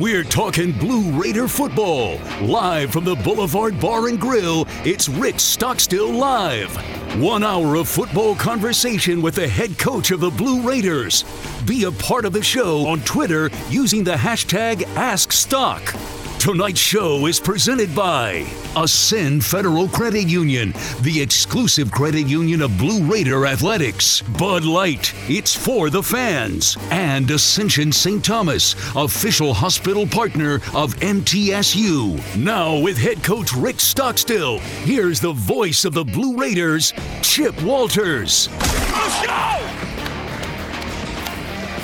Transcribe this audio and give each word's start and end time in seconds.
We're 0.00 0.24
talking 0.24 0.72
Blue 0.72 1.10
Raider 1.20 1.46
football. 1.46 2.18
Live 2.40 2.90
from 2.90 3.04
the 3.04 3.14
Boulevard 3.14 3.78
Bar 3.78 4.08
and 4.08 4.18
Grill, 4.18 4.66
it's 4.86 5.06
Rick 5.06 5.38
Stockstill 5.38 6.10
Live. 6.10 6.74
One 7.20 7.44
hour 7.44 7.74
of 7.74 7.90
football 7.90 8.34
conversation 8.34 9.20
with 9.20 9.34
the 9.34 9.46
head 9.46 9.78
coach 9.78 10.10
of 10.10 10.20
the 10.20 10.30
Blue 10.30 10.62
Raiders. 10.62 11.26
Be 11.66 11.84
a 11.84 11.92
part 11.92 12.24
of 12.24 12.32
the 12.32 12.42
show 12.42 12.86
on 12.86 13.00
Twitter 13.00 13.50
using 13.68 14.02
the 14.02 14.14
hashtag 14.14 14.78
AskStock. 14.94 16.21
Tonight's 16.42 16.80
show 16.80 17.26
is 17.26 17.38
presented 17.38 17.94
by 17.94 18.44
Ascend 18.74 19.44
Federal 19.44 19.86
Credit 19.86 20.26
Union, 20.26 20.74
the 21.02 21.22
exclusive 21.22 21.92
credit 21.92 22.26
union 22.26 22.62
of 22.62 22.76
Blue 22.76 23.04
Raider 23.04 23.46
Athletics. 23.46 24.22
Bud 24.22 24.64
Light, 24.64 25.14
it's 25.28 25.54
for 25.54 25.88
the 25.88 26.02
fans. 26.02 26.76
And 26.90 27.30
Ascension 27.30 27.92
St. 27.92 28.24
Thomas, 28.24 28.74
official 28.96 29.54
hospital 29.54 30.04
partner 30.04 30.56
of 30.74 30.96
MTSU. 30.96 32.36
Now, 32.36 32.76
with 32.76 32.98
head 32.98 33.22
coach 33.22 33.52
Rick 33.52 33.78
Stockstill, 33.78 34.58
here's 34.82 35.20
the 35.20 35.34
voice 35.34 35.84
of 35.84 35.94
the 35.94 36.04
Blue 36.04 36.36
Raiders, 36.36 36.92
Chip 37.22 37.62
Walters. 37.62 38.48
Let's 38.58 39.24
go! 39.24 39.71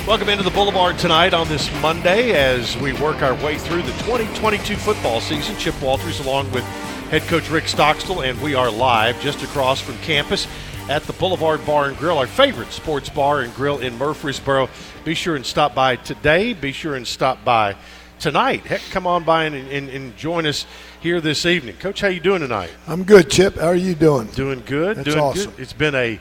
Welcome 0.09 0.29
into 0.29 0.43
the 0.43 0.49
Boulevard 0.49 0.97
tonight 0.97 1.35
on 1.35 1.47
this 1.47 1.71
Monday 1.83 2.31
as 2.31 2.75
we 2.77 2.93
work 2.93 3.21
our 3.21 3.35
way 3.45 3.59
through 3.59 3.83
the 3.83 3.91
2022 3.99 4.75
football 4.75 5.21
season. 5.21 5.55
Chip 5.57 5.79
Walters 5.83 6.19
along 6.19 6.51
with 6.51 6.63
head 7.11 7.21
coach 7.27 7.47
Rick 7.51 7.67
Stockstill, 7.67 8.21
and 8.21 8.41
we 8.41 8.55
are 8.55 8.71
live 8.71 9.21
just 9.21 9.43
across 9.43 9.79
from 9.79 9.95
campus 9.99 10.47
at 10.89 11.03
the 11.03 11.13
Boulevard 11.13 11.63
Bar 11.63 11.89
and 11.89 11.97
Grill, 11.99 12.17
our 12.17 12.25
favorite 12.25 12.71
sports 12.71 13.07
bar 13.07 13.41
and 13.41 13.53
grill 13.53 13.77
in 13.77 13.99
Murfreesboro. 13.99 14.67
Be 15.05 15.13
sure 15.13 15.35
and 15.35 15.45
stop 15.45 15.75
by 15.75 15.95
today. 15.97 16.53
Be 16.53 16.71
sure 16.71 16.95
and 16.95 17.05
stop 17.05 17.45
by 17.45 17.75
tonight. 18.17 18.65
Heck, 18.65 18.81
come 18.89 19.05
on 19.05 19.23
by 19.23 19.43
and, 19.43 19.55
and, 19.55 19.89
and 19.89 20.17
join 20.17 20.47
us 20.47 20.65
here 21.01 21.21
this 21.21 21.45
evening. 21.45 21.75
Coach, 21.75 22.01
how 22.01 22.07
you 22.07 22.19
doing 22.19 22.41
tonight? 22.41 22.71
I'm 22.87 23.03
good, 23.03 23.29
Chip. 23.29 23.57
How 23.57 23.67
are 23.67 23.75
you 23.75 23.93
doing? 23.93 24.25
Doing 24.29 24.63
good. 24.65 24.97
That's 24.97 25.05
doing 25.05 25.19
awesome. 25.19 25.51
good. 25.51 25.59
It's 25.59 25.73
been 25.73 25.93
a 25.93 26.19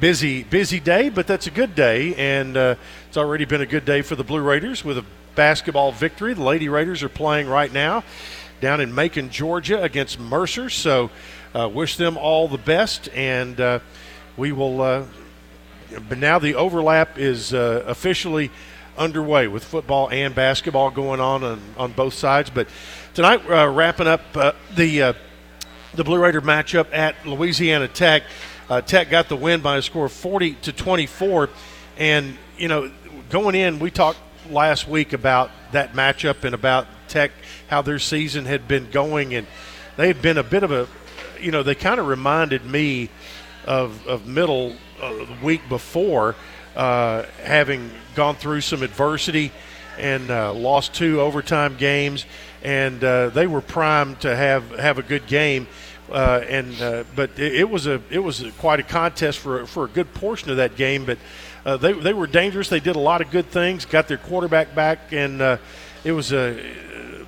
busy, 0.00 0.42
busy 0.44 0.80
day, 0.80 1.10
but 1.10 1.26
that's 1.26 1.46
a 1.46 1.50
good 1.50 1.74
day, 1.74 2.14
and 2.14 2.56
uh, 2.56 2.74
it's 3.06 3.18
already 3.18 3.44
been 3.44 3.60
a 3.60 3.66
good 3.66 3.84
day 3.84 4.00
for 4.00 4.16
the 4.16 4.24
Blue 4.24 4.40
Raiders 4.40 4.82
with 4.82 4.96
a 4.96 5.04
basketball 5.34 5.92
victory. 5.92 6.32
The 6.32 6.42
Lady 6.42 6.70
Raiders 6.70 7.02
are 7.02 7.10
playing 7.10 7.48
right 7.48 7.70
now 7.70 8.02
down 8.62 8.80
in 8.80 8.94
Macon, 8.94 9.28
Georgia, 9.28 9.82
against 9.82 10.18
Mercer. 10.18 10.70
So, 10.70 11.10
uh, 11.54 11.68
wish 11.68 11.98
them 11.98 12.16
all 12.16 12.48
the 12.48 12.58
best, 12.58 13.10
and 13.14 13.60
uh, 13.60 13.80
we 14.38 14.52
will. 14.52 14.80
Uh, 14.80 15.04
but 16.08 16.18
now 16.18 16.38
the 16.38 16.54
overlap 16.54 17.18
is 17.18 17.52
uh, 17.52 17.84
officially 17.86 18.50
underway 18.96 19.48
with 19.48 19.64
football 19.64 20.08
and 20.10 20.34
basketball 20.34 20.90
going 20.90 21.20
on 21.20 21.42
on, 21.44 21.60
on 21.76 21.92
both 21.92 22.14
sides. 22.14 22.48
But 22.48 22.68
tonight, 23.12 23.42
uh, 23.50 23.68
wrapping 23.68 24.06
up 24.06 24.22
the 24.74 25.14
the 25.92 26.04
Blue 26.04 26.18
Raider 26.18 26.40
matchup 26.40 26.86
at 26.92 27.26
Louisiana 27.26 27.88
Tech. 27.88 28.22
Uh, 28.70 28.80
Tech 28.80 29.10
got 29.10 29.28
the 29.28 29.34
win 29.34 29.62
by 29.62 29.78
a 29.78 29.82
score 29.82 30.06
of 30.06 30.12
40 30.12 30.52
to 30.62 30.72
24. 30.72 31.50
And, 31.98 32.38
you 32.56 32.68
know, 32.68 32.88
going 33.28 33.56
in, 33.56 33.80
we 33.80 33.90
talked 33.90 34.20
last 34.48 34.86
week 34.86 35.12
about 35.12 35.50
that 35.72 35.92
matchup 35.92 36.44
and 36.44 36.54
about 36.54 36.86
Tech, 37.08 37.32
how 37.66 37.82
their 37.82 37.98
season 37.98 38.44
had 38.44 38.68
been 38.68 38.88
going. 38.92 39.34
And 39.34 39.48
they 39.96 40.06
had 40.06 40.22
been 40.22 40.38
a 40.38 40.44
bit 40.44 40.62
of 40.62 40.70
a, 40.70 40.86
you 41.40 41.50
know, 41.50 41.64
they 41.64 41.74
kind 41.74 41.98
of 41.98 42.06
reminded 42.06 42.64
me 42.64 43.10
of, 43.64 44.06
of 44.06 44.28
middle 44.28 44.76
uh, 45.02 45.14
the 45.14 45.36
week 45.42 45.68
before, 45.68 46.36
uh, 46.76 47.24
having 47.42 47.90
gone 48.14 48.36
through 48.36 48.60
some 48.60 48.84
adversity 48.84 49.50
and 49.98 50.30
uh, 50.30 50.54
lost 50.54 50.94
two 50.94 51.20
overtime 51.20 51.76
games. 51.76 52.24
And 52.62 53.02
uh, 53.02 53.30
they 53.30 53.48
were 53.48 53.62
primed 53.62 54.20
to 54.20 54.36
have, 54.36 54.70
have 54.78 54.98
a 54.98 55.02
good 55.02 55.26
game. 55.26 55.66
Uh, 56.10 56.44
and 56.48 56.80
uh, 56.82 57.04
but 57.14 57.30
it, 57.38 57.54
it, 57.54 57.70
was 57.70 57.86
a 57.86 58.02
it 58.10 58.18
was 58.18 58.42
a, 58.42 58.50
quite 58.52 58.80
a 58.80 58.82
contest 58.82 59.38
for 59.38 59.64
for 59.66 59.84
a 59.84 59.88
good 59.88 60.12
portion 60.12 60.50
of 60.50 60.56
that 60.56 60.76
game. 60.76 61.04
But 61.04 61.18
uh, 61.64 61.76
they 61.76 61.92
they 61.92 62.12
were 62.12 62.26
dangerous. 62.26 62.68
They 62.68 62.80
did 62.80 62.96
a 62.96 63.00
lot 63.00 63.20
of 63.20 63.30
good 63.30 63.46
things. 63.46 63.84
Got 63.84 64.08
their 64.08 64.18
quarterback 64.18 64.74
back, 64.74 65.12
and 65.12 65.40
uh, 65.40 65.56
it 66.02 66.12
was 66.12 66.32
a 66.32 66.60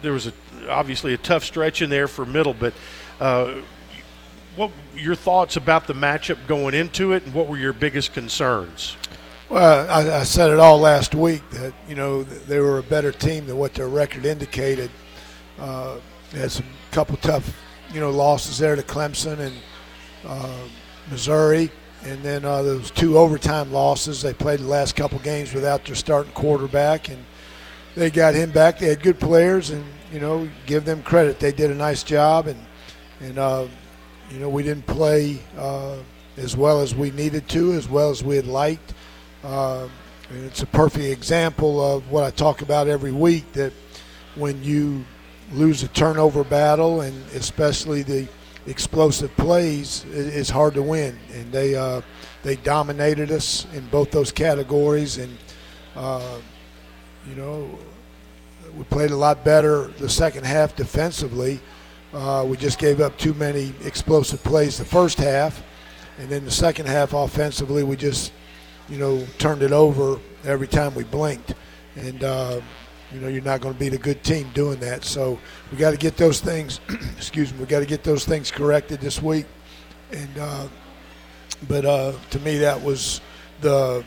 there 0.03 0.13
was 0.13 0.27
a 0.27 0.33
obviously 0.69 1.15
a 1.15 1.17
tough 1.17 1.45
stretch 1.45 1.81
in 1.81 1.91
there 1.91 2.09
for 2.09 2.27
middle. 2.27 2.55
But 2.55 2.75
uh, 3.21 3.55
what 4.57 4.73
your 4.97 5.15
thoughts 5.15 5.57
about 5.57 5.87
the 5.87 5.95
matchup 5.95 6.47
going 6.49 6.75
into 6.75 7.13
it, 7.13 7.25
and 7.25 7.33
what 7.33 7.47
were 7.47 7.59
your 7.59 7.73
biggest 7.73 8.13
concerns? 8.15 8.97
Well, 9.49 9.89
I, 9.91 10.21
I 10.21 10.23
said 10.25 10.51
it 10.51 10.59
all 10.59 10.79
last 10.79 11.15
week 11.15 11.49
that 11.51 11.73
you 11.89 11.95
know 11.95 12.25
they 12.25 12.59
were 12.59 12.79
a 12.79 12.83
better 12.83 13.13
team 13.13 13.47
than 13.47 13.59
what 13.59 13.75
their 13.75 13.89
record 13.89 14.25
indicated. 14.25 14.91
Uh, 15.59 15.99
had 16.33 16.51
some 16.51 16.67
couple 16.91 17.17
tough 17.19 17.55
you 17.93 18.01
know, 18.01 18.11
losses 18.11 18.59
there 18.59 18.77
to 18.77 18.83
Clemson 18.83 19.39
and 19.39 19.57
uh, 20.25 20.59
Missouri, 21.11 21.71
and 22.05 22.23
then 22.23 22.45
uh, 22.45 22.63
those 22.63 22.91
two 22.91 23.19
overtime 23.19 23.73
losses. 23.73 24.23
They 24.23 24.33
played 24.33 24.61
the 24.61 24.67
last 24.67 24.97
couple 24.97 25.19
games 25.21 25.53
without 25.53 25.85
their 25.85 25.95
starting 25.95 26.33
quarterback, 26.33 27.09
and 27.09 27.25
they 27.95 28.11
got 28.11 28.35
him 28.35 28.51
back. 28.51 28.79
They 28.79 28.89
had 28.89 29.03
good 29.03 29.21
players, 29.21 29.71
and 29.71 29.85
you 30.13 30.21
know, 30.21 30.49
give 30.67 30.85
them 30.85 31.03
credit. 31.03 31.39
They 31.39 31.53
did 31.53 31.71
a 31.71 31.75
nice 31.75 32.03
job, 32.03 32.47
and 32.47 32.59
and 33.21 33.39
uh, 33.39 33.67
you 34.31 34.39
know, 34.39 34.49
we 34.49 34.63
didn't 34.63 34.87
play 34.87 35.39
uh, 35.59 35.97
as 36.37 36.57
well 36.57 36.81
as 36.81 36.95
we 36.95 37.11
needed 37.11 37.49
to, 37.51 37.73
as 37.75 37.89
well 37.89 38.11
as 38.11 38.25
we 38.25 38.37
had 38.37 38.47
liked. 38.47 38.95
Uh, 39.45 39.89
and 40.31 40.45
it's 40.45 40.63
a 40.63 40.67
perfect 40.67 41.05
example 41.05 41.85
of 41.85 42.11
what 42.11 42.25
I 42.25 42.31
talk 42.31 42.63
about 42.63 42.89
every 42.89 43.13
week 43.13 43.53
that 43.53 43.73
when 44.35 44.63
you 44.65 45.05
lose 45.53 45.83
a 45.83 45.89
turnover 45.89 46.45
battle, 46.45 47.03
and 47.03 47.15
especially 47.33 48.03
the 48.03 48.29
explosive 48.67 49.35
plays, 49.37 50.05
it's 50.11 50.51
hard 50.51 50.75
to 50.75 50.83
win. 50.83 51.19
And 51.33 51.51
they 51.53 51.75
uh, 51.75 52.03
they 52.43 52.57
dominated 52.57 53.31
us 53.31 53.67
in 53.75 53.87
both 53.89 54.11
those 54.11 54.33
categories, 54.33 55.19
and 55.19 55.37
uh, 55.97 56.39
you 57.29 57.35
know 57.35 57.79
we 58.77 58.85
played 58.85 59.11
a 59.11 59.17
lot 59.17 59.45
better 59.45 59.89
the 59.99 60.09
second 60.09 60.45
half 60.45 60.75
defensively. 60.75 61.61
Uh, 62.13 62.45
we 62.47 62.57
just 62.57 62.79
gave 62.79 63.01
up 63.01 63.17
too 63.17 63.35
many 63.35 63.73
explosive 63.85 64.43
plays 64.43 64.79
the 64.79 64.85
first 64.85 65.19
half, 65.19 65.63
and 66.19 66.29
then 66.29 66.45
the 66.45 66.51
second 66.51 66.87
half 66.87 67.13
offensively, 67.13 67.83
we 67.83 67.97
just 67.97 68.33
you 68.89 68.99
know 68.99 69.25
turned 69.39 69.63
it 69.63 69.73
over 69.73 70.19
every 70.45 70.69
time 70.69 70.95
we 70.95 71.05
blinked, 71.05 71.55
and 71.97 72.25
uh, 72.25 72.61
you 73.13 73.21
know 73.21 73.29
you're 73.29 73.43
not 73.43 73.61
going 73.61 73.75
to 73.75 73.81
beat 73.81 73.93
a 73.93 73.99
good 73.99 74.23
team 74.23 74.51
doing 74.55 74.81
that. 74.81 75.05
So 75.05 75.39
we 75.71 75.79
got 75.79 75.91
to 75.93 75.97
get 75.97 76.17
those 76.17 76.41
things. 76.41 76.81
excuse 77.17 77.53
me. 77.53 77.61
We 77.61 77.67
got 77.67 77.81
to 77.81 77.87
get 77.87 78.05
those 78.05 78.25
things 78.25 78.51
corrected 78.51 79.01
this 79.01 79.23
week. 79.23 79.47
And 80.13 80.39
uh, 80.39 80.69
but 81.69 81.85
uh, 81.85 82.13
to 82.31 82.39
me, 82.41 82.59
that 82.59 82.83
was 82.83 83.21
the 83.61 84.05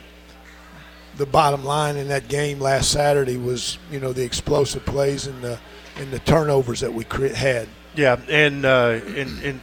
the 1.16 1.26
bottom 1.26 1.64
line 1.64 1.96
in 1.96 2.08
that 2.08 2.28
game 2.28 2.60
last 2.60 2.90
Saturday 2.90 3.36
was 3.36 3.78
you 3.90 4.00
know 4.00 4.12
the 4.12 4.24
explosive 4.24 4.84
plays 4.84 5.26
and 5.26 5.42
the 5.42 5.58
and 5.96 6.10
the 6.10 6.18
turnovers 6.20 6.80
that 6.80 6.92
we 6.92 7.04
had. 7.34 7.68
Yeah, 7.94 8.20
and 8.28 8.64
uh, 8.64 9.00
in, 9.06 9.42
in 9.42 9.60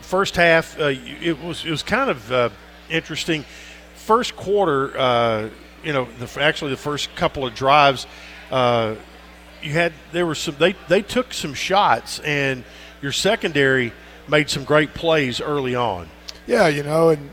first 0.00 0.36
half, 0.36 0.78
uh, 0.80 0.94
it 0.94 1.38
was 1.42 1.64
it 1.64 1.70
was 1.70 1.82
kind 1.82 2.10
of 2.10 2.32
uh, 2.32 2.48
interesting. 2.88 3.44
First 3.94 4.36
quarter, 4.36 4.96
uh, 4.96 5.48
you 5.82 5.92
know, 5.92 6.06
the, 6.18 6.40
actually 6.40 6.70
the 6.70 6.76
first 6.76 7.14
couple 7.16 7.44
of 7.44 7.54
drives, 7.54 8.06
uh, 8.50 8.94
you 9.62 9.72
had 9.72 9.92
there 10.12 10.26
were 10.26 10.34
some 10.34 10.56
they 10.58 10.74
they 10.88 11.02
took 11.02 11.32
some 11.32 11.54
shots 11.54 12.20
and 12.20 12.64
your 13.02 13.12
secondary 13.12 13.92
made 14.28 14.50
some 14.50 14.64
great 14.64 14.94
plays 14.94 15.40
early 15.40 15.74
on. 15.74 16.08
Yeah, 16.46 16.68
you 16.68 16.82
know, 16.82 17.10
and 17.10 17.30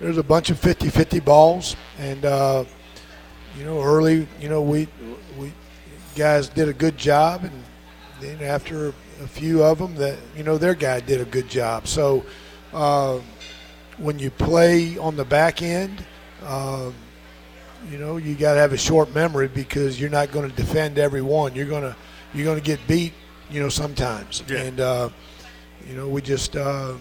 there's 0.00 0.18
a 0.18 0.22
bunch 0.22 0.50
of 0.50 0.60
50-50 0.60 1.24
balls, 1.24 1.76
and 1.98 2.24
uh, 2.24 2.64
you 3.56 3.64
know, 3.64 3.82
early, 3.82 4.26
you 4.40 4.48
know, 4.48 4.62
we 4.62 4.88
we 5.38 5.52
guys 6.16 6.48
did 6.48 6.68
a 6.68 6.72
good 6.72 6.96
job, 6.96 7.44
and 7.44 7.64
then 8.20 8.42
after 8.42 8.88
a 9.22 9.26
few 9.26 9.62
of 9.62 9.78
them, 9.78 9.94
that 9.96 10.18
you 10.36 10.42
know, 10.42 10.58
their 10.58 10.74
guy 10.74 11.00
did 11.00 11.20
a 11.20 11.24
good 11.24 11.48
job. 11.48 11.86
So 11.86 12.24
uh, 12.72 13.20
when 13.98 14.18
you 14.18 14.30
play 14.30 14.96
on 14.98 15.16
the 15.16 15.24
back 15.24 15.62
end. 15.62 16.04
Um, 16.46 16.94
you 17.88 17.98
know, 17.98 18.16
you 18.16 18.34
got 18.34 18.54
to 18.54 18.60
have 18.60 18.72
a 18.72 18.78
short 18.78 19.14
memory 19.14 19.48
because 19.48 20.00
you're 20.00 20.10
not 20.10 20.32
going 20.32 20.48
to 20.48 20.54
defend 20.56 20.98
every 20.98 21.22
one. 21.22 21.54
You're 21.54 21.66
going 21.66 21.82
to 21.82 21.96
you're 22.34 22.44
going 22.44 22.58
to 22.58 22.64
get 22.64 22.78
beat, 22.86 23.12
you 23.50 23.60
know, 23.60 23.68
sometimes. 23.68 24.42
Yeah. 24.48 24.58
And 24.58 24.80
uh, 24.80 25.08
you 25.88 25.96
know, 25.96 26.08
we 26.08 26.22
just 26.22 26.56
uh, 26.56 26.94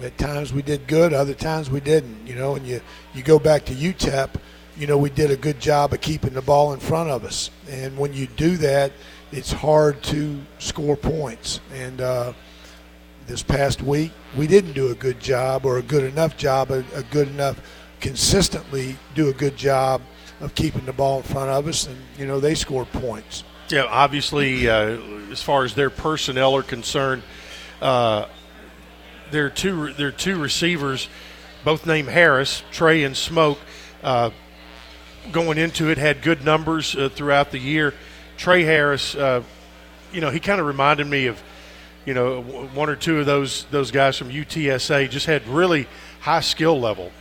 at 0.00 0.16
times 0.18 0.52
we 0.52 0.62
did 0.62 0.86
good, 0.86 1.12
other 1.12 1.34
times 1.34 1.70
we 1.70 1.80
didn't. 1.80 2.26
You 2.26 2.34
know, 2.34 2.54
and 2.56 2.66
you 2.66 2.80
you 3.14 3.22
go 3.22 3.38
back 3.38 3.64
to 3.66 3.72
UTEP, 3.72 4.30
you 4.76 4.86
know, 4.86 4.96
we 4.96 5.10
did 5.10 5.30
a 5.30 5.36
good 5.36 5.60
job 5.60 5.92
of 5.92 6.00
keeping 6.00 6.32
the 6.32 6.42
ball 6.42 6.72
in 6.72 6.80
front 6.80 7.10
of 7.10 7.24
us. 7.24 7.50
And 7.68 7.96
when 7.96 8.12
you 8.12 8.26
do 8.26 8.56
that, 8.58 8.92
it's 9.30 9.52
hard 9.52 10.02
to 10.04 10.40
score 10.58 10.96
points. 10.96 11.60
And 11.72 12.00
uh, 12.00 12.32
this 13.26 13.42
past 13.42 13.82
week, 13.82 14.12
we 14.36 14.46
didn't 14.46 14.72
do 14.72 14.90
a 14.90 14.94
good 14.94 15.20
job 15.20 15.66
or 15.66 15.78
a 15.78 15.82
good 15.82 16.04
enough 16.04 16.36
job, 16.36 16.70
a, 16.70 16.84
a 16.94 17.02
good 17.04 17.28
enough 17.28 17.60
consistently 18.02 18.96
do 19.14 19.30
a 19.30 19.32
good 19.32 19.56
job 19.56 20.02
of 20.40 20.54
keeping 20.54 20.84
the 20.84 20.92
ball 20.92 21.18
in 21.18 21.22
front 21.22 21.48
of 21.48 21.66
us, 21.66 21.86
and 21.86 21.96
you 22.18 22.26
know 22.26 22.40
they 22.40 22.54
scored 22.54 22.90
points. 22.92 23.44
Yeah, 23.70 23.84
obviously, 23.84 24.68
uh, 24.68 24.98
as 25.30 25.40
far 25.42 25.64
as 25.64 25.74
their 25.74 25.88
personnel 25.88 26.54
are 26.56 26.64
concerned, 26.64 27.22
uh, 27.80 28.26
there 29.30 29.46
are 29.46 29.50
two 29.50 29.94
there 29.94 30.08
are 30.08 30.12
two 30.12 30.38
receivers, 30.38 31.08
both 31.64 31.86
named 31.86 32.08
Harris, 32.08 32.62
Tre 32.72 33.04
and 33.04 33.16
Smoke. 33.16 33.58
Uh, 34.02 34.30
going 35.30 35.56
into 35.56 35.88
it, 35.88 35.96
had 35.96 36.20
good 36.20 36.44
numbers 36.44 36.96
uh, 36.96 37.08
throughout 37.08 37.52
the 37.52 37.58
year. 37.58 37.94
Tre 38.36 38.64
Harris, 38.64 39.14
uh, 39.14 39.44
you 40.12 40.20
know, 40.20 40.30
he 40.30 40.40
kind 40.40 40.60
of 40.60 40.66
reminded 40.66 41.06
me 41.06 41.26
of, 41.26 41.40
you 42.04 42.12
know, 42.12 42.42
one 42.42 42.90
or 42.90 42.96
two 42.96 43.20
of 43.20 43.26
those 43.26 43.64
those 43.70 43.92
guys 43.92 44.18
from 44.18 44.28
UTSA. 44.28 45.08
Just 45.08 45.26
had 45.26 45.46
really 45.46 45.86
high 46.20 46.40
skill 46.40 46.80
level. 46.80 47.12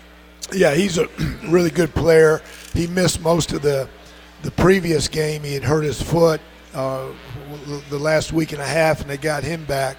Yeah, 0.53 0.74
he's 0.74 0.98
a 0.98 1.07
really 1.48 1.69
good 1.69 1.94
player. 1.94 2.42
He 2.74 2.88
missed 2.88 3.21
most 3.21 3.53
of 3.53 3.62
the 3.62 3.88
the 4.44 4.51
previous 4.51 5.07
game. 5.07 5.44
He 5.44 5.53
had 5.53 5.63
hurt 5.63 5.83
his 5.83 6.01
foot 6.01 6.42
uh, 6.74 7.09
the 7.89 8.00
last 8.00 8.33
week 8.33 8.53
and 8.53 8.62
a 8.62 8.65
half, 8.65 9.01
and 9.01 9.09
they 9.09 9.18
got 9.18 9.44
him 9.44 9.65
back. 9.65 9.98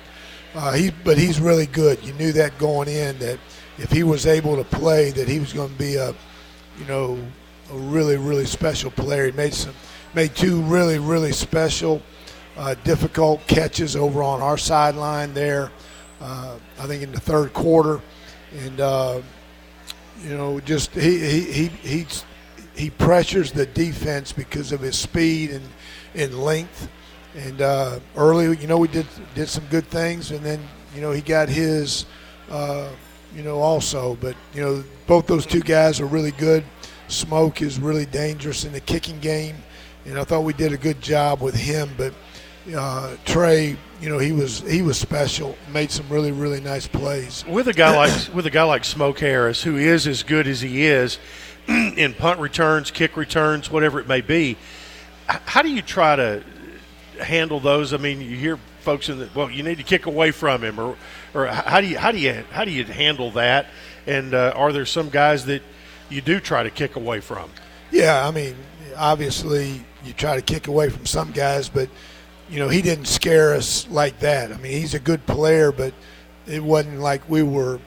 Uh, 0.54 0.72
he, 0.72 0.90
but 1.04 1.16
he's 1.16 1.40
really 1.40 1.66
good. 1.66 2.02
You 2.04 2.12
knew 2.14 2.32
that 2.32 2.58
going 2.58 2.88
in 2.88 3.19
that 3.20 3.38
if 3.78 3.90
he 3.90 4.02
was 4.02 4.26
able 4.26 4.56
to 4.56 4.64
play, 4.64 5.10
that 5.10 5.28
he 5.28 5.38
was 5.38 5.52
going 5.52 5.70
to 5.70 5.78
be 5.78 5.94
a, 5.94 6.14
you 6.78 6.84
know, 6.87 7.19
a 7.70 7.76
really 7.76 8.16
really 8.16 8.44
special 8.44 8.90
player. 8.90 9.26
He 9.26 9.32
made 9.32 9.54
some, 9.54 9.75
made 10.14 10.34
two 10.34 10.60
really 10.62 10.99
really 10.99 11.32
special, 11.32 12.02
uh, 12.56 12.75
difficult 12.84 13.46
catches 13.46 13.96
over 13.96 14.22
on 14.22 14.43
our 14.43 14.58
sideline 14.58 15.32
there. 15.32 15.70
Uh, 16.20 16.56
I 16.78 16.87
think 16.87 17.02
in 17.02 17.12
the 17.12 17.20
third 17.20 17.52
quarter, 17.52 18.00
and 18.58 18.81
uh, 18.81 19.22
you 20.25 20.37
know, 20.37 20.61
just 20.61 20.93
he 20.93 21.19
he 21.19 21.67
he 21.69 22.07
he, 22.75 22.91
pressures 22.91 23.53
the 23.53 23.67
defense 23.67 24.33
because 24.33 24.73
of 24.73 24.81
his 24.81 24.97
speed 24.97 25.51
and 25.51 25.65
and 26.15 26.35
length 26.39 26.89
and 27.35 27.63
uh, 27.63 27.99
early, 28.17 28.57
you 28.59 28.67
know, 28.67 28.77
we 28.77 28.89
did 28.89 29.07
did 29.35 29.49
some 29.49 29.65
good 29.67 29.87
things, 29.87 30.31
and 30.31 30.41
then 30.41 30.61
you 30.95 31.01
know 31.01 31.13
he 31.13 31.23
got 31.23 31.49
his, 31.49 32.05
uh, 32.51 32.91
you 33.35 33.43
know, 33.43 33.59
also. 33.59 34.17
But 34.21 34.37
you 34.55 34.63
know, 34.63 34.85
both 35.07 35.27
those 35.27 35.47
two 35.47 35.61
guys 35.61 36.01
are 36.01 36.07
really 36.07 36.33
good. 36.33 36.65
Smoke 37.09 37.63
is 37.63 37.79
really 37.79 38.07
dangerous 38.07 38.65
in 38.65 38.73
the 38.73 38.81
kicking 38.81 39.19
game, 39.21 39.57
and 40.05 40.19
I 40.19 40.25
thought 40.25 40.43
we 40.43 40.53
did 40.53 40.73
a 40.73 40.77
good 40.77 41.01
job 41.01 41.41
with 41.41 41.55
him. 41.55 41.91
But 41.97 42.13
uh, 42.76 43.17
Tre, 43.25 43.76
you 44.00 44.09
know, 44.09 44.19
he 44.19 44.32
was 44.32 44.61
he 44.61 44.82
was 44.82 44.99
special. 44.99 45.56
Made 45.73 45.91
some 45.91 46.09
really 46.09 46.32
really 46.32 46.61
nice 46.61 46.87
plays. 46.87 47.44
With 47.47 47.69
a 47.69 47.73
guy 47.73 47.97
like 47.97 48.35
with 48.35 48.47
a 48.47 48.50
guy 48.50 48.64
like 48.64 48.85
Smoke 48.85 49.19
Harris, 49.19 49.62
who 49.62 49.76
is 49.76 50.06
as 50.06 50.23
good 50.23 50.47
as 50.47 50.61
he 50.61 50.87
is 50.87 51.19
in 51.69 52.14
punt 52.14 52.41
returns, 52.41 52.91
kick 52.91 53.17
returns, 53.17 53.70
whatever 53.70 54.00
it 54.00 54.06
may 54.06 54.20
be. 54.20 54.56
How 55.26 55.62
do 55.62 55.70
you 55.70 55.82
try 55.82 56.17
to 56.17 56.43
handle 57.20 57.61
those? 57.61 57.93
I 57.93 57.97
mean, 57.97 58.20
you 58.20 58.37
hear 58.37 58.59
folks 58.81 59.09
in 59.09 59.19
the 59.19 59.29
well, 59.35 59.50
you 59.50 59.62
need 59.62 59.79
to 59.79 59.85
kick 59.85 60.06
away 60.06 60.31
from 60.31 60.62
him, 60.62 60.79
or 60.79 60.97
or 61.35 61.47
how 61.47 61.81
do 61.81 61.87
you 61.87 61.99
how 61.99 62.12
do 62.12 62.19
you 62.19 62.44
how 62.50 62.64
do 62.64 62.70
you 62.70 62.85
handle 62.85 63.31
that? 63.32 63.67
And 64.06 64.35
uh, 64.35 64.53
are 64.56 64.73
there 64.73 64.87
some 64.87 65.09
guys 65.09 65.47
that 65.47 65.62
you 66.11 66.20
do 66.20 66.41
try 66.41 66.62
to 66.62 66.70
kick 66.70 66.97
away 66.97 67.20
from? 67.20 67.50
Yeah, 67.91 68.26
I 68.26 68.31
mean, 68.31 68.56
obviously 68.97 69.85
you 70.05 70.12
try 70.12 70.37
to 70.37 70.43
kick 70.43 70.67
away 70.67 70.88
from 70.91 71.06
some 71.06 71.31
guys, 71.31 71.69
but 71.69 71.88
you 72.52 72.58
know 72.58 72.69
he 72.69 72.82
didn't 72.82 73.06
scare 73.06 73.54
us 73.54 73.88
like 73.88 74.19
that. 74.20 74.52
I 74.52 74.58
mean, 74.58 74.72
he's 74.72 74.93
a 74.93 75.00
good 75.00 75.25
player, 75.26 75.72
but 75.72 75.94
it 76.46 76.62
wasn't 76.62 77.00
like 77.00 77.26
we 77.28 77.43
were 77.43 77.81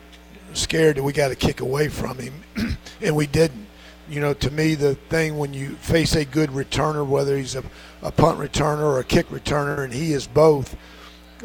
scared 0.54 0.96
that 0.96 1.04
we 1.04 1.12
got 1.12 1.28
to 1.28 1.36
kick 1.36 1.60
away 1.60 1.88
from 1.88 2.18
him, 2.18 2.34
and 3.00 3.14
we 3.14 3.26
didn't. 3.28 3.64
You 4.08 4.20
know, 4.20 4.34
to 4.34 4.50
me, 4.50 4.76
the 4.76 4.94
thing 4.94 5.36
when 5.38 5.52
you 5.52 5.70
face 5.76 6.14
a 6.14 6.24
good 6.24 6.50
returner, 6.50 7.06
whether 7.06 7.36
he's 7.36 7.54
a 7.54 7.62
a 8.02 8.10
punt 8.10 8.38
returner 8.38 8.82
or 8.82 8.98
a 8.98 9.04
kick 9.04 9.28
returner, 9.28 9.84
and 9.84 9.92
he 9.92 10.12
is 10.12 10.26
both. 10.26 10.76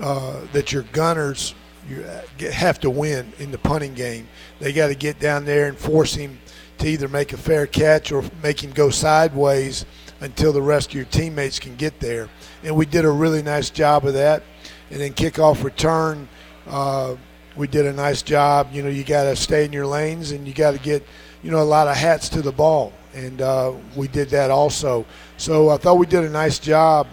Uh, 0.01 0.39
that 0.53 0.71
your 0.71 0.83
gunners 0.93 1.53
you 1.89 2.01
have 2.49 2.79
to 2.79 2.89
win 2.89 3.33
in 3.39 3.51
the 3.51 3.57
punting 3.57 3.93
game. 3.93 4.25
They 4.59 4.71
got 4.71 4.87
to 4.87 4.95
get 4.95 5.19
down 5.19 5.43
there 5.43 5.67
and 5.67 5.77
force 5.77 6.13
him 6.13 6.39
to 6.77 6.87
either 6.87 7.09
make 7.09 7.33
a 7.33 7.37
fair 7.37 7.67
catch 7.67 8.11
or 8.11 8.23
make 8.41 8.63
him 8.63 8.71
go 8.71 8.89
sideways 8.89 9.85
until 10.21 10.53
the 10.53 10.61
rest 10.61 10.89
of 10.89 10.95
your 10.95 11.05
teammates 11.05 11.59
can 11.59 11.75
get 11.75 11.99
there. 11.99 12.29
And 12.63 12.75
we 12.75 12.85
did 12.85 13.05
a 13.05 13.09
really 13.09 13.41
nice 13.41 13.69
job 13.69 14.05
of 14.05 14.13
that. 14.13 14.43
And 14.91 15.01
then 15.01 15.13
kickoff 15.13 15.63
return, 15.63 16.29
uh, 16.67 17.15
we 17.55 17.67
did 17.67 17.85
a 17.85 17.93
nice 17.93 18.21
job. 18.21 18.69
You 18.71 18.83
know, 18.83 18.89
you 18.89 19.03
got 19.03 19.23
to 19.23 19.35
stay 19.35 19.65
in 19.65 19.73
your 19.73 19.87
lanes 19.87 20.31
and 20.31 20.47
you 20.47 20.53
got 20.53 20.71
to 20.71 20.79
get, 20.79 21.05
you 21.43 21.51
know, 21.51 21.61
a 21.61 21.63
lot 21.63 21.87
of 21.87 21.97
hats 21.97 22.29
to 22.29 22.41
the 22.41 22.51
ball. 22.51 22.93
And 23.13 23.41
uh, 23.41 23.73
we 23.95 24.07
did 24.07 24.29
that 24.29 24.51
also. 24.51 25.05
So 25.37 25.69
I 25.69 25.77
thought 25.77 25.95
we 25.95 26.05
did 26.05 26.23
a 26.23 26.29
nice 26.29 26.59
job, 26.59 27.07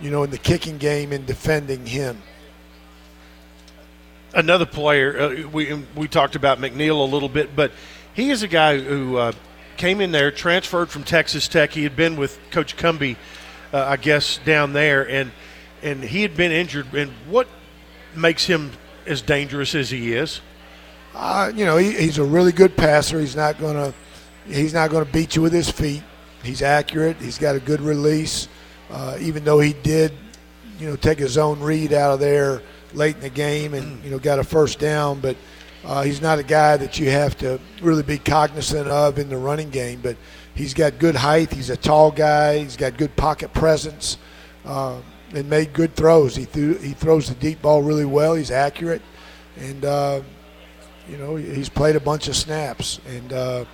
you 0.00 0.10
know, 0.10 0.22
in 0.22 0.30
the 0.30 0.38
kicking 0.38 0.78
game 0.78 1.12
and 1.12 1.26
defending 1.26 1.84
him. 1.84 2.22
Another 4.34 4.64
player, 4.64 5.20
uh, 5.20 5.48
we 5.48 5.74
we 5.94 6.08
talked 6.08 6.36
about 6.36 6.58
McNeil 6.58 6.98
a 6.98 7.10
little 7.10 7.28
bit, 7.28 7.54
but 7.54 7.70
he 8.14 8.30
is 8.30 8.42
a 8.42 8.48
guy 8.48 8.78
who 8.78 9.18
uh, 9.18 9.32
came 9.82 10.00
in 10.00 10.12
there, 10.12 10.30
transferred 10.30 10.88
from 10.90 11.02
Texas 11.02 11.48
Tech. 11.48 11.72
He 11.72 11.82
had 11.82 11.96
been 11.96 12.14
with 12.14 12.38
Coach 12.52 12.76
Cumbie, 12.76 13.16
uh, 13.72 13.84
I 13.84 13.96
guess, 13.96 14.38
down 14.44 14.74
there, 14.74 15.08
and 15.10 15.32
and 15.82 16.04
he 16.04 16.22
had 16.22 16.36
been 16.36 16.52
injured. 16.52 16.94
And 16.94 17.10
what 17.28 17.48
makes 18.14 18.44
him 18.44 18.70
as 19.06 19.22
dangerous 19.22 19.74
as 19.74 19.90
he 19.90 20.12
is? 20.12 20.40
Uh, 21.16 21.50
you 21.52 21.64
know, 21.64 21.78
he, 21.78 21.90
he's 21.94 22.18
a 22.18 22.24
really 22.24 22.52
good 22.52 22.76
passer. 22.76 23.18
He's 23.18 23.34
not 23.34 23.58
to 23.58 23.92
he's 24.46 24.72
not 24.72 24.92
to 24.92 25.04
beat 25.04 25.34
you 25.34 25.42
with 25.42 25.52
his 25.52 25.68
feet. 25.68 26.04
He's 26.44 26.62
accurate. 26.62 27.16
He's 27.16 27.38
got 27.38 27.56
a 27.56 27.60
good 27.60 27.80
release. 27.80 28.46
Uh, 28.88 29.16
even 29.18 29.42
though 29.42 29.58
he 29.58 29.72
did, 29.72 30.12
you 30.78 30.88
know, 30.88 30.94
take 30.94 31.18
his 31.18 31.36
own 31.36 31.58
read 31.58 31.92
out 31.92 32.12
of 32.12 32.20
there 32.20 32.62
late 32.94 33.16
in 33.16 33.22
the 33.22 33.30
game 33.30 33.74
and 33.74 34.04
you 34.04 34.12
know 34.12 34.20
got 34.20 34.38
a 34.38 34.44
first 34.44 34.78
down, 34.78 35.18
but 35.18 35.36
uh, 35.84 36.02
he's 36.02 36.20
not 36.20 36.38
a 36.38 36.42
guy 36.42 36.76
that 36.76 36.98
you 36.98 37.10
have 37.10 37.36
to 37.38 37.60
really 37.80 38.02
be 38.02 38.18
cognizant 38.18 38.88
of 38.88 39.18
in 39.18 39.28
the 39.28 39.36
running 39.36 39.70
game. 39.70 40.00
But 40.00 40.16
he's 40.54 40.74
got 40.74 40.98
good 40.98 41.16
height. 41.16 41.52
He's 41.52 41.70
a 41.70 41.76
tall 41.76 42.10
guy. 42.10 42.58
He's 42.58 42.76
got 42.76 42.96
good 42.96 43.14
pocket 43.16 43.52
presence 43.52 44.18
uh, 44.64 45.00
and 45.34 45.48
made 45.50 45.72
good 45.72 45.94
throws. 45.96 46.36
He 46.36 46.44
threw, 46.44 46.74
he 46.78 46.92
throws 46.92 47.28
the 47.28 47.34
deep 47.34 47.62
ball 47.62 47.82
really 47.82 48.04
well. 48.04 48.34
He's 48.34 48.50
accurate, 48.50 49.02
and 49.56 49.84
uh, 49.84 50.22
you 51.08 51.16
know 51.16 51.36
he's 51.36 51.68
played 51.68 51.96
a 51.96 52.00
bunch 52.00 52.28
of 52.28 52.36
snaps 52.36 53.00
and 53.08 53.32
uh, 53.32 53.64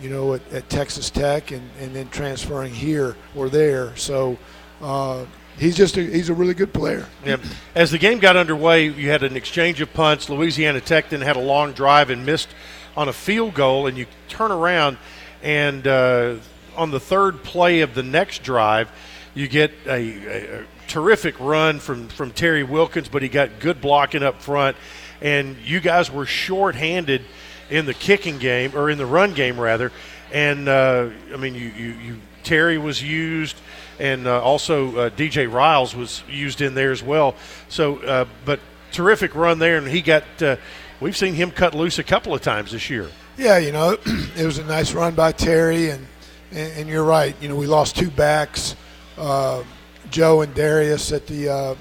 you 0.00 0.10
know, 0.10 0.34
at, 0.34 0.52
at 0.52 0.68
Texas 0.68 1.10
Tech 1.10 1.50
and, 1.50 1.68
and 1.80 1.94
then 1.94 2.08
transferring 2.08 2.72
here 2.72 3.16
or 3.34 3.48
there. 3.48 3.96
So 3.96 4.36
uh, 4.80 5.24
he's 5.58 5.76
just 5.76 5.96
a, 5.96 6.02
he's 6.02 6.28
a 6.28 6.34
really 6.34 6.54
good 6.54 6.72
player. 6.72 7.06
Yeah. 7.24 7.36
As 7.74 7.90
the 7.90 7.98
game 7.98 8.18
got 8.18 8.36
underway, 8.36 8.88
you 8.88 9.10
had 9.10 9.22
an 9.22 9.36
exchange 9.36 9.80
of 9.80 9.92
punts. 9.92 10.28
Louisiana 10.28 10.80
Tech 10.80 11.10
then 11.10 11.20
had 11.20 11.36
a 11.36 11.40
long 11.40 11.72
drive 11.72 12.10
and 12.10 12.24
missed 12.24 12.48
on 12.96 13.08
a 13.08 13.12
field 13.12 13.54
goal, 13.54 13.86
and 13.86 13.98
you 13.98 14.06
turn 14.28 14.50
around 14.50 14.98
and 15.42 15.86
uh, 15.86 16.36
on 16.76 16.90
the 16.90 17.00
third 17.00 17.42
play 17.42 17.80
of 17.80 17.94
the 17.94 18.02
next 18.02 18.42
drive, 18.42 18.90
you 19.34 19.48
get 19.48 19.72
a, 19.86 20.60
a, 20.60 20.64
terrific 20.88 21.38
run 21.40 21.78
from 21.78 22.08
from 22.08 22.30
Terry 22.30 22.62
Wilkins, 22.62 23.08
but 23.08 23.20
he 23.20 23.28
got 23.28 23.58
good 23.60 23.80
blocking 23.80 24.22
up 24.22 24.40
front, 24.40 24.76
and 25.20 25.56
you 25.64 25.80
guys 25.80 26.10
were 26.10 26.26
short-handed– 26.26 27.22
in 27.70 27.86
the 27.86 27.94
kicking 27.94 28.38
game 28.38 28.72
or 28.74 28.90
in 28.90 28.98
the 28.98 29.06
run 29.06 29.34
game 29.34 29.58
rather. 29.58 29.92
And 30.32 30.68
uh, 30.68 31.10
I 31.32 31.36
mean, 31.36 31.54
you, 31.54 31.68
you, 31.68 31.88
you, 31.92 32.16
Terry 32.42 32.78
was 32.78 33.02
used, 33.02 33.56
and 33.98 34.26
uh, 34.26 34.42
also 34.42 34.96
uh, 34.96 35.10
DJ 35.10 35.50
Riles 35.52 35.94
was 35.94 36.22
used 36.28 36.60
in 36.60 36.74
there 36.74 36.92
as 36.92 37.02
well. 37.02 37.34
So, 37.68 37.98
uh, 37.98 38.26
but 38.44 38.60
terrific 38.92 39.34
run 39.34 39.58
there, 39.58 39.78
and 39.78 39.86
he 39.86 40.02
got. 40.02 40.24
Uh, 40.40 40.56
we've 41.00 41.16
seen 41.16 41.34
him 41.34 41.50
cut 41.50 41.74
loose 41.74 41.98
a 41.98 42.04
couple 42.04 42.34
of 42.34 42.42
times 42.42 42.72
this 42.72 42.90
year. 42.90 43.10
Yeah, 43.36 43.58
you 43.58 43.72
know, 43.72 43.96
it 44.36 44.44
was 44.44 44.58
a 44.58 44.64
nice 44.64 44.92
run 44.92 45.14
by 45.14 45.32
Terry, 45.32 45.90
and 45.90 46.06
and, 46.50 46.72
and 46.72 46.88
you're 46.88 47.04
right. 47.04 47.34
You 47.40 47.48
know, 47.48 47.56
we 47.56 47.66
lost 47.66 47.96
two 47.96 48.10
backs, 48.10 48.76
uh, 49.18 49.62
Joe 50.10 50.42
and 50.42 50.54
Darius 50.54 51.12
at 51.12 51.26
the 51.26 51.76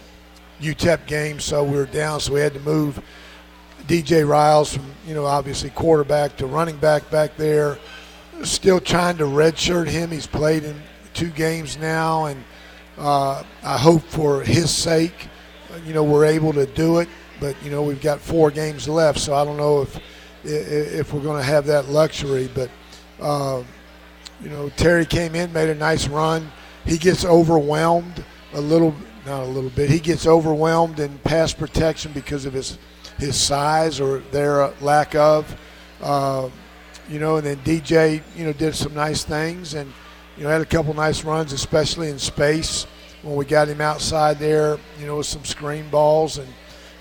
UTEP 0.62 1.05
game, 1.05 1.39
so 1.39 1.63
we 1.63 1.77
were 1.77 1.86
down, 1.86 2.19
so 2.19 2.34
we 2.34 2.39
had 2.39 2.53
to 2.53 2.60
move 2.62 3.01
DJ 3.88 4.27
Riles 4.27 4.74
from, 4.74 4.86
you 5.05 5.13
know, 5.13 5.25
obviously 5.25 5.69
quarterback 5.69 6.38
to 6.38 6.48
running 6.48 6.77
back 6.77 7.10
back 7.12 7.38
there. 7.38 7.77
Still 8.43 8.79
trying 8.79 9.17
to 9.17 9.25
redshirt 9.25 9.88
him. 9.88 10.12
He's 10.12 10.27
played 10.27 10.63
in 10.63 10.81
two 11.15 11.29
games 11.29 11.77
now, 11.77 12.25
and 12.25 12.43
uh, 12.98 13.43
I 13.63 13.77
hope 13.77 14.03
for 14.03 14.41
his 14.41 14.69
sake, 14.69 15.27
you 15.86 15.93
know, 15.93 16.03
we're 16.03 16.25
able 16.25 16.53
to 16.53 16.65
do 16.65 17.00
it. 17.00 17.10
But 17.39 17.55
you 17.63 17.72
know, 17.72 17.81
we've 17.81 18.01
got 18.01 18.22
four 18.22 18.51
games 18.51 18.88
left, 18.88 19.19
so 19.19 19.34
I 19.34 19.43
don't 19.43 19.57
know 19.57 19.81
if 19.81 20.00
if 20.43 21.12
we're 21.12 21.22
going 21.22 21.38
to 21.38 21.43
have 21.43 21.65
that 21.65 21.89
luxury. 21.89 22.50
But 22.53 22.69
uh, 23.19 23.63
you 24.41 24.50
know, 24.50 24.69
Terry 24.77 25.05
came 25.05 25.36
in, 25.36 25.51
made 25.51 25.69
a 25.69 25.75
nice 25.75 26.07
run. 26.07 26.51
He 26.86 26.98
gets 26.98 27.25
overwhelmed 27.25 28.24
a 28.53 28.62
little, 28.62 28.95
not 29.25 29.43
a 29.43 29.48
little 29.48 29.72
bit. 29.72 29.89
He 29.89 30.00
gets 30.00 30.27
overwhelmed 30.27 31.00
in 31.00 31.17
pass 31.19 31.53
protection 31.53 32.12
because 32.13 32.45
of 32.45 32.53
his 32.53 32.77
his 33.17 33.36
size 33.36 34.00
or 34.00 34.19
their 34.31 34.72
lack 34.81 35.15
of. 35.15 35.57
Uh, 36.01 36.50
you 37.10 37.19
know, 37.19 37.38
and 37.38 37.45
then 37.45 37.57
DJ, 37.57 38.22
you 38.36 38.45
know, 38.45 38.53
did 38.53 38.75
some 38.75 38.93
nice 38.93 39.24
things 39.24 39.74
and, 39.74 39.91
you 40.38 40.44
know, 40.44 40.50
had 40.50 40.62
a 40.62 40.65
couple 40.65 40.94
nice 40.94 41.24
runs, 41.24 41.54
especially 41.54 42.10
in 42.10 42.20
space 42.20 42.86
when 43.22 43.36
we 43.36 43.46
got 43.46 43.68
him 43.68 43.82
outside 43.82 44.38
there, 44.38 44.77
you 45.00 45.08
know, 45.08 45.18
with 45.18 45.25
some 45.25 45.44
screen 45.44 45.89
balls, 45.89 46.38
and 46.38 46.48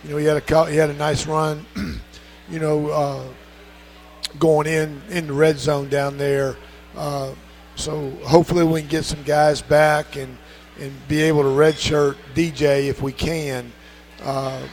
you 0.03 0.11
know 0.11 0.17
he 0.17 0.25
had 0.25 0.37
a 0.37 0.71
he 0.71 0.77
had 0.77 0.91
a 0.91 0.95
nice 0.95 1.27
run, 1.27 1.65
you 2.49 2.59
know, 2.59 2.89
uh, 2.89 3.25
going 4.39 4.67
in 4.67 5.03
in 5.11 5.27
the 5.27 5.33
red 5.33 5.59
zone 5.59 5.89
down 5.89 6.17
there. 6.17 6.57
Uh, 6.97 7.35
so 7.77 8.11
hopefully 8.27 8.65
we 8.65 8.81
can 8.81 8.89
get 8.89 9.05
some 9.05 9.23
guys 9.23 9.61
back 9.61 10.17
and 10.17 10.39
and 10.79 10.93
be 11.09 11.23
able 11.23 11.43
to 11.43 11.49
redshirt 11.49 12.17
DJ 12.35 12.89
if 12.89 13.03
we 13.03 13.13
can. 13.13 13.71
Uh, 14.23 14.67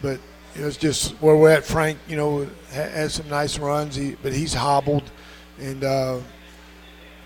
but 0.00 0.18
it 0.56 0.62
was 0.62 0.76
just 0.76 1.12
where 1.20 1.36
we're 1.36 1.50
at. 1.50 1.64
Frank, 1.64 1.98
you 2.08 2.16
know, 2.16 2.48
had 2.70 3.10
some 3.10 3.28
nice 3.28 3.58
runs, 3.58 3.96
he, 3.96 4.16
but 4.22 4.32
he's 4.32 4.54
hobbled, 4.54 5.10
and 5.58 5.84
uh, 5.84 6.18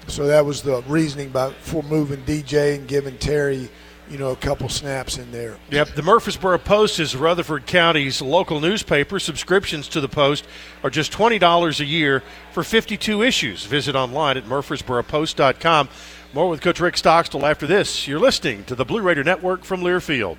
so 0.08 0.26
that 0.26 0.44
was 0.44 0.62
the 0.62 0.82
reasoning 0.88 1.28
about 1.28 1.54
for 1.54 1.82
moving 1.82 2.22
DJ 2.24 2.74
and 2.76 2.88
giving 2.88 3.16
Terry 3.18 3.68
you 4.10 4.18
know, 4.18 4.30
a 4.30 4.36
couple 4.36 4.68
snaps 4.68 5.18
in 5.18 5.30
there. 5.30 5.58
Yep. 5.70 5.94
The 5.94 6.02
Murfreesboro 6.02 6.58
Post 6.58 6.98
is 6.98 7.14
Rutherford 7.14 7.66
County's 7.66 8.22
local 8.22 8.60
newspaper. 8.60 9.18
Subscriptions 9.18 9.88
to 9.88 10.00
the 10.00 10.08
Post 10.08 10.46
are 10.82 10.90
just 10.90 11.12
$20 11.12 11.80
a 11.80 11.84
year 11.84 12.22
for 12.52 12.62
52 12.62 13.22
issues. 13.22 13.64
Visit 13.64 13.94
online 13.94 14.36
at 14.36 14.44
murfreesboropost.com. 14.44 15.88
More 16.32 16.48
with 16.48 16.60
Coach 16.60 16.80
Rick 16.80 16.96
Stockstill 16.96 17.44
after 17.44 17.66
this. 17.66 18.06
You're 18.06 18.18
listening 18.18 18.64
to 18.64 18.74
the 18.74 18.84
Blue 18.84 19.00
Raider 19.00 19.24
Network 19.24 19.64
from 19.64 19.80
Learfield. 19.80 20.36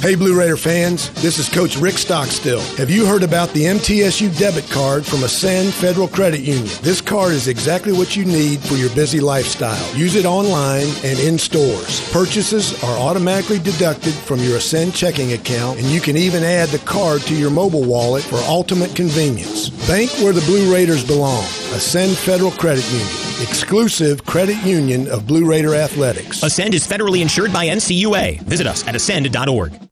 Hey, 0.00 0.16
Blue 0.16 0.36
Raider 0.36 0.56
fans, 0.56 1.10
this 1.22 1.38
is 1.38 1.48
Coach 1.48 1.76
Rick 1.76 1.96
Stockstill. 1.96 2.60
Have 2.76 2.90
you 2.90 3.06
heard 3.06 3.22
about 3.22 3.50
the 3.50 3.64
MTSU 3.64 4.36
debit 4.36 4.68
card 4.68 5.06
from 5.06 5.22
Ascend 5.22 5.72
Federal 5.74 6.08
Credit 6.08 6.40
Union? 6.40 6.74
This 6.82 7.00
card 7.00 7.32
is 7.32 7.46
exactly 7.46 7.92
what 7.92 8.16
you 8.16 8.24
need 8.24 8.60
for 8.60 8.74
your 8.74 8.90
busy 8.96 9.20
lifestyle. 9.20 9.94
Use 9.94 10.16
it 10.16 10.24
online 10.24 10.88
and 11.04 11.20
in 11.20 11.38
stores. 11.38 12.00
Purchases 12.10 12.82
are 12.82 12.98
automatically 12.98 13.60
deducted 13.60 14.14
from 14.14 14.40
your 14.40 14.56
Ascend 14.56 14.94
checking 14.94 15.34
account, 15.34 15.78
and 15.78 15.86
you 15.86 16.00
can 16.00 16.16
even 16.16 16.42
add 16.42 16.70
the 16.70 16.78
card 16.80 17.20
to 17.22 17.34
your 17.36 17.50
mobile 17.50 17.84
wallet 17.84 18.24
for 18.24 18.36
ultimate 18.48 18.96
convenience. 18.96 19.68
Bank 19.86 20.10
where 20.14 20.32
the 20.32 20.40
Blue 20.42 20.72
Raiders 20.72 21.06
belong. 21.06 21.44
Ascend 21.74 22.16
Federal 22.16 22.50
Credit 22.50 22.84
Union, 22.90 23.08
exclusive 23.42 24.24
credit 24.24 24.56
union 24.64 25.08
of 25.08 25.26
Blue 25.26 25.44
Raider 25.44 25.74
Athletics. 25.74 26.42
Ascend 26.42 26.74
is 26.74 26.86
federally 26.86 27.20
insured 27.20 27.52
by 27.52 27.66
NCUA. 27.66 28.40
Visit 28.42 28.66
us 28.66 28.86
at 28.86 28.94
ascend.org. 28.94 29.91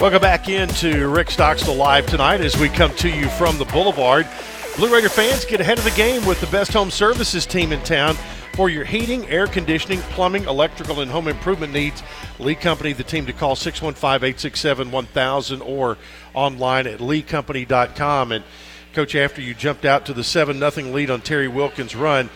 Welcome 0.00 0.22
back 0.22 0.48
into 0.48 1.08
Rick 1.08 1.28
Stockstill 1.28 1.74
Live 1.74 2.06
tonight 2.06 2.40
as 2.40 2.56
we 2.56 2.68
come 2.68 2.94
to 2.98 3.08
you 3.08 3.28
from 3.30 3.58
the 3.58 3.64
Boulevard. 3.64 4.28
Blue 4.76 4.94
Raider 4.94 5.08
fans, 5.08 5.44
get 5.44 5.60
ahead 5.60 5.76
of 5.76 5.82
the 5.82 5.90
game 5.90 6.24
with 6.24 6.40
the 6.40 6.46
best 6.46 6.72
home 6.72 6.92
services 6.92 7.44
team 7.44 7.72
in 7.72 7.82
town 7.82 8.14
for 8.54 8.70
your 8.70 8.84
heating, 8.84 9.26
air 9.26 9.48
conditioning, 9.48 9.98
plumbing, 10.02 10.44
electrical, 10.44 11.00
and 11.00 11.10
home 11.10 11.26
improvement 11.26 11.72
needs. 11.72 12.04
Lee 12.38 12.54
Company, 12.54 12.92
the 12.92 13.02
team 13.02 13.26
to 13.26 13.32
call 13.32 13.56
615 13.56 14.28
867 14.28 14.92
1000 14.92 15.62
or 15.62 15.98
online 16.32 16.86
at 16.86 17.00
leecompany.com. 17.00 18.30
And, 18.30 18.44
Coach, 18.92 19.16
after 19.16 19.42
you 19.42 19.52
jumped 19.52 19.84
out 19.84 20.06
to 20.06 20.14
the 20.14 20.22
7 20.22 20.60
0 20.60 20.92
lead 20.92 21.10
on 21.10 21.22
Terry 21.22 21.48
Wilkins' 21.48 21.96
run, 21.96 22.30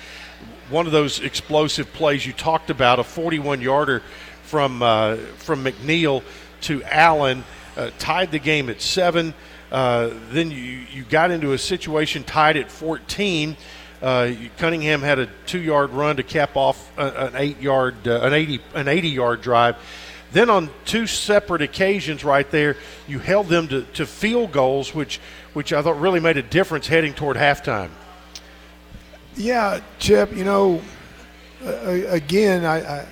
one 0.68 0.86
of 0.86 0.92
those 0.92 1.20
explosive 1.20 1.92
plays 1.92 2.26
you 2.26 2.32
talked 2.32 2.70
about, 2.70 2.98
a 2.98 3.04
41 3.04 3.60
yarder 3.60 4.02
from, 4.42 4.82
uh, 4.82 5.14
from 5.36 5.64
McNeil 5.64 6.24
to 6.62 6.82
Allen, 6.84 7.44
uh, 7.76 7.90
tied 7.98 8.30
the 8.30 8.38
game 8.38 8.68
at 8.68 8.80
seven. 8.80 9.34
Uh, 9.70 10.10
then 10.30 10.50
you, 10.50 10.84
you 10.92 11.04
got 11.04 11.30
into 11.30 11.52
a 11.52 11.58
situation 11.58 12.24
tied 12.24 12.56
at 12.56 12.70
14. 12.70 13.56
Uh, 14.02 14.32
Cunningham 14.58 15.00
had 15.00 15.18
a 15.18 15.26
two-yard 15.46 15.90
run 15.90 16.16
to 16.16 16.22
cap 16.22 16.56
off 16.56 16.90
an 16.98 17.34
eight-yard, 17.36 18.06
uh, 18.06 18.20
an 18.22 18.32
80, 18.32 18.60
an 18.74 18.86
80-yard 18.86 19.40
drive. 19.40 19.76
Then 20.32 20.50
on 20.50 20.70
two 20.84 21.06
separate 21.06 21.62
occasions, 21.62 22.24
right 22.24 22.50
there, 22.50 22.76
you 23.06 23.18
held 23.18 23.48
them 23.48 23.68
to, 23.68 23.82
to 23.94 24.06
field 24.06 24.50
goals, 24.50 24.94
which 24.94 25.20
which 25.52 25.72
I 25.72 25.82
thought 25.82 26.00
really 26.00 26.20
made 26.20 26.38
a 26.38 26.42
difference 26.42 26.86
heading 26.86 27.12
toward 27.12 27.36
halftime. 27.36 27.90
Yeah, 29.36 29.80
Chip. 29.98 30.34
You 30.34 30.44
know, 30.44 30.82
again, 31.62 32.64
I, 32.64 33.00
I 33.00 33.06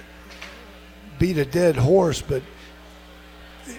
beat 1.18 1.36
a 1.36 1.44
dead 1.44 1.76
horse, 1.76 2.22
but 2.22 2.42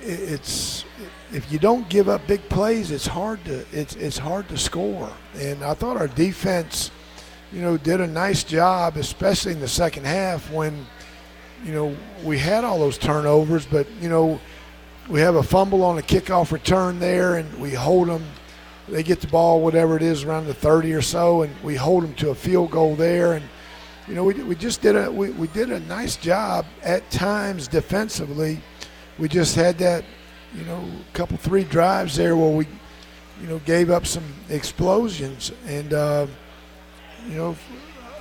it's 0.02 0.86
if 1.34 1.52
you 1.52 1.60
don't 1.60 1.88
give 1.90 2.10
up 2.10 2.26
big 2.28 2.48
plays, 2.50 2.92
it's 2.92 3.08
hard 3.08 3.44
to 3.46 3.66
it's 3.72 3.96
it's 3.96 4.18
hard 4.18 4.48
to 4.50 4.58
score. 4.58 5.12
And 5.36 5.64
I 5.64 5.74
thought 5.74 5.98
our 5.98 6.08
defense, 6.08 6.92
you 7.52 7.62
know, 7.62 7.78
did 7.78 8.02
a 8.02 8.08
nice 8.08 8.44
job, 8.44 8.98
especially 8.98 9.54
in 9.54 9.60
the 9.60 9.68
second 9.68 10.06
half 10.06 10.52
when, 10.52 10.86
you 11.64 11.74
know, 11.74 11.96
we 12.24 12.38
had 12.38 12.64
all 12.64 12.80
those 12.80 12.98
turnovers, 12.98 13.66
but 13.66 13.88
you 14.02 14.10
know, 14.10 14.40
we 15.10 15.20
have 15.20 15.36
a 15.36 15.44
fumble 15.44 15.84
on 15.84 15.98
a 15.98 16.02
kickoff 16.02 16.52
return 16.52 17.00
there, 17.00 17.36
and 17.36 17.60
we 17.60 17.72
hold 17.74 18.08
them. 18.08 18.24
They 18.88 19.04
get 19.04 19.22
the 19.22 19.28
ball, 19.28 19.62
whatever 19.62 19.96
it 19.96 20.02
is, 20.02 20.24
around 20.24 20.48
the 20.48 20.54
30 20.54 20.94
or 20.94 21.02
so, 21.02 21.44
and 21.44 21.64
we 21.64 21.76
hold 21.76 22.04
them 22.04 22.14
to 22.16 22.32
a 22.32 22.36
field 22.36 22.72
goal 22.72 22.96
there. 22.96 23.34
And 23.34 23.46
you 24.08 24.16
know, 24.16 24.24
we, 24.24 24.34
we 24.44 24.56
just 24.56 24.82
did 24.82 24.96
a 24.96 25.12
we, 25.12 25.30
we 25.32 25.48
did 25.48 25.72
a 25.72 25.80
nice 25.82 26.18
job 26.18 26.66
at 26.84 27.10
times 27.12 27.68
defensively. 27.68 28.62
We 29.22 29.30
just 29.30 29.56
had 29.56 29.78
that 29.78 30.04
you 30.54 30.64
know, 30.66 30.84
couple 31.14 31.38
three 31.38 31.64
drives 31.64 32.16
there 32.16 32.36
where 32.36 32.50
we, 32.50 32.68
you 33.42 33.48
know, 33.48 33.60
gave 33.60 33.90
up 33.90 34.06
some 34.06 34.24
explosions, 34.50 35.52
and 35.66 35.94
uh, 35.94 36.28
you 37.28 37.36
know, 37.36 37.56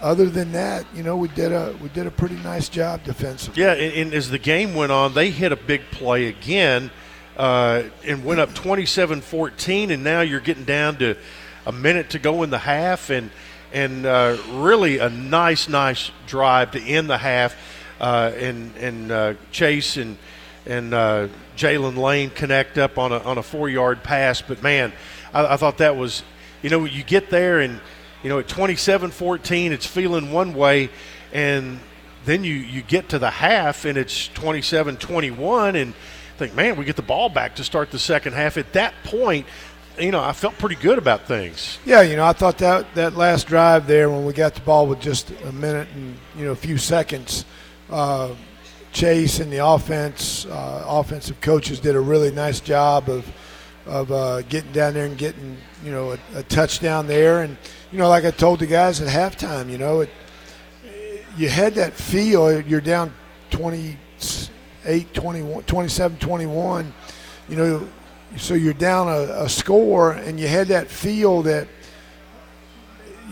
other 0.00 0.26
than 0.26 0.52
that, 0.52 0.86
you 0.94 1.02
know, 1.02 1.16
we 1.16 1.28
did 1.28 1.52
a 1.52 1.76
we 1.82 1.88
did 1.90 2.06
a 2.06 2.10
pretty 2.10 2.36
nice 2.36 2.68
job 2.68 3.02
defensively. 3.04 3.62
Yeah, 3.62 3.72
and, 3.72 3.94
and 3.94 4.14
as 4.14 4.30
the 4.30 4.38
game 4.38 4.74
went 4.74 4.92
on, 4.92 5.14
they 5.14 5.30
hit 5.30 5.52
a 5.52 5.56
big 5.56 5.82
play 5.90 6.26
again. 6.26 6.90
Uh, 7.36 7.84
and 8.06 8.22
went 8.22 8.38
up 8.38 8.50
27-14, 8.50 9.94
and 9.94 10.04
now 10.04 10.20
you're 10.20 10.40
getting 10.40 10.64
down 10.64 10.98
to 10.98 11.16
a 11.64 11.72
minute 11.72 12.10
to 12.10 12.18
go 12.18 12.42
in 12.42 12.50
the 12.50 12.58
half, 12.58 13.08
and 13.08 13.30
and 13.72 14.04
uh, 14.04 14.36
really 14.50 14.98
a 14.98 15.08
nice, 15.08 15.66
nice 15.66 16.10
drive 16.26 16.72
to 16.72 16.82
end 16.82 17.08
the 17.08 17.16
half, 17.16 17.56
uh, 17.98 18.30
and 18.36 18.76
and 18.76 19.10
uh, 19.10 19.34
Chase 19.52 19.96
and 19.96 20.18
and 20.66 20.94
uh, 20.94 21.28
Jaylin 21.56 21.96
Lane 21.96 22.30
connect 22.30 22.78
up 22.78 22.98
on 22.98 23.12
a, 23.12 23.18
on 23.18 23.38
a 23.38 23.42
four 23.42 23.68
yard 23.68 24.02
pass. 24.02 24.42
But 24.42 24.62
man, 24.62 24.92
I, 25.32 25.54
I, 25.54 25.56
thought 25.56 25.78
that 25.78 25.96
was, 25.96 26.22
you 26.62 26.70
know, 26.70 26.84
you 26.84 27.02
get 27.02 27.30
there 27.30 27.60
and, 27.60 27.80
you 28.22 28.28
know, 28.28 28.38
at 28.38 28.48
27 28.48 29.10
14, 29.10 29.72
it's 29.72 29.86
feeling 29.86 30.32
one 30.32 30.54
way. 30.54 30.90
And 31.32 31.80
then 32.24 32.44
you, 32.44 32.54
you 32.54 32.82
get 32.82 33.08
to 33.10 33.18
the 33.18 33.30
half 33.30 33.84
and 33.84 33.96
it's 33.96 34.28
27 34.28 34.96
21 34.96 35.76
and 35.76 35.94
think, 36.40 36.54
man, 36.54 36.76
we 36.76 36.86
get 36.86 36.96
the 36.96 37.02
ball 37.02 37.28
back 37.28 37.56
to 37.56 37.64
start 37.64 37.90
the 37.90 37.98
second 37.98 38.32
half. 38.32 38.56
At 38.56 38.72
that 38.72 38.94
point, 39.04 39.46
you 39.98 40.10
know, 40.10 40.22
I 40.22 40.32
felt 40.32 40.56
pretty 40.56 40.76
good 40.76 40.96
about 40.96 41.26
things. 41.26 41.78
Yeah, 41.84 42.00
you 42.00 42.16
know, 42.16 42.24
I 42.24 42.32
thought 42.32 42.58
that 42.58 42.94
that 42.94 43.14
last 43.14 43.46
drive 43.46 43.86
there 43.86 44.08
when 44.08 44.24
we 44.24 44.32
got 44.32 44.54
the 44.54 44.62
ball 44.62 44.86
with 44.86 45.00
just 45.00 45.30
a 45.44 45.52
minute 45.52 45.88
and 45.94 46.16
you 46.36 46.46
know 46.46 46.52
a 46.52 46.56
few 46.56 46.78
seconds, 46.78 47.44
uh, 47.90 48.34
Chase 48.92 49.40
and 49.40 49.52
the 49.52 49.64
offense, 49.64 50.46
uh, 50.46 50.84
offensive 50.86 51.40
coaches 51.40 51.80
did 51.80 51.94
a 51.94 52.00
really 52.00 52.30
nice 52.30 52.60
job 52.60 53.08
of 53.08 53.30
of 53.86 54.12
uh, 54.12 54.42
getting 54.42 54.72
down 54.72 54.94
there 54.94 55.06
and 55.06 55.16
getting 55.16 55.56
you 55.84 55.90
know 55.90 56.12
a, 56.12 56.18
a, 56.38 56.42
touchdown 56.44 57.06
there. 57.06 57.42
And 57.42 57.56
you 57.90 57.98
know, 57.98 58.08
like 58.08 58.24
I 58.24 58.30
told 58.30 58.60
the 58.60 58.66
guys 58.66 59.00
at 59.00 59.08
halftime, 59.08 59.70
you 59.70 59.78
know, 59.78 60.00
it, 60.00 60.10
you 61.36 61.48
had 61.48 61.74
that 61.74 61.94
feel. 61.94 62.60
You're 62.60 62.80
down 62.80 63.12
28, 63.50 65.14
21, 65.14 65.62
27, 65.64 66.18
21. 66.18 66.94
You 67.48 67.56
know, 67.56 67.88
so 68.36 68.54
you're 68.54 68.74
down 68.74 69.08
a, 69.08 69.44
a 69.44 69.48
score, 69.48 70.12
and 70.12 70.38
you 70.38 70.46
had 70.46 70.68
that 70.68 70.88
feel 70.88 71.42
that 71.42 71.66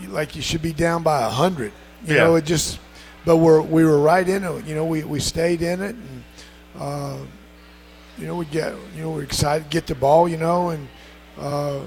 like 0.07 0.35
you 0.35 0.41
should 0.41 0.61
be 0.61 0.73
down 0.73 1.03
by 1.03 1.21
a 1.21 1.29
hundred. 1.29 1.71
You 2.05 2.15
yeah. 2.15 2.23
know, 2.23 2.35
it 2.35 2.45
just 2.45 2.79
but 3.29 3.37
we're 3.37 3.61
we 3.61 3.85
were 3.85 3.99
right 3.99 4.27
in 4.27 4.43
it. 4.43 4.65
You 4.65 4.73
know, 4.73 4.85
we, 4.85 5.03
we 5.03 5.19
stayed 5.19 5.61
in 5.61 5.83
it, 5.83 5.95
and 5.95 6.23
uh, 6.79 7.19
you 8.17 8.25
know 8.25 8.35
we 8.35 8.45
get 8.45 8.73
you 8.95 9.03
know 9.03 9.11
we're 9.11 9.21
excited 9.21 9.65
to 9.65 9.69
get 9.69 9.85
the 9.85 9.93
ball. 9.93 10.27
You 10.27 10.37
know, 10.37 10.69
and 10.69 10.87
uh, 11.37 11.81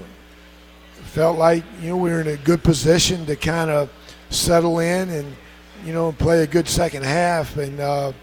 felt 1.01 1.37
like 1.37 1.65
you 1.81 1.89
know 1.89 1.97
we 1.97 2.11
were 2.11 2.21
in 2.21 2.29
a 2.29 2.37
good 2.37 2.63
position 2.63 3.25
to 3.25 3.35
kind 3.35 3.69
of 3.69 3.91
settle 4.29 4.79
in 4.79 5.09
and 5.09 5.35
you 5.83 5.91
know 5.91 6.13
play 6.13 6.43
a 6.43 6.47
good 6.47 6.65
second 6.65 7.03
half, 7.03 7.57
and 7.57 7.77
uh, 7.81 8.13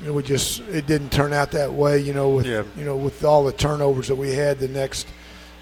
you 0.00 0.08
know 0.08 0.12
we 0.14 0.24
just 0.24 0.58
it 0.62 0.88
didn't 0.88 1.12
turn 1.12 1.32
out 1.32 1.52
that 1.52 1.72
way. 1.72 2.00
You 2.00 2.14
know, 2.14 2.30
with 2.30 2.46
yeah. 2.46 2.64
you 2.76 2.84
know 2.84 2.96
with 2.96 3.22
all 3.22 3.44
the 3.44 3.52
turnovers 3.52 4.08
that 4.08 4.16
we 4.16 4.32
had 4.32 4.58
the 4.58 4.66
next 4.66 5.06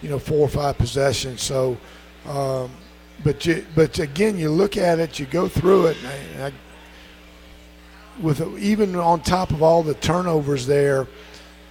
you 0.01 0.09
know 0.09 0.19
four 0.19 0.39
or 0.39 0.49
five 0.49 0.79
possessions. 0.79 1.43
So. 1.43 1.77
Um, 2.25 2.71
but 3.25 3.45
you, 3.45 3.67
but 3.75 3.99
again, 3.99 4.39
you 4.39 4.49
look 4.49 4.77
at 4.77 5.01
it, 5.01 5.19
you 5.19 5.27
go 5.27 5.49
through 5.49 5.87
it, 5.87 5.97
and 6.05 6.45
I, 6.45 6.47
I 6.47 6.53
with 8.21 8.41
even 8.59 8.97
on 8.97 9.21
top 9.21 9.51
of 9.51 9.63
all 9.63 9.83
the 9.83 9.95
turnovers 9.95 10.67
there, 10.67 11.07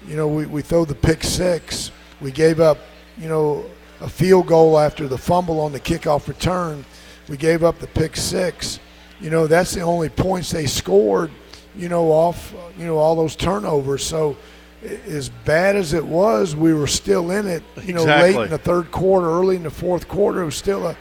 you 0.07 0.15
know, 0.15 0.27
we, 0.27 0.45
we 0.45 0.61
throw 0.61 0.85
the 0.85 0.95
pick 0.95 1.23
six. 1.23 1.91
We 2.21 2.31
gave 2.31 2.59
up, 2.59 2.77
you 3.17 3.27
know, 3.27 3.65
a 4.01 4.09
field 4.09 4.47
goal 4.47 4.79
after 4.79 5.07
the 5.07 5.17
fumble 5.17 5.59
on 5.59 5.71
the 5.71 5.79
kickoff 5.79 6.27
return. 6.27 6.85
We 7.27 7.37
gave 7.37 7.63
up 7.63 7.79
the 7.79 7.87
pick 7.87 8.15
six. 8.15 8.79
You 9.19 9.29
know, 9.29 9.47
that's 9.47 9.73
the 9.73 9.81
only 9.81 10.09
points 10.09 10.51
they 10.51 10.67
scored, 10.67 11.31
you 11.75 11.89
know, 11.89 12.11
off, 12.11 12.53
you 12.77 12.85
know, 12.85 12.97
all 12.97 13.15
those 13.15 13.35
turnovers. 13.35 14.05
So 14.05 14.37
as 14.83 15.29
bad 15.29 15.75
as 15.75 15.93
it 15.93 16.05
was, 16.05 16.55
we 16.55 16.73
were 16.73 16.87
still 16.87 17.31
in 17.31 17.47
it, 17.47 17.63
you 17.83 17.93
know, 17.93 18.01
exactly. 18.01 18.33
late 18.33 18.45
in 18.45 18.51
the 18.51 18.57
third 18.57 18.91
quarter, 18.91 19.27
early 19.27 19.55
in 19.55 19.63
the 19.63 19.71
fourth 19.71 20.07
quarter. 20.07 20.43
It 20.43 20.45
was 20.45 20.55
still 20.55 20.87
a, 20.87 20.95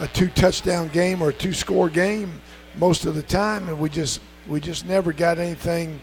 a 0.00 0.06
two 0.08 0.28
touchdown 0.28 0.88
game 0.88 1.22
or 1.22 1.30
a 1.30 1.32
two 1.32 1.54
score 1.54 1.88
game 1.88 2.40
most 2.76 3.06
of 3.06 3.14
the 3.14 3.22
time. 3.22 3.68
And 3.68 3.78
we 3.78 3.88
just, 3.88 4.20
we 4.46 4.60
just 4.60 4.86
never 4.86 5.12
got 5.12 5.38
anything 5.38 6.00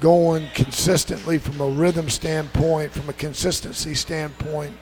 going 0.00 0.48
consistently 0.54 1.38
from 1.38 1.60
a 1.60 1.68
rhythm 1.68 2.08
standpoint, 2.08 2.92
from 2.92 3.08
a 3.08 3.12
consistency 3.12 3.94
standpoint, 3.94 4.72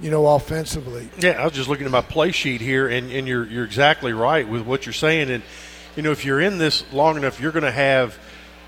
you 0.00 0.10
know, 0.10 0.26
offensively. 0.26 1.08
Yeah, 1.18 1.40
I 1.40 1.44
was 1.44 1.54
just 1.54 1.68
looking 1.68 1.86
at 1.86 1.92
my 1.92 2.02
play 2.02 2.32
sheet 2.32 2.60
here, 2.60 2.88
and, 2.88 3.10
and 3.10 3.26
you're 3.26 3.46
you're 3.46 3.64
exactly 3.64 4.12
right 4.12 4.46
with 4.46 4.62
what 4.62 4.86
you're 4.86 4.92
saying. 4.92 5.30
And 5.30 5.42
you 5.96 6.02
know, 6.02 6.10
if 6.10 6.24
you're 6.24 6.40
in 6.40 6.58
this 6.58 6.84
long 6.92 7.16
enough, 7.16 7.40
you're 7.40 7.52
going 7.52 7.64
to 7.64 7.72
have 7.72 8.18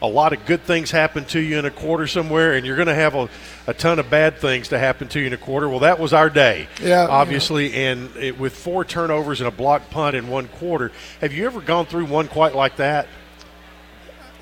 a 0.01 0.07
lot 0.07 0.33
of 0.33 0.47
good 0.47 0.63
things 0.63 0.91
happen 0.91 1.25
to 1.27 1.41
you 1.41 1.59
in 1.59 1.65
a 1.65 1.71
quarter 1.71 2.07
somewhere, 2.07 2.55
and 2.55 2.65
you're 2.65 2.77
going 2.77 2.89
to 2.89 2.95
have 2.95 3.15
a, 3.15 3.29
a 3.67 3.75
ton 3.75 3.99
of 3.99 4.09
bad 4.09 4.39
things 4.39 4.69
to 4.69 4.79
happen 4.79 5.09
to 5.09 5.21
you 5.21 5.27
in 5.27 5.33
a 5.33 5.39
quarter. 5.39 5.69
Well, 5.69 5.81
that 5.81 5.99
was 5.99 6.13
our 6.13 6.31
day, 6.31 6.69
yeah, 6.81 7.07
obviously, 7.09 7.73
yeah. 7.73 7.91
and 7.91 8.17
it, 8.17 8.39
with 8.39 8.57
four 8.57 8.85
turnovers 8.85 9.41
and 9.41 9.49
a 9.49 9.51
block 9.51 9.91
punt 9.91 10.17
in 10.17 10.29
one 10.29 10.49
quarter. 10.49 10.93
Have 11.21 11.33
you 11.33 11.47
ever 11.47 11.61
gone 11.61 11.87
through 11.87 12.07
one 12.07 12.29
quite 12.29 12.55
like 12.55 12.77
that? 12.77 13.09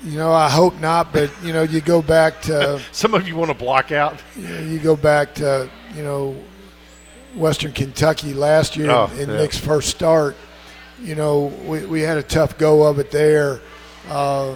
You 0.03 0.17
know, 0.17 0.31
I 0.31 0.49
hope 0.49 0.79
not, 0.79 1.11
but 1.11 1.31
you 1.43 1.53
know, 1.53 1.63
you 1.63 1.81
go 1.81 2.01
back 2.01 2.41
to 2.43 2.79
some 2.91 3.13
of 3.13 3.27
you 3.27 3.35
want 3.35 3.49
to 3.49 3.57
block 3.57 3.91
out. 3.91 4.21
You, 4.35 4.47
know, 4.47 4.59
you 4.59 4.79
go 4.79 4.95
back 4.95 5.33
to 5.35 5.69
you 5.95 6.03
know 6.03 6.35
Western 7.35 7.71
Kentucky 7.71 8.33
last 8.33 8.75
year 8.75 8.91
oh, 8.91 9.11
in 9.17 9.29
yeah. 9.29 9.37
Nick's 9.37 9.57
first 9.57 9.89
start. 9.89 10.35
You 11.01 11.15
know, 11.15 11.45
we, 11.65 11.85
we 11.85 12.01
had 12.01 12.17
a 12.17 12.23
tough 12.23 12.57
go 12.57 12.83
of 12.83 12.99
it 12.99 13.11
there. 13.11 13.61
Uh, 14.07 14.55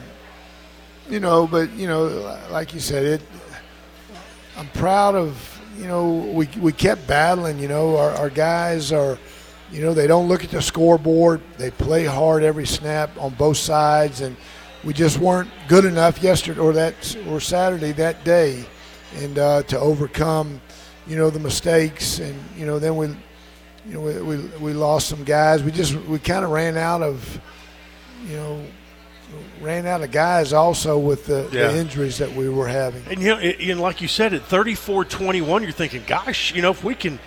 you 1.09 1.19
know, 1.19 1.47
but 1.47 1.71
you 1.71 1.87
know, 1.87 2.05
like 2.51 2.73
you 2.73 2.79
said, 2.79 3.05
it. 3.05 3.21
I'm 4.57 4.67
proud 4.69 5.15
of 5.15 5.61
you 5.77 5.87
know 5.87 6.13
we 6.33 6.47
we 6.59 6.71
kept 6.71 7.07
battling. 7.07 7.57
You 7.57 7.67
know, 7.67 7.97
our, 7.97 8.11
our 8.11 8.29
guys 8.29 8.91
are. 8.91 9.17
You 9.71 9.81
know, 9.81 9.93
they 9.93 10.05
don't 10.05 10.27
look 10.27 10.43
at 10.43 10.51
the 10.51 10.61
scoreboard. 10.61 11.39
They 11.57 11.71
play 11.71 12.03
hard 12.03 12.43
every 12.43 12.67
snap 12.67 13.09
on 13.17 13.33
both 13.35 13.55
sides, 13.55 14.19
and 14.19 14.35
we 14.83 14.93
just 14.93 15.19
weren't 15.19 15.49
good 15.67 15.85
enough 15.85 16.21
yesterday 16.21 16.59
or 16.59 16.73
that 16.73 17.15
or 17.27 17.39
Saturday 17.39 17.91
that 17.93 18.23
day, 18.23 18.65
and 19.17 19.37
uh, 19.37 19.63
to 19.63 19.79
overcome, 19.79 20.61
you 21.07 21.15
know, 21.15 21.29
the 21.29 21.39
mistakes, 21.39 22.19
and 22.19 22.37
you 22.57 22.65
know, 22.65 22.79
then 22.79 22.95
we, 22.95 23.07
you 23.07 23.93
know, 23.93 24.01
we, 24.01 24.21
we, 24.21 24.37
we 24.59 24.73
lost 24.73 25.07
some 25.07 25.23
guys. 25.23 25.63
We 25.63 25.71
just 25.71 25.95
we 25.95 26.19
kind 26.19 26.43
of 26.43 26.51
ran 26.51 26.77
out 26.77 27.01
of, 27.01 27.41
you 28.27 28.35
know, 28.35 28.65
ran 29.61 29.85
out 29.85 30.01
of 30.01 30.11
guys 30.11 30.53
also 30.53 30.97
with 30.97 31.25
the, 31.27 31.49
yeah. 31.51 31.67
the, 31.67 31.77
injuries 31.77 32.17
that 32.17 32.33
we 32.33 32.49
were 32.49 32.67
having. 32.67 33.03
And 33.07 33.21
you 33.21 33.29
know, 33.29 33.37
and 33.37 33.79
like 33.79 34.01
you 34.01 34.07
said, 34.07 34.33
at 34.33 34.41
34-21, 34.43 35.61
you're 35.61 35.71
thinking, 35.71 36.03
gosh, 36.07 36.53
you 36.53 36.61
know, 36.61 36.71
if 36.71 36.83
we 36.83 36.95
can 36.95 37.19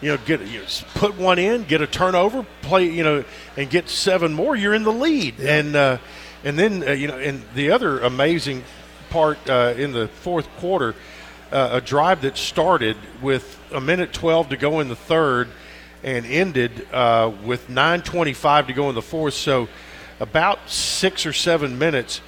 you 0.00 0.08
know, 0.08 0.18
get 0.24 0.40
you 0.46 0.60
know, 0.60 0.66
put 0.94 1.16
one 1.18 1.38
in, 1.38 1.64
get 1.64 1.82
a 1.82 1.86
turnover, 1.86 2.46
play, 2.62 2.88
you 2.88 3.02
know, 3.02 3.24
and 3.56 3.68
get 3.68 3.88
seven 3.88 4.32
more, 4.32 4.56
you're 4.56 4.74
in 4.74 4.82
the 4.82 4.92
lead. 4.92 5.38
Yeah. 5.38 5.56
And 5.56 5.76
uh, 5.76 5.98
and 6.44 6.58
then, 6.58 6.82
uh, 6.86 6.92
you 6.92 7.08
know, 7.08 7.18
and 7.18 7.42
the 7.54 7.70
other 7.70 8.00
amazing 8.00 8.64
part 9.10 9.38
uh, 9.48 9.74
in 9.76 9.92
the 9.92 10.08
fourth 10.08 10.48
quarter, 10.58 10.94
uh, 11.52 11.70
a 11.72 11.80
drive 11.80 12.22
that 12.22 12.36
started 12.36 12.96
with 13.20 13.58
a 13.72 13.80
minute 13.80 14.12
12 14.12 14.50
to 14.50 14.56
go 14.56 14.80
in 14.80 14.88
the 14.88 14.96
third 14.96 15.48
and 16.02 16.24
ended 16.26 16.86
uh, 16.92 17.30
with 17.44 17.68
9.25 17.68 18.68
to 18.68 18.72
go 18.72 18.88
in 18.88 18.94
the 18.94 19.02
fourth. 19.02 19.34
So 19.34 19.68
about 20.20 20.68
six 20.68 21.26
or 21.26 21.32
seven 21.32 21.78
minutes. 21.78 22.20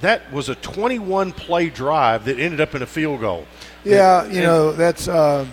That 0.00 0.32
was 0.32 0.48
a 0.48 0.54
21 0.54 1.32
play 1.32 1.68
drive 1.68 2.24
that 2.24 2.38
ended 2.38 2.60
up 2.60 2.74
in 2.74 2.80
a 2.80 2.86
field 2.86 3.20
goal. 3.20 3.46
Yeah, 3.84 4.24
and, 4.24 4.34
you 4.34 4.40
know, 4.40 4.72
that's. 4.72 5.08
Uh, 5.08 5.46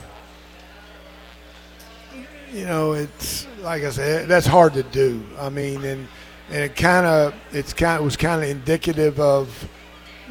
you 2.54 2.66
know, 2.66 2.94
it's 2.94 3.46
like 3.62 3.84
I 3.84 3.90
said, 3.90 4.30
that's 4.30 4.48
hard 4.48 4.74
to 4.76 4.84
do. 4.84 5.22
I 5.38 5.50
mean, 5.50 5.84
and 5.84 6.08
and 6.50 6.64
it 6.64 6.76
kind 6.76 7.06
of 7.06 7.34
it's 7.52 7.74
kind 7.74 8.04
was 8.04 8.18
kind 8.18 8.44
of 8.44 8.50
indicative 8.50 9.20
of 9.20 9.70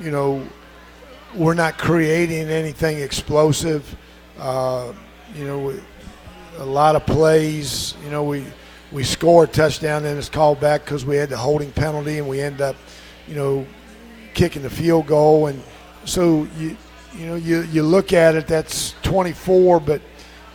you 0.01 0.11
know 0.11 0.47
we're 1.37 1.55
not 1.55 1.79
creating 1.79 2.49
anything 2.49 3.01
explosive. 3.01 3.97
Uh, 4.39 4.93
you 5.35 5.45
know, 5.45 5.59
we, 5.59 5.81
a 6.59 6.65
lot 6.65 6.97
of 6.97 7.05
plays. 7.07 7.95
You 8.05 8.11
know, 8.11 8.25
we 8.25 8.45
we 8.93 9.05
score 9.05 9.45
a 9.45 9.47
touchdown, 9.47 10.05
and 10.05 10.19
it's 10.19 10.29
called 10.29 10.61
back 10.61 10.85
because 10.85 11.05
we 11.05 11.17
had 11.17 11.29
the 11.29 11.37
holding 11.37 11.71
penalty, 11.73 12.19
and 12.19 12.29
we 12.29 12.41
end 12.41 12.61
up, 12.61 12.77
you 13.29 13.35
know, 13.35 13.67
kicking 14.35 14.63
the 14.63 14.71
field 14.71 15.07
goal. 15.07 15.47
And 15.47 15.63
so 16.05 16.49
you 16.59 16.77
you 17.15 17.27
know 17.27 17.35
you 17.35 17.63
you 17.63 17.83
look 17.83 18.13
at 18.13 18.35
it, 18.35 18.47
that's 18.47 18.95
24, 19.03 19.81
but 19.81 20.01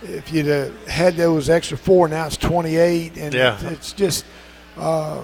if 0.04 0.34
you'd 0.34 0.74
had 0.88 1.16
those 1.16 1.50
extra 1.50 1.78
four, 1.78 2.08
now 2.08 2.26
it's 2.26 2.38
28, 2.38 3.18
and 3.18 3.34
yeah. 3.34 3.60
it's 3.70 3.94
just 3.94 4.26
uh, 4.78 5.24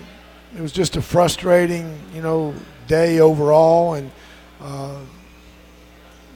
it 0.55 0.61
was 0.61 0.71
just 0.71 0.95
a 0.95 1.01
frustrating 1.01 1.99
you 2.13 2.21
know 2.21 2.53
day 2.87 3.19
overall, 3.19 3.95
and 3.95 4.11
uh, 4.61 4.97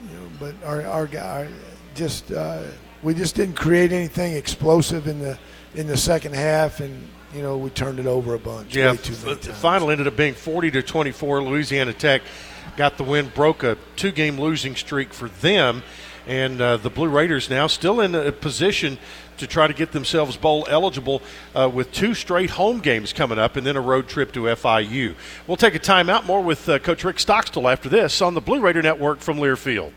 you 0.09 0.17
know, 0.17 0.27
but 0.39 0.55
our 0.65 0.85
our 0.85 1.07
guy 1.07 1.47
just 1.95 2.31
uh, 2.31 2.63
we 3.03 3.13
just 3.13 3.35
didn't 3.35 3.55
create 3.55 3.91
anything 3.91 4.33
explosive 4.35 5.07
in 5.07 5.19
the 5.19 5.37
in 5.75 5.87
the 5.87 5.97
second 5.97 6.35
half, 6.35 6.79
and 6.79 7.07
you 7.33 7.41
know 7.41 7.57
we 7.57 7.69
turned 7.69 7.99
it 7.99 8.05
over 8.05 8.33
a 8.33 8.39
bunch. 8.39 8.75
Yeah, 8.75 8.93
the 8.93 9.35
final 9.35 9.89
ended 9.89 10.07
up 10.07 10.15
being 10.15 10.33
40 10.33 10.71
to 10.71 10.81
24. 10.81 11.43
Louisiana 11.43 11.93
Tech 11.93 12.21
got 12.77 12.97
the 12.97 13.03
win, 13.03 13.29
broke 13.29 13.63
a 13.63 13.77
two-game 13.95 14.39
losing 14.39 14.75
streak 14.75 15.13
for 15.13 15.29
them, 15.29 15.83
and 16.27 16.61
uh, 16.61 16.77
the 16.77 16.89
Blue 16.89 17.09
Raiders 17.09 17.49
now 17.49 17.67
still 17.67 18.01
in 18.01 18.15
a 18.15 18.31
position 18.31 18.97
to 19.37 19.47
try 19.47 19.67
to 19.67 19.73
get 19.73 19.91
themselves 19.91 20.37
bowl 20.37 20.65
eligible 20.69 21.21
uh, 21.55 21.69
with 21.73 21.91
two 21.91 22.13
straight 22.13 22.51
home 22.51 22.79
games 22.79 23.13
coming 23.13 23.39
up 23.39 23.55
and 23.55 23.65
then 23.65 23.75
a 23.75 23.81
road 23.81 24.07
trip 24.07 24.31
to 24.33 24.41
FIU. 24.41 25.15
We'll 25.47 25.57
take 25.57 25.75
a 25.75 25.79
timeout. 25.79 26.25
More 26.25 26.41
with 26.41 26.67
uh, 26.67 26.79
Coach 26.79 27.03
Rick 27.03 27.19
Stockstill 27.19 27.67
after 27.67 27.89
this 27.89 28.21
on 28.21 28.33
the 28.33 28.41
Blue 28.41 28.61
Raider 28.61 28.81
Network 28.81 29.19
from 29.19 29.37
Learfield. 29.37 29.93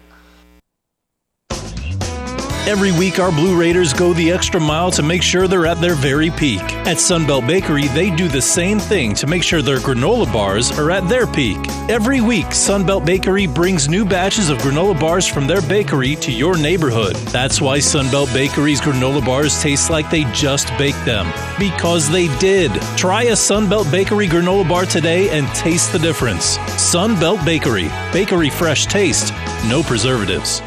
Every 2.66 2.92
week, 2.92 3.18
our 3.18 3.30
Blue 3.30 3.60
Raiders 3.60 3.92
go 3.92 4.14
the 4.14 4.32
extra 4.32 4.58
mile 4.58 4.90
to 4.92 5.02
make 5.02 5.22
sure 5.22 5.46
they're 5.46 5.66
at 5.66 5.82
their 5.82 5.94
very 5.94 6.30
peak. 6.30 6.62
At 6.86 6.96
Sunbelt 6.96 7.46
Bakery, 7.46 7.88
they 7.88 8.08
do 8.08 8.26
the 8.26 8.40
same 8.40 8.78
thing 8.78 9.12
to 9.16 9.26
make 9.26 9.42
sure 9.42 9.60
their 9.60 9.80
granola 9.80 10.32
bars 10.32 10.70
are 10.78 10.90
at 10.90 11.06
their 11.06 11.26
peak. 11.26 11.58
Every 11.90 12.22
week, 12.22 12.46
Sunbelt 12.46 13.04
Bakery 13.04 13.46
brings 13.46 13.86
new 13.86 14.06
batches 14.06 14.48
of 14.48 14.56
granola 14.58 14.98
bars 14.98 15.26
from 15.26 15.46
their 15.46 15.60
bakery 15.60 16.16
to 16.16 16.32
your 16.32 16.56
neighborhood. 16.56 17.16
That's 17.36 17.60
why 17.60 17.80
Sunbelt 17.80 18.32
Bakery's 18.32 18.80
granola 18.80 19.22
bars 19.22 19.60
taste 19.60 19.90
like 19.90 20.08
they 20.08 20.24
just 20.32 20.68
baked 20.78 21.04
them. 21.04 21.30
Because 21.58 22.10
they 22.10 22.34
did. 22.38 22.72
Try 22.96 23.24
a 23.24 23.32
Sunbelt 23.32 23.92
Bakery 23.92 24.26
granola 24.26 24.66
bar 24.66 24.86
today 24.86 25.28
and 25.36 25.46
taste 25.48 25.92
the 25.92 25.98
difference. 25.98 26.56
Sunbelt 26.78 27.44
Bakery. 27.44 27.90
Bakery 28.10 28.48
fresh 28.48 28.86
taste. 28.86 29.34
No 29.68 29.82
preservatives. 29.82 30.62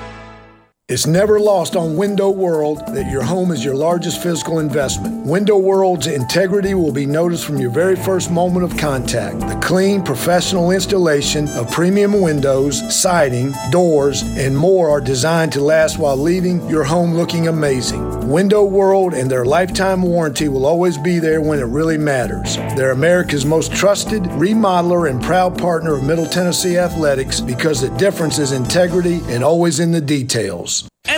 It's 0.89 1.06
never 1.06 1.38
lost 1.38 1.76
on 1.76 1.97
Window 1.97 2.30
World 2.30 2.82
that 2.95 3.12
your 3.12 3.21
home 3.21 3.52
is 3.52 3.62
your 3.62 3.76
largest 3.76 4.23
physical 4.23 4.60
investment. 4.60 5.26
Window 5.26 5.58
World's 5.58 6.08
integrity 6.08 6.76
will 6.76 6.93
be 6.93 7.06
noticed 7.06 7.43
from 7.43 7.58
your 7.58 7.71
very 7.71 7.97
first 7.97 8.32
moment 8.32 8.63
of 8.63 8.78
contact. 8.78 9.41
The 9.41 9.60
clean, 9.62 10.02
professional 10.02 10.71
installation 10.71 11.50
of 11.50 11.69
premium 11.69 12.21
windows, 12.21 12.80
siding, 12.95 13.54
doors, 13.69 14.21
and 14.38 14.58
more 14.58 14.89
are 14.89 15.02
designed 15.02 15.52
to 15.52 15.60
last 15.60 16.00
while 16.00 16.15
leaving 16.15 16.65
your 16.69 16.86
home 16.86 17.15
looking 17.15 17.50
amazing. 17.50 18.26
Window 18.26 18.63
World 18.63 19.13
and 19.13 19.30
their 19.30 19.43
lifetime 19.43 20.02
warranty 20.02 20.47
will 20.47 20.65
always 20.65 20.97
be 20.97 21.19
there 21.19 21.41
when 21.41 21.60
it 21.60 21.65
really 21.65 21.97
matters. 21.97 22.56
They're 22.78 22.91
America's 22.91 23.45
most 23.45 23.76
trusted 23.76 24.23
remodeler 24.23 25.10
and 25.10 25.21
proud 25.21 25.58
partner 25.58 25.95
of 25.95 26.06
Middle 26.06 26.28
Tennessee 26.28 26.78
Athletics 26.78 27.41
because 27.41 27.82
the 27.82 27.89
difference 27.97 28.39
is 28.39 28.54
integrity 28.54 29.19
and 29.28 29.43
always 29.43 29.82
in 29.82 29.91
the 29.91 30.00
details. 30.00 30.77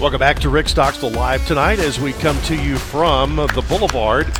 Welcome 0.00 0.20
back 0.20 0.38
to 0.42 0.48
Rick 0.48 0.68
Stockstill 0.68 1.10
Live 1.10 1.44
tonight 1.48 1.80
as 1.80 1.98
we 1.98 2.12
come 2.12 2.40
to 2.42 2.54
you 2.54 2.78
from 2.78 3.34
the 3.34 3.64
Boulevard. 3.68 4.32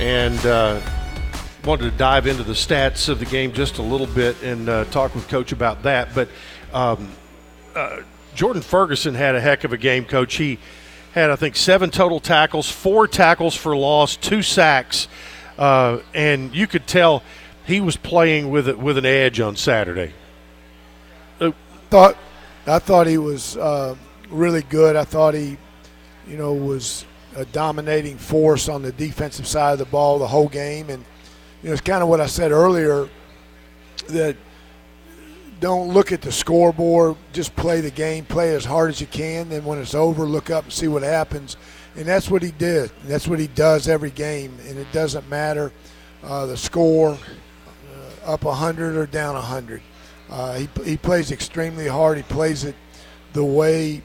And 0.00 0.38
uh, 0.46 0.80
wanted 1.62 1.90
to 1.90 1.98
dive 1.98 2.26
into 2.26 2.42
the 2.42 2.54
stats 2.54 3.10
of 3.10 3.18
the 3.18 3.26
game 3.26 3.52
just 3.52 3.76
a 3.76 3.82
little 3.82 4.06
bit 4.06 4.42
and 4.42 4.70
uh, 4.70 4.86
talk 4.86 5.14
with 5.14 5.28
Coach 5.28 5.52
about 5.52 5.82
that. 5.82 6.14
But 6.14 6.30
um, 6.72 7.10
uh, 7.74 8.00
Jordan 8.34 8.62
Ferguson 8.62 9.14
had 9.14 9.34
a 9.34 9.42
heck 9.42 9.64
of 9.64 9.74
a 9.74 9.76
game, 9.76 10.06
Coach. 10.06 10.36
He 10.36 10.58
had, 11.12 11.28
I 11.28 11.36
think, 11.36 11.54
seven 11.56 11.90
total 11.90 12.18
tackles, 12.18 12.70
four 12.70 13.06
tackles 13.06 13.54
for 13.54 13.76
loss, 13.76 14.16
two 14.16 14.40
sacks. 14.40 15.06
Uh, 15.58 15.98
and 16.14 16.54
you 16.54 16.66
could 16.66 16.86
tell 16.86 17.22
he 17.66 17.82
was 17.82 17.98
playing 17.98 18.48
with 18.48 18.70
it 18.70 18.78
with 18.78 18.96
an 18.96 19.04
edge 19.04 19.38
on 19.38 19.54
Saturday. 19.54 20.14
Thought 21.90 22.16
I 22.66 22.78
thought 22.78 23.06
he 23.06 23.18
was 23.18 23.58
uh, 23.58 23.96
really 24.32 24.62
good. 24.62 24.96
I 24.96 25.04
thought 25.04 25.34
he, 25.34 25.58
you 26.26 26.36
know, 26.36 26.52
was 26.52 27.04
a 27.36 27.44
dominating 27.46 28.18
force 28.18 28.68
on 28.68 28.82
the 28.82 28.92
defensive 28.92 29.46
side 29.46 29.72
of 29.72 29.78
the 29.78 29.84
ball 29.86 30.18
the 30.18 30.26
whole 30.26 30.48
game. 30.48 30.90
And, 30.90 31.04
you 31.62 31.68
know, 31.68 31.72
it's 31.72 31.80
kind 31.80 32.02
of 32.02 32.08
what 32.08 32.20
I 32.20 32.26
said 32.26 32.52
earlier 32.52 33.08
that 34.08 34.36
don't 35.60 35.92
look 35.94 36.10
at 36.10 36.22
the 36.22 36.32
scoreboard, 36.32 37.16
just 37.32 37.54
play 37.54 37.80
the 37.80 37.90
game, 37.90 38.24
play 38.24 38.54
as 38.54 38.64
hard 38.64 38.90
as 38.90 39.00
you 39.00 39.06
can. 39.06 39.48
Then 39.48 39.64
when 39.64 39.78
it's 39.78 39.94
over, 39.94 40.24
look 40.24 40.50
up 40.50 40.64
and 40.64 40.72
see 40.72 40.88
what 40.88 41.02
happens. 41.02 41.56
and 41.94 42.04
that's 42.04 42.30
what 42.30 42.42
he 42.42 42.50
did. 42.50 42.90
That's 43.04 43.28
what 43.28 43.38
he 43.38 43.46
does 43.46 43.86
every 43.86 44.10
game, 44.10 44.58
and 44.66 44.78
it 44.78 44.90
doesn't 44.92 45.28
matter 45.28 45.72
uh, 46.24 46.46
the 46.46 46.56
score, 46.56 47.10
uh, 48.26 48.32
up 48.32 48.44
100 48.44 48.96
or 48.96 49.06
down 49.06 49.34
100. 49.34 49.82
Uh, 50.30 50.54
he, 50.54 50.68
he 50.84 50.96
plays 50.96 51.30
extremely 51.30 51.86
hard. 51.86 52.16
He 52.16 52.22
plays 52.24 52.64
it 52.64 52.74
the 53.32 53.44
way, 53.44 54.02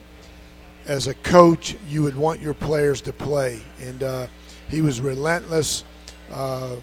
as 0.88 1.06
a 1.06 1.14
coach, 1.14 1.76
you 1.88 2.02
would 2.02 2.16
want 2.16 2.40
your 2.40 2.54
players 2.54 3.00
to 3.02 3.12
play. 3.12 3.60
And 3.80 4.02
uh, 4.02 4.26
he 4.68 4.82
was 4.82 5.00
relentless, 5.00 5.84
uh, 6.32 6.76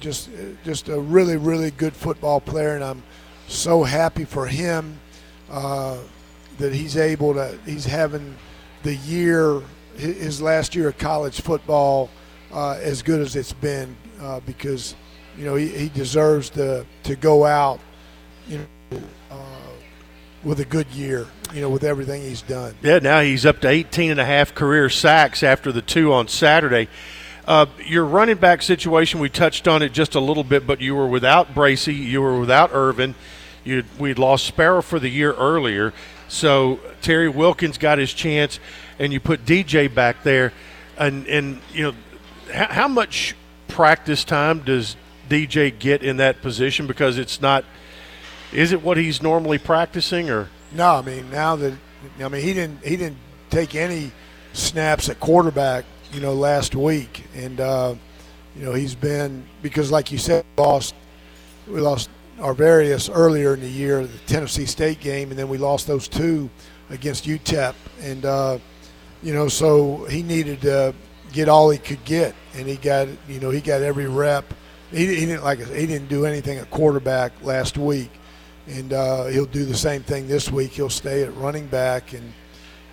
just 0.00 0.30
just 0.64 0.88
a 0.88 0.98
really 0.98 1.36
really 1.36 1.70
good 1.70 1.94
football 1.94 2.40
player. 2.40 2.74
And 2.74 2.82
I'm 2.82 3.02
so 3.46 3.82
happy 3.82 4.24
for 4.24 4.46
him 4.46 4.98
uh, 5.50 5.98
that 6.58 6.72
he's 6.72 6.96
able 6.96 7.34
to. 7.34 7.56
He's 7.66 7.84
having 7.84 8.36
the 8.82 8.96
year, 8.96 9.62
his 9.96 10.42
last 10.42 10.74
year 10.74 10.88
of 10.88 10.98
college 10.98 11.40
football, 11.40 12.10
uh, 12.52 12.78
as 12.82 13.02
good 13.02 13.20
as 13.20 13.36
it's 13.36 13.52
been 13.52 13.96
uh, 14.20 14.40
because 14.40 14.94
you 15.36 15.44
know 15.44 15.54
he, 15.54 15.68
he 15.68 15.88
deserves 15.90 16.50
to 16.50 16.86
to 17.04 17.14
go 17.14 17.44
out, 17.44 17.78
you 18.48 18.58
know, 18.58 18.66
with 20.44 20.60
a 20.60 20.64
good 20.64 20.88
year. 20.88 21.26
You 21.52 21.60
know, 21.60 21.70
with 21.70 21.84
everything 21.84 22.22
he's 22.22 22.42
done. 22.42 22.74
Yeah, 22.82 22.98
now 22.98 23.20
he's 23.20 23.46
up 23.46 23.60
to 23.60 23.68
18 23.68 24.10
and 24.10 24.18
a 24.18 24.24
half 24.24 24.56
career 24.56 24.88
sacks 24.88 25.44
after 25.44 25.70
the 25.70 25.82
two 25.82 26.12
on 26.12 26.26
Saturday. 26.26 26.88
Uh, 27.46 27.66
your 27.86 28.04
running 28.04 28.38
back 28.38 28.62
situation, 28.62 29.20
we 29.20 29.28
touched 29.28 29.68
on 29.68 29.82
it 29.82 29.92
just 29.92 30.14
a 30.14 30.20
little 30.20 30.42
bit, 30.42 30.66
but 30.66 30.80
you 30.80 30.94
were 30.94 31.06
without 31.06 31.54
Bracy, 31.54 31.94
you 31.94 32.22
were 32.22 32.40
without 32.40 32.70
Irvin. 32.72 33.14
You 33.64 33.84
we'd 33.98 34.18
lost 34.18 34.46
Sparrow 34.46 34.82
for 34.82 34.98
the 34.98 35.08
year 35.08 35.32
earlier, 35.34 35.92
so 36.28 36.80
Terry 37.02 37.28
Wilkins 37.28 37.78
got 37.78 37.98
his 37.98 38.12
chance, 38.12 38.58
and 38.98 39.12
you 39.12 39.20
put 39.20 39.44
DJ 39.44 39.92
back 39.94 40.22
there, 40.22 40.52
and 40.98 41.26
and 41.26 41.60
you 41.72 41.84
know 41.84 41.94
how, 42.52 42.66
how 42.66 42.88
much 42.88 43.34
practice 43.68 44.24
time 44.24 44.60
does 44.60 44.96
DJ 45.28 45.78
get 45.78 46.02
in 46.02 46.16
that 46.18 46.42
position? 46.42 46.86
Because 46.86 47.16
it's 47.18 47.40
not. 47.40 47.64
Is 48.54 48.72
it 48.72 48.82
what 48.82 48.96
he's 48.96 49.20
normally 49.22 49.58
practicing, 49.58 50.30
or 50.30 50.48
no? 50.72 50.94
I 50.96 51.02
mean, 51.02 51.28
now 51.30 51.56
that 51.56 51.74
I 52.20 52.28
mean, 52.28 52.42
he 52.42 52.54
didn't 52.54 52.84
he 52.84 52.96
didn't 52.96 53.18
take 53.50 53.74
any 53.74 54.12
snaps 54.52 55.08
at 55.08 55.20
quarterback, 55.20 55.84
you 56.12 56.20
know, 56.20 56.34
last 56.34 56.74
week, 56.74 57.24
and 57.34 57.60
uh, 57.60 57.94
you 58.56 58.64
know 58.64 58.72
he's 58.72 58.94
been 58.94 59.44
because, 59.60 59.90
like 59.90 60.12
you 60.12 60.18
said, 60.18 60.44
lost 60.56 60.94
we 61.66 61.80
lost 61.80 62.08
Arvarius 62.38 63.10
earlier 63.12 63.54
in 63.54 63.60
the 63.60 63.68
year, 63.68 64.06
the 64.06 64.18
Tennessee 64.26 64.66
State 64.66 65.00
game, 65.00 65.30
and 65.30 65.38
then 65.38 65.48
we 65.48 65.58
lost 65.58 65.86
those 65.86 66.08
two 66.08 66.50
against 66.90 67.24
UTEP, 67.24 67.74
and 68.00 68.24
uh, 68.24 68.58
you 69.22 69.32
know, 69.32 69.48
so 69.48 70.04
he 70.04 70.22
needed 70.22 70.60
to 70.62 70.94
get 71.32 71.48
all 71.48 71.70
he 71.70 71.78
could 71.78 72.04
get, 72.04 72.34
and 72.54 72.68
he 72.68 72.76
got 72.76 73.08
you 73.28 73.40
know 73.40 73.50
he 73.50 73.60
got 73.60 73.82
every 73.82 74.06
rep. 74.06 74.44
He, 74.90 75.06
he 75.06 75.26
didn't 75.26 75.42
like 75.42 75.58
he 75.58 75.86
didn't 75.86 76.08
do 76.08 76.26
anything 76.26 76.58
at 76.58 76.70
quarterback 76.70 77.32
last 77.42 77.78
week, 77.78 78.10
and 78.66 78.92
uh, 78.92 79.24
he'll 79.26 79.46
do 79.46 79.64
the 79.64 79.76
same 79.76 80.02
thing 80.02 80.28
this 80.28 80.50
week. 80.50 80.72
He'll 80.72 80.90
stay 80.90 81.22
at 81.22 81.36
running 81.36 81.66
back 81.66 82.12
and 82.12 82.32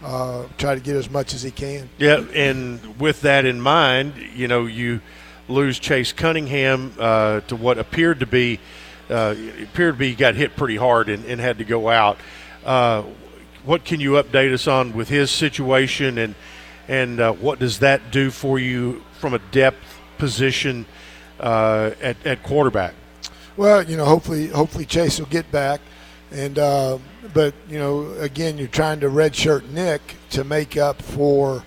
uh, 0.04 0.46
try 0.58 0.76
to 0.76 0.82
get 0.82 0.96
as 0.96 1.10
much 1.10 1.34
as 1.34 1.42
he 1.44 1.52
can. 1.52 1.90
Yeah, 1.98 2.26
and 2.34 3.00
with 3.00 3.22
that 3.22 3.46
in 3.46 3.62
mind, 3.62 4.14
you 4.36 4.48
know 4.48 4.66
you 4.66 5.02
lose 5.48 5.80
Chase 5.80 6.12
Cunningham 6.12 6.94
uh, 7.00 7.42
to 7.42 7.56
what 7.56 7.78
appeared 7.78 8.20
to 8.22 8.26
be 8.26 8.60
uh, 9.10 9.36
appeared 9.64 9.96
to 9.96 10.00
be 10.00 10.16
got 10.16 10.36
hit 10.36 10.56
pretty 10.56 10.78
hard 10.78 11.10
and, 11.10 11.26
and 11.26 11.40
had 11.40 11.58
to 11.58 11.66
go 11.66 11.90
out. 11.90 12.18
Uh, 12.66 13.04
what 13.64 13.86
can 13.86 14.00
you 14.00 14.12
update 14.14 14.54
us 14.54 14.68
on 14.68 14.94
with 14.94 15.10
his 15.10 15.30
situation 15.30 16.18
and 16.18 16.36
and 16.88 17.20
uh, 17.20 17.32
what 17.32 17.60
does 17.60 17.80
that 17.80 18.12
do 18.12 18.32
for 18.32 18.60
you 18.60 19.04
from 19.20 19.34
a 19.34 19.40
depth 19.52 20.00
position 20.18 20.86
at, 21.40 22.18
at 22.26 22.44
quarterback? 22.44 22.94
Well, 23.58 23.84
you 23.84 23.98
know, 23.98 24.06
hopefully, 24.06 24.48
hopefully 24.48 24.86
Chase 24.86 25.20
will 25.20 25.28
get 25.28 25.52
back, 25.52 25.82
and 26.32 26.58
uh, 26.58 26.98
but 27.34 27.54
you 27.70 27.78
know, 27.78 28.12
again, 28.14 28.58
you're 28.58 28.68
trying 28.68 29.02
to 29.02 29.10
redshirt 29.10 29.70
Nick 29.70 30.02
to 30.32 30.44
make 30.44 30.78
up 30.78 31.02
for, 31.02 31.64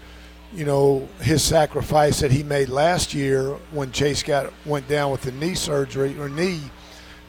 you 0.55 0.65
know, 0.65 1.07
his 1.21 1.43
sacrifice 1.43 2.21
that 2.21 2.31
he 2.31 2.43
made 2.43 2.71
last 2.71 3.13
year 3.13 3.51
when 3.71 3.93
Chase 3.93 4.23
got 4.23 4.53
went 4.65 4.89
down 4.89 5.11
with 5.11 5.23
the 5.23 5.33
knee 5.33 5.55
surgery 5.55 6.19
or 6.19 6.29
knee. 6.29 6.61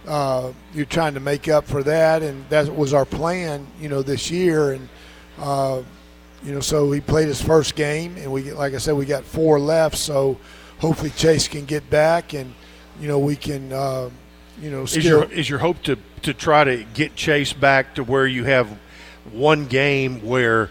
Uh, 0.08 0.54
you're 0.74 0.86
trying 0.86 1.15
to 1.15 1.20
make 1.20 1.48
up 1.48 1.65
for 1.65 1.84
that, 1.84 2.24
and 2.24 2.48
that 2.50 2.74
was 2.74 2.94
our 2.94 3.06
plan, 3.06 3.68
you 3.82 3.89
know, 3.89 4.02
this 4.02 4.32
year, 4.32 4.72
and 4.72 4.88
uh, 5.39 5.82
you 6.44 6.54
know, 6.54 6.60
so 6.60 6.91
he 6.91 7.02
played 7.02 7.28
his 7.28 7.41
first 7.41 7.76
game, 7.76 8.15
and 8.18 8.32
we, 8.32 8.54
like 8.54 8.74
I 8.74 8.78
said, 8.78 8.94
we 8.94 9.06
got 9.06 9.24
four 9.24 9.60
left. 9.60 9.98
So 9.98 10.38
hopefully 10.80 11.10
Chase 11.10 11.48
can 11.48 11.65
get 11.65 11.89
back, 11.89 12.34
and 12.34 12.54
you 13.02 13.08
know, 13.08 13.20
we 13.20 13.36
can, 13.36 13.74
uh, 13.74 14.10
you 14.60 14.70
know. 14.70 14.84
Is 14.84 14.98
your, 14.98 15.24
is 15.26 15.50
your 15.50 15.60
hope 15.60 15.82
to 15.84 15.98
to 16.24 16.34
try 16.34 16.63
to 16.63 16.84
get 16.94 17.15
Chase 17.15 17.54
back 17.54 17.96
to 17.96 18.04
where 18.04 18.28
you 18.28 18.44
have 18.46 18.68
one 19.32 19.65
game 19.65 20.26
where 20.26 20.70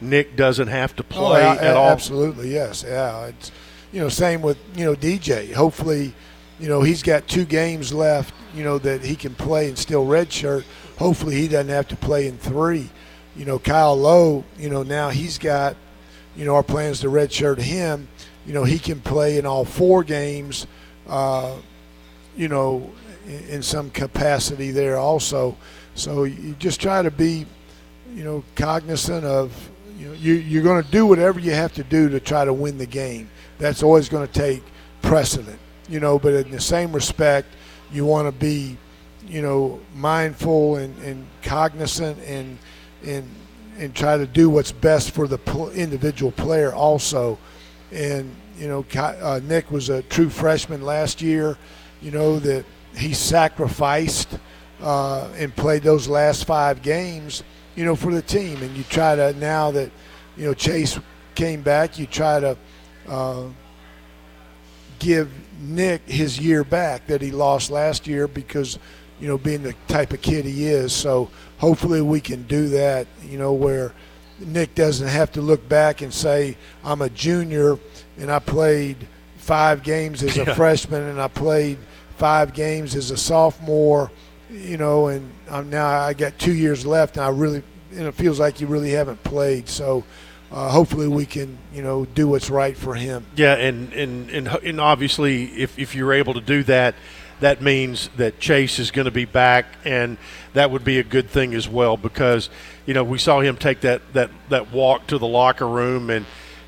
Nick 0.00 0.36
doesn't 0.36 0.68
have 0.68 0.94
to 0.96 1.04
play 1.04 1.44
oh, 1.44 1.52
yeah, 1.54 1.60
at 1.60 1.76
all? 1.76 1.90
Absolutely, 1.90 2.52
yes, 2.52 2.84
yeah. 2.86 3.26
It's 3.26 3.50
you 3.92 4.00
know, 4.00 4.08
same 4.08 4.42
with 4.42 4.58
you 4.76 4.84
know 4.84 4.94
DJ. 4.94 5.52
Hopefully, 5.52 6.14
you 6.58 6.68
know, 6.68 6.82
he's 6.82 7.02
got 7.02 7.26
two 7.28 7.44
games 7.44 7.92
left. 7.92 8.34
You 8.54 8.64
know 8.64 8.78
that 8.78 9.02
he 9.02 9.16
can 9.16 9.34
play 9.34 9.68
and 9.68 9.78
still 9.78 10.06
redshirt. 10.06 10.64
Hopefully, 10.98 11.34
he 11.36 11.48
doesn't 11.48 11.68
have 11.68 11.88
to 11.88 11.96
play 11.96 12.26
in 12.26 12.38
three 12.38 12.90
you 13.36 13.44
know, 13.44 13.58
Kyle 13.58 13.96
Lowe, 13.96 14.44
you 14.58 14.70
know, 14.70 14.82
now 14.82 15.10
he's 15.10 15.38
got, 15.38 15.76
you 16.34 16.44
know, 16.44 16.54
our 16.54 16.62
plans 16.62 17.00
to 17.00 17.08
redshirt 17.08 17.58
him. 17.58 18.08
You 18.46 18.54
know, 18.54 18.64
he 18.64 18.78
can 18.78 19.00
play 19.00 19.38
in 19.38 19.44
all 19.44 19.64
four 19.64 20.04
games, 20.04 20.66
uh, 21.08 21.56
you 22.36 22.48
know, 22.48 22.90
in, 23.26 23.62
some 23.62 23.90
capacity 23.90 24.70
there 24.70 24.96
also. 24.96 25.56
So 25.94 26.24
you 26.24 26.54
just 26.58 26.80
try 26.80 27.02
to 27.02 27.10
be, 27.10 27.46
you 28.14 28.24
know, 28.24 28.44
cognizant 28.54 29.24
of, 29.24 29.52
you 29.98 30.08
know, 30.08 30.12
you, 30.14 30.34
you're 30.34 30.62
going 30.62 30.82
to 30.82 30.90
do 30.90 31.06
whatever 31.06 31.40
you 31.40 31.52
have 31.52 31.72
to 31.74 31.84
do 31.84 32.08
to 32.08 32.20
try 32.20 32.44
to 32.44 32.52
win 32.52 32.78
the 32.78 32.86
game. 32.86 33.30
That's 33.58 33.82
always 33.82 34.08
going 34.08 34.26
to 34.26 34.32
take 34.32 34.62
precedent, 35.02 35.58
you 35.88 36.00
know, 36.00 36.18
but 36.18 36.34
in 36.34 36.50
the 36.50 36.60
same 36.60 36.92
respect, 36.92 37.48
you 37.92 38.04
want 38.04 38.26
to 38.26 38.32
be, 38.32 38.76
you 39.26 39.42
know, 39.42 39.80
mindful 39.94 40.76
and, 40.76 40.96
and 41.02 41.26
cognizant 41.42 42.18
and– 42.20 42.58
and 43.06 43.28
and 43.78 43.94
try 43.94 44.16
to 44.16 44.26
do 44.26 44.48
what's 44.48 44.72
best 44.72 45.10
for 45.10 45.28
the 45.28 45.38
individual 45.74 46.32
player 46.32 46.72
also. 46.72 47.38
And 47.92 48.34
you 48.58 48.68
know, 48.68 48.86
uh, 48.94 49.40
Nick 49.44 49.70
was 49.70 49.90
a 49.90 50.02
true 50.02 50.30
freshman 50.30 50.82
last 50.82 51.20
year. 51.20 51.58
You 52.00 52.10
know 52.10 52.38
that 52.38 52.64
he 52.96 53.14
sacrificed 53.14 54.38
uh, 54.80 55.28
and 55.36 55.54
played 55.54 55.82
those 55.82 56.08
last 56.08 56.44
five 56.44 56.82
games. 56.82 57.42
You 57.74 57.84
know, 57.84 57.94
for 57.94 58.12
the 58.12 58.22
team, 58.22 58.62
and 58.62 58.74
you 58.76 58.84
try 58.84 59.16
to 59.16 59.34
now 59.34 59.70
that 59.72 59.90
you 60.36 60.46
know 60.46 60.54
Chase 60.54 60.98
came 61.34 61.62
back, 61.62 61.98
you 61.98 62.06
try 62.06 62.40
to 62.40 62.56
uh, 63.06 63.44
give 64.98 65.30
Nick 65.60 66.08
his 66.08 66.38
year 66.38 66.64
back 66.64 67.06
that 67.06 67.20
he 67.20 67.30
lost 67.30 67.70
last 67.70 68.06
year 68.06 68.26
because 68.26 68.78
you 69.20 69.28
know 69.28 69.36
being 69.36 69.62
the 69.62 69.74
type 69.88 70.12
of 70.12 70.22
kid 70.22 70.46
he 70.46 70.66
is. 70.66 70.92
So 70.92 71.30
hopefully 71.58 72.00
we 72.00 72.20
can 72.20 72.42
do 72.44 72.68
that, 72.70 73.06
you 73.22 73.38
know, 73.38 73.52
where 73.52 73.92
Nick 74.38 74.74
doesn't 74.74 75.08
have 75.08 75.32
to 75.32 75.40
look 75.40 75.66
back 75.68 76.02
and 76.02 76.12
say, 76.12 76.56
I'm 76.84 77.02
a 77.02 77.08
junior 77.08 77.78
and 78.18 78.30
I 78.30 78.38
played 78.38 78.96
five 79.36 79.82
games 79.82 80.22
as 80.22 80.36
a 80.36 80.44
yeah. 80.46 80.54
freshman 80.54 81.02
and 81.02 81.20
I 81.20 81.28
played 81.28 81.78
five 82.16 82.52
games 82.52 82.94
as 82.94 83.10
a 83.10 83.16
sophomore, 83.16 84.10
you 84.50 84.76
know, 84.76 85.08
and 85.08 85.30
I'm 85.50 85.70
now 85.70 85.86
I 85.86 86.14
got 86.14 86.38
two 86.38 86.54
years 86.54 86.86
left 86.86 87.16
and 87.16 87.24
I 87.24 87.28
really, 87.28 87.62
and 87.92 88.06
it 88.06 88.14
feels 88.14 88.40
like 88.40 88.60
you 88.60 88.66
really 88.66 88.90
haven't 88.90 89.22
played. 89.22 89.68
So, 89.68 90.04
uh, 90.50 90.70
hopefully 90.70 91.08
we 91.08 91.26
can 91.26 91.58
you 91.72 91.82
know 91.82 92.04
do 92.04 92.28
what's 92.28 92.50
right 92.50 92.76
for 92.76 92.94
him. 92.94 93.26
Yeah, 93.36 93.54
and 93.54 93.92
and 93.92 94.30
and, 94.30 94.48
and 94.48 94.80
obviously 94.80 95.44
if 95.60 95.78
if 95.78 95.94
you're 95.94 96.12
able 96.12 96.34
to 96.34 96.40
do 96.40 96.62
that, 96.64 96.94
that 97.40 97.60
means 97.60 98.08
that 98.16 98.38
Chase 98.38 98.78
is 98.78 98.90
going 98.90 99.06
to 99.06 99.10
be 99.10 99.24
back, 99.24 99.66
and 99.84 100.16
that 100.54 100.70
would 100.70 100.84
be 100.84 100.98
a 100.98 101.04
good 101.04 101.28
thing 101.28 101.54
as 101.54 101.68
well 101.68 101.96
because 101.96 102.48
you 102.86 102.94
know 102.94 103.04
we 103.04 103.18
saw 103.18 103.40
him 103.40 103.56
take 103.56 103.80
that 103.80 104.00
that 104.12 104.30
that 104.48 104.72
walk 104.72 105.06
to 105.08 105.18
the 105.18 105.28
locker 105.28 105.68
room 105.68 106.10
and. 106.10 106.26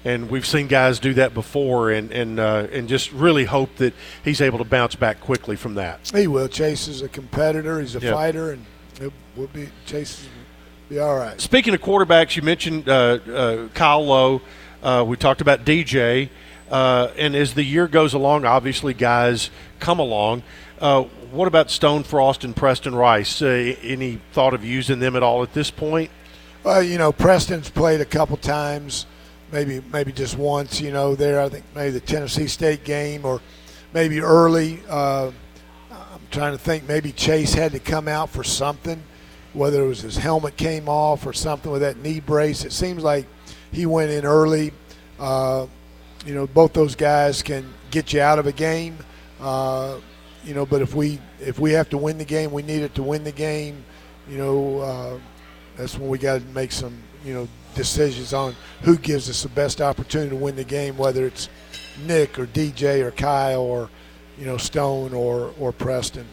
And 0.09 0.31
we've 0.31 0.47
seen 0.47 0.69
guys 0.69 0.99
do 0.99 1.13
that 1.15 1.35
before, 1.35 1.91
and 1.91 2.11
and 2.13 2.41
uh, 2.41 2.67
and 2.73 2.89
just 2.89 3.13
really 3.13 3.45
hope 3.45 3.77
that 3.77 3.93
he's 4.25 4.41
able 4.41 4.57
to 4.57 4.65
bounce 4.65 4.95
back 4.95 5.21
quickly 5.21 5.55
from 5.55 5.75
that. 5.75 6.11
He 6.15 6.27
will. 6.27 6.49
Chase 6.49 6.89
is 6.89 7.03
a 7.03 7.11
competitor. 7.11 7.79
He's 7.79 7.95
a 7.95 8.01
yep. 8.01 8.15
fighter, 8.15 8.53
and 8.53 8.65
it 9.03 9.13
will 9.37 9.49
be 9.49 9.69
Chase 9.85 10.23
will 10.23 10.97
be 10.97 10.99
all 10.99 11.15
right. 11.15 11.39
Speaking 11.39 11.75
of 11.75 11.83
quarterbacks, 11.83 12.37
you 12.37 12.41
mentioned 12.43 12.89
uh, 12.89 13.19
uh, 13.31 13.69
Kyle 13.75 14.03
Lowe. 14.03 14.41
Uh, 14.83 15.05
we 15.07 15.19
talked 15.19 15.43
about 15.43 15.67
DJ. 15.67 16.31
Uh, 16.71 17.11
and 17.19 17.37
as 17.37 17.53
the 17.53 17.63
year 17.63 17.87
goes 17.87 18.15
along, 18.15 18.47
obviously 18.47 18.95
guys 18.95 19.51
come 19.79 19.99
along. 19.99 20.43
Uh, 20.81 21.03
what 21.33 21.49
about 21.49 21.71
Stone 21.71 22.05
Frost 22.05 22.45
and 22.45 22.57
Preston 22.57 22.95
Rice? 22.95 23.43
Uh, 23.43 23.75
any 23.83 24.21
thought 24.33 24.55
of 24.55 24.65
using 24.65 25.01
them 25.01 25.17
at 25.17 25.23
all 25.23 25.43
at 25.43 25.53
this 25.53 25.71
point? 25.71 26.11
Well, 26.65 26.83
you 26.83 26.97
know, 26.97 27.13
Preston's 27.13 27.69
played 27.69 28.01
a 28.01 28.07
couple 28.07 28.39
times. 28.39 29.05
Maybe 29.53 29.83
maybe 29.93 30.13
just 30.13 30.37
once, 30.37 30.81
you 30.81 30.93
know, 30.93 31.15
there. 31.15 31.41
I 31.41 31.49
think 31.49 31.65
maybe 31.75 31.91
the 31.91 32.01
Tennessee 32.01 32.47
State 32.47 32.85
game 32.85 33.25
or 33.25 33.41
maybe 33.93 34.21
early. 34.21 34.81
Uh, 34.89 35.31
I'm 35.91 36.21
trying 36.31 36.53
to 36.53 36.59
think. 36.59 36.89
Maybe 36.89 37.13
Chase 37.13 37.55
had 37.55 37.73
to 37.73 37.79
come 37.79 38.09
out 38.09 38.31
for 38.31 38.45
something, 38.45 39.03
whether 39.53 39.83
it 39.83 39.89
was 39.89 40.03
his 40.03 40.17
helmet 40.17 40.57
came 40.57 40.89
off 40.89 41.27
or 41.27 41.33
something 41.33 41.71
with 41.71 41.83
that 41.83 41.99
knee 41.99 42.21
brace. 42.21 42.65
It 42.65 42.73
seems 42.73 43.03
like 43.03 43.27
he 43.73 43.87
went 43.87 44.11
in 44.11 44.25
early. 44.25 44.73
Uh, 45.19 45.67
you 46.27 46.35
know, 46.35 46.47
both 46.47 46.73
those 46.73 46.95
guys 46.95 47.43
can 47.43 47.73
get 47.91 48.13
you 48.13 48.21
out 48.21 48.39
of 48.39 48.47
a 48.47 48.53
game. 48.53 48.99
Uh, 49.41 49.99
you 50.45 50.55
know, 50.55 50.67
but 50.67 50.83
if 50.83 50.95
we 50.95 51.21
if 51.41 51.59
we 51.59 51.73
have 51.73 51.89
to 51.91 51.99
win 51.99 52.19
the 52.19 52.25
game, 52.25 52.53
we 52.53 52.63
need 52.63 52.83
it 52.83 52.95
to 52.95 53.03
win 53.03 53.25
the 53.25 53.33
game. 53.33 53.85
You 54.29 54.39
know, 54.39 54.79
uh, 54.81 55.19
that's 55.77 55.97
when 55.99 56.09
we 56.09 56.19
got 56.19 56.41
to 56.41 56.47
make 56.49 56.73
some 56.73 56.97
you 57.25 57.35
know 57.35 57.49
decisions 57.79 58.35
on 58.35 58.57
who 58.83 58.99
gives 58.99 59.31
us 59.31 59.45
the 59.45 59.49
best 59.49 59.81
opportunity 59.81 60.31
to 60.31 60.37
win 60.37 60.57
the 60.57 60.65
game, 60.65 60.99
whether 60.99 61.25
it's 61.25 61.49
Nick 62.05 62.37
or 62.37 62.47
DJ 62.47 63.01
or 63.03 63.13
Kyle 63.13 63.63
or 63.63 63.89
you 64.37 64.45
know 64.45 64.57
Stone 64.57 65.15
or 65.15 65.55
or 65.59 65.73
Preston. 65.73 66.27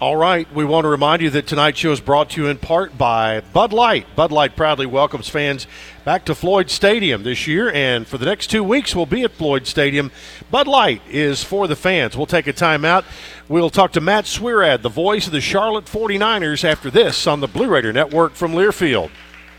All 0.00 0.14
right, 0.14 0.46
we 0.54 0.64
want 0.64 0.84
to 0.84 0.88
remind 0.88 1.22
you 1.22 1.30
that 1.30 1.48
tonight's 1.48 1.80
show 1.80 1.90
is 1.90 2.00
brought 2.00 2.30
to 2.30 2.40
you 2.40 2.46
in 2.46 2.58
part 2.58 2.96
by 2.96 3.40
Bud 3.52 3.72
Light. 3.72 4.06
Bud 4.14 4.30
Light 4.30 4.54
proudly 4.54 4.86
welcomes 4.86 5.28
fans 5.28 5.66
back 6.04 6.24
to 6.26 6.36
Floyd 6.36 6.70
Stadium 6.70 7.24
this 7.24 7.48
year, 7.48 7.68
and 7.72 8.06
for 8.06 8.16
the 8.16 8.26
next 8.26 8.46
two 8.46 8.62
weeks, 8.62 8.94
we'll 8.94 9.06
be 9.06 9.24
at 9.24 9.32
Floyd 9.32 9.66
Stadium. 9.66 10.12
Bud 10.52 10.68
Light 10.68 11.02
is 11.10 11.42
for 11.42 11.66
the 11.66 11.74
fans. 11.74 12.16
We'll 12.16 12.26
take 12.26 12.46
a 12.46 12.52
timeout. 12.52 13.04
We'll 13.48 13.70
talk 13.70 13.90
to 13.94 14.00
Matt 14.00 14.26
Swierad, 14.26 14.82
the 14.82 14.88
voice 14.88 15.26
of 15.26 15.32
the 15.32 15.40
Charlotte 15.40 15.86
49ers, 15.86 16.62
after 16.62 16.92
this 16.92 17.26
on 17.26 17.40
the 17.40 17.48
Blue 17.48 17.66
Raider 17.66 17.92
Network 17.92 18.34
from 18.34 18.52
Learfield. 18.52 19.10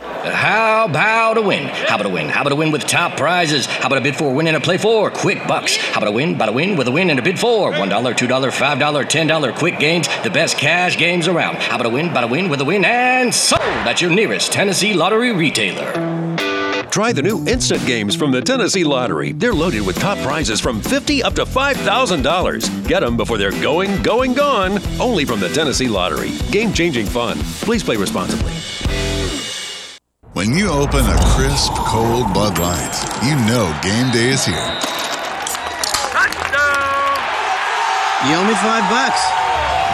How 0.02 0.86
about 0.86 1.38
a 1.38 1.42
win? 1.42 1.66
How 1.66 1.96
about 1.96 2.06
a 2.06 2.10
win? 2.10 2.30
How 2.30 2.42
about 2.42 2.54
a 2.54 2.56
win 2.56 2.72
with 2.72 2.86
top 2.86 3.18
prizes? 3.18 3.66
How 3.66 3.88
about 3.88 3.98
a 3.98 4.02
bid 4.02 4.16
for 4.16 4.32
a 4.32 4.34
win 4.34 4.48
and 4.48 4.56
a 4.56 4.62
play 4.62 4.78
for 4.78 5.12
quick 5.12 5.46
bucks? 5.48 5.76
How 5.76 5.98
about 5.98 6.08
a 6.08 6.12
win? 6.12 6.36
About 6.36 6.50
a 6.50 6.52
win 6.54 6.78
with 6.78 6.88
a 6.88 6.92
win 6.92 7.10
and 7.10 7.20
a 7.20 7.22
bid 7.22 7.38
for 7.38 7.72
$1, 7.72 7.90
$2, 7.90 8.52
$5, 8.52 8.80
$10 8.80 9.58
quick 9.58 9.80
games, 9.80 10.08
the 10.24 10.30
best 10.30 10.58
cash 10.58 10.98
games 10.98 11.28
around. 11.28 11.58
How 11.58 11.76
about 11.76 11.88
a 11.88 11.90
win? 11.90 12.10
About 12.10 12.24
a 12.24 12.28
win 12.28 12.50
with 12.50 12.62
a 12.62 12.66
win 12.66 12.86
and 12.86 13.34
sold 13.34 13.62
at 13.62 14.02
your 14.02 14.12
nearest 14.12 14.54
Tennessee 14.54 14.94
Lottery 14.94 15.34
retailer. 15.34 15.92
Try 16.90 17.14
the 17.14 17.22
new 17.22 17.46
instant 17.46 17.86
games 17.86 18.16
from 18.16 18.32
the 18.32 18.42
Tennessee 18.42 18.84
Lottery. 18.84 19.34
They're 19.34 19.54
loaded 19.54 19.86
with 19.86 20.00
top 20.00 20.18
prizes 20.20 20.60
from 20.60 20.82
50 20.82 21.24
up 21.24 21.36
to 21.36 21.46
$5,000. 21.46 22.88
Get 22.88 23.02
them 23.02 23.16
before 23.18 23.38
they're 23.38 23.52
going, 23.62 24.02
going, 24.02 24.34
gone. 24.34 24.80
Only 25.00 25.26
from 25.26 25.40
the 25.40 25.50
Tennessee 25.50 25.88
Lottery. 25.88 26.32
Game 26.52 26.74
changing 26.74 27.06
fun. 27.06 27.38
Please 27.62 27.84
play 27.84 27.96
responsibly. 27.96 28.54
When 30.39 30.54
you 30.54 30.69
open 30.69 31.02
a 31.02 31.17
crisp, 31.36 31.73
cold 31.73 32.34
Bud 32.34 32.60
Light, 32.60 32.95
you 33.28 33.36
know 33.45 33.78
game 33.84 34.10
day 34.13 34.30
is 34.30 34.45
here. 34.45 34.56
Touchdown! 36.15 37.19
You 38.23 38.36
owe 38.38 38.47
me 38.47 38.56
five 38.63 38.88
bucks. 38.88 39.19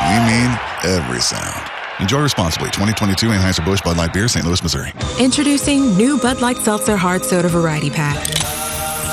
We 0.05 0.21
mean 0.29 0.55
every 0.83 1.19
sound. 1.19 1.67
Enjoy 1.99 2.21
responsibly. 2.21 2.67
2022 2.67 3.29
Anheuser-Busch 3.29 3.81
Bud 3.81 3.97
Light 3.97 4.13
Beer, 4.13 4.27
St. 4.27 4.45
Louis, 4.45 4.61
Missouri. 4.61 4.93
Introducing 5.19 5.97
new 5.97 6.19
Bud 6.19 6.41
Light 6.41 6.57
Seltzer 6.57 6.95
Hard 6.95 7.25
Soda 7.25 7.47
Variety 7.47 7.89
Pack. 7.89 8.23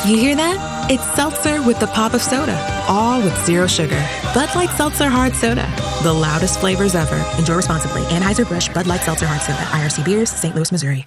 You 0.06 0.18
hear 0.18 0.36
that? 0.36 0.90
It's 0.90 1.14
seltzer 1.14 1.62
with 1.62 1.80
the 1.80 1.86
pop 1.86 2.12
of 2.12 2.20
soda, 2.20 2.60
all 2.86 3.22
with 3.22 3.34
zero 3.46 3.66
sugar. 3.66 4.06
Bud 4.34 4.54
Light 4.54 4.68
Seltzer 4.76 5.08
Hard 5.08 5.34
Soda, 5.34 5.66
the 6.02 6.12
loudest 6.12 6.60
flavors 6.60 6.94
ever. 6.94 7.24
Enjoy 7.38 7.54
responsibly. 7.54 8.02
Anheuser-Busch 8.02 8.68
Bud 8.74 8.86
Light 8.86 9.00
Seltzer 9.00 9.26
Hard 9.26 9.40
Soda, 9.40 9.62
IRC 9.70 10.04
Beers, 10.04 10.28
St. 10.28 10.54
Louis, 10.54 10.70
Missouri. 10.70 11.06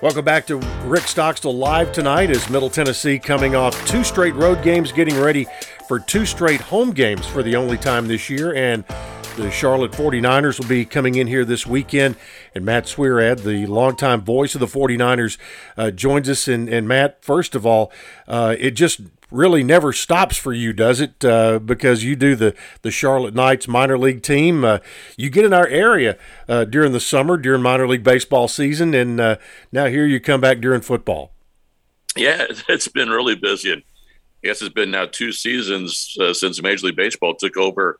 Welcome 0.00 0.24
back 0.24 0.46
to 0.46 0.58
Rick 0.84 1.08
Stockstill 1.08 1.56
live 1.56 1.90
tonight 1.90 2.30
as 2.30 2.48
Middle 2.48 2.70
Tennessee 2.70 3.18
coming 3.18 3.56
off 3.56 3.84
two 3.88 4.04
straight 4.04 4.34
road 4.36 4.62
games, 4.62 4.92
getting 4.92 5.18
ready 5.18 5.46
for 5.88 5.98
two 5.98 6.24
straight 6.24 6.60
home 6.60 6.92
games 6.92 7.26
for 7.26 7.42
the 7.42 7.56
only 7.56 7.76
time 7.76 8.06
this 8.06 8.30
year. 8.30 8.54
And 8.54 8.84
the 9.36 9.50
Charlotte 9.50 9.90
49ers 9.90 10.60
will 10.60 10.68
be 10.68 10.84
coming 10.84 11.16
in 11.16 11.26
here 11.26 11.44
this 11.44 11.66
weekend. 11.66 12.14
And 12.54 12.64
Matt 12.64 12.84
Swierad, 12.84 13.42
the 13.42 13.66
longtime 13.66 14.20
voice 14.20 14.54
of 14.54 14.60
the 14.60 14.66
49ers, 14.66 15.36
uh, 15.76 15.90
joins 15.90 16.28
us. 16.28 16.46
And, 16.46 16.68
and, 16.68 16.86
Matt, 16.86 17.24
first 17.24 17.56
of 17.56 17.66
all, 17.66 17.90
uh, 18.28 18.54
it 18.56 18.72
just 18.72 19.00
really 19.30 19.62
never 19.62 19.92
stops 19.92 20.36
for 20.36 20.52
you, 20.52 20.72
does 20.72 21.00
it? 21.00 21.24
Uh, 21.24 21.58
because 21.58 22.04
you 22.04 22.16
do 22.16 22.34
the, 22.34 22.54
the 22.82 22.90
Charlotte 22.90 23.34
Knights 23.34 23.68
minor 23.68 23.98
league 23.98 24.22
team. 24.22 24.64
Uh, 24.64 24.78
you 25.16 25.30
get 25.30 25.44
in 25.44 25.52
our 25.52 25.66
area 25.66 26.16
uh, 26.48 26.64
during 26.64 26.92
the 26.92 27.00
summer, 27.00 27.36
during 27.36 27.62
minor 27.62 27.86
league 27.86 28.04
baseball 28.04 28.48
season, 28.48 28.94
and 28.94 29.20
uh, 29.20 29.36
now 29.72 29.86
here 29.86 30.06
you 30.06 30.20
come 30.20 30.40
back 30.40 30.60
during 30.60 30.80
football. 30.80 31.32
Yeah, 32.16 32.46
it's 32.68 32.88
been 32.88 33.10
really 33.10 33.36
busy. 33.36 33.72
And 33.72 33.82
I 34.42 34.48
guess 34.48 34.62
it's 34.62 34.74
been 34.74 34.90
now 34.90 35.06
two 35.06 35.32
seasons 35.32 36.16
uh, 36.20 36.32
since 36.32 36.62
Major 36.62 36.86
League 36.86 36.96
Baseball 36.96 37.34
took 37.34 37.56
over 37.56 37.98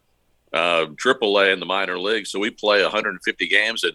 uh, 0.52 0.86
AAA 0.86 1.52
in 1.52 1.60
the 1.60 1.66
minor 1.66 1.98
league. 1.98 2.26
So 2.26 2.38
we 2.38 2.50
play 2.50 2.82
150 2.82 3.48
games 3.48 3.84
and 3.84 3.94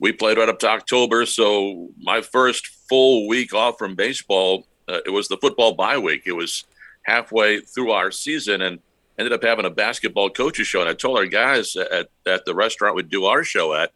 we 0.00 0.12
played 0.12 0.38
right 0.38 0.48
up 0.48 0.58
to 0.60 0.68
October. 0.68 1.26
So 1.26 1.90
my 1.98 2.20
first 2.20 2.66
full 2.88 3.28
week 3.28 3.54
off 3.54 3.78
from 3.78 3.94
baseball 3.94 4.66
uh, 4.88 5.00
it 5.06 5.10
was 5.10 5.28
the 5.28 5.36
football 5.36 5.74
bye 5.74 5.98
week. 5.98 6.22
It 6.26 6.32
was 6.32 6.64
halfway 7.04 7.60
through 7.60 7.92
our 7.92 8.10
season, 8.10 8.62
and 8.62 8.80
ended 9.18 9.32
up 9.32 9.42
having 9.42 9.64
a 9.64 9.70
basketball 9.70 10.30
coaches 10.30 10.66
show. 10.66 10.80
And 10.80 10.88
I 10.88 10.94
told 10.94 11.18
our 11.18 11.26
guys 11.26 11.76
at, 11.76 12.08
at 12.26 12.44
the 12.44 12.54
restaurant 12.54 12.96
we'd 12.96 13.08
do 13.08 13.26
our 13.26 13.44
show 13.44 13.74
at, 13.74 13.92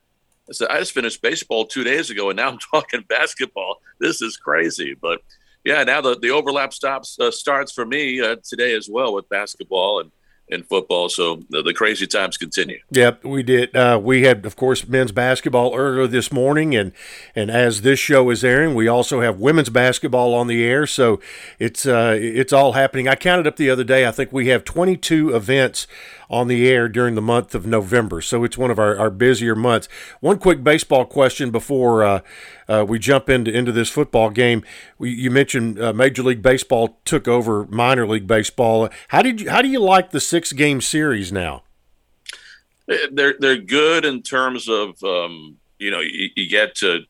I 0.49 0.53
said, 0.53 0.69
I 0.69 0.79
just 0.79 0.93
finished 0.93 1.21
baseball 1.21 1.67
two 1.67 1.85
days 1.85 2.11
ago 2.11 2.31
and 2.31 2.37
now 2.37 2.49
I'm 2.49 2.59
talking 2.73 3.05
basketball. 3.09 3.81
This 4.01 4.23
is 4.23 4.37
crazy. 4.37 4.95
But 4.95 5.21
yeah, 5.65 5.85
now 5.85 6.01
the, 6.01 6.19
the 6.19 6.31
overlap 6.31 6.73
stops 6.73 7.19
uh, 7.19 7.31
starts 7.31 7.73
for 7.73 7.85
me 7.85 8.21
uh, 8.21 8.37
today 8.43 8.75
as 8.75 8.89
well 8.89 9.13
with 9.15 9.29
basketball 9.29 10.01
and 10.01 10.11
in 10.51 10.63
football. 10.63 11.09
So 11.09 11.43
the, 11.51 11.63
the, 11.63 11.75
crazy 11.75 12.07
times 12.07 12.37
continue. 12.37 12.81
Yep, 12.91 13.25
we 13.25 13.43
did. 13.43 13.75
Uh, 13.77 14.01
we 14.03 14.23
had, 14.23 14.45
of 14.47 14.57
course, 14.57 14.87
men's 14.87 15.13
basketball 15.13 15.75
earlier 15.75 16.07
this 16.07 16.33
morning, 16.33 16.75
and 16.75 16.93
and 17.35 17.51
as 17.51 17.83
this 17.83 17.99
show 17.99 18.31
is 18.31 18.43
airing, 18.43 18.75
we 18.75 18.89
also 18.89 19.21
have 19.21 19.39
women's 19.39 19.69
basketball 19.69 20.35
on 20.35 20.47
the 20.47 20.65
air. 20.65 20.87
So 20.87 21.21
it's 21.59 21.87
uh, 21.87 22.17
it's 22.19 22.53
all 22.53 22.73
happening. 22.73 23.09
I 23.09 23.15
counted 23.15 23.47
up 23.47 23.57
the 23.57 23.71
other 23.71 23.85
day. 23.85 24.07
I 24.07 24.11
think 24.11 24.33
we 24.33 24.49
have 24.49 24.65
22 24.65 25.35
events 25.35 25.87
on 26.31 26.49
the 26.49 26.69
air 26.69 26.89
during 26.89 27.15
the 27.15 27.23
month 27.23 27.55
of 27.55 27.67
November. 27.67 28.21
So 28.21 28.45
it's 28.45 28.59
one 28.59 28.71
of 28.71 28.79
our, 28.79 28.97
our 28.99 29.11
busier 29.11 29.55
months. 29.55 29.89
One 30.21 30.39
quick 30.39 30.63
baseball 30.63 31.07
question 31.07 31.51
before 31.51 32.05
uh, 32.05 32.21
uh, 32.69 32.85
we 32.87 32.99
jump 32.99 33.29
into, 33.29 33.51
into 33.51 33.73
this 33.73 33.89
football 33.89 34.31
game. 34.31 34.63
We, 34.99 35.11
you 35.11 35.31
mentioned 35.31 35.81
uh, 35.81 35.93
Major 35.93 36.23
League 36.23 36.43
Baseball 36.43 36.99
took 37.05 37.27
over 37.27 37.67
minor 37.67 38.07
league 38.07 38.27
baseball. 38.27 38.89
How 39.09 39.23
did 39.23 39.41
you, 39.41 39.51
how 39.51 39.63
do 39.63 39.69
you 39.69 39.81
like 39.81 40.11
the 40.11 40.21
six 40.21 40.53
game 40.53 40.81
series 40.81 41.33
now? 41.33 41.63
They're 43.13 43.35
they're 43.39 43.59
good 43.59 44.07
in 44.07 44.23
terms 44.23 44.67
of 44.67 45.03
um, 45.05 45.59
you 45.79 45.91
know 45.91 46.01
you, 46.01 46.31
you, 46.35 46.49
get 46.49 46.75
to 46.77 47.01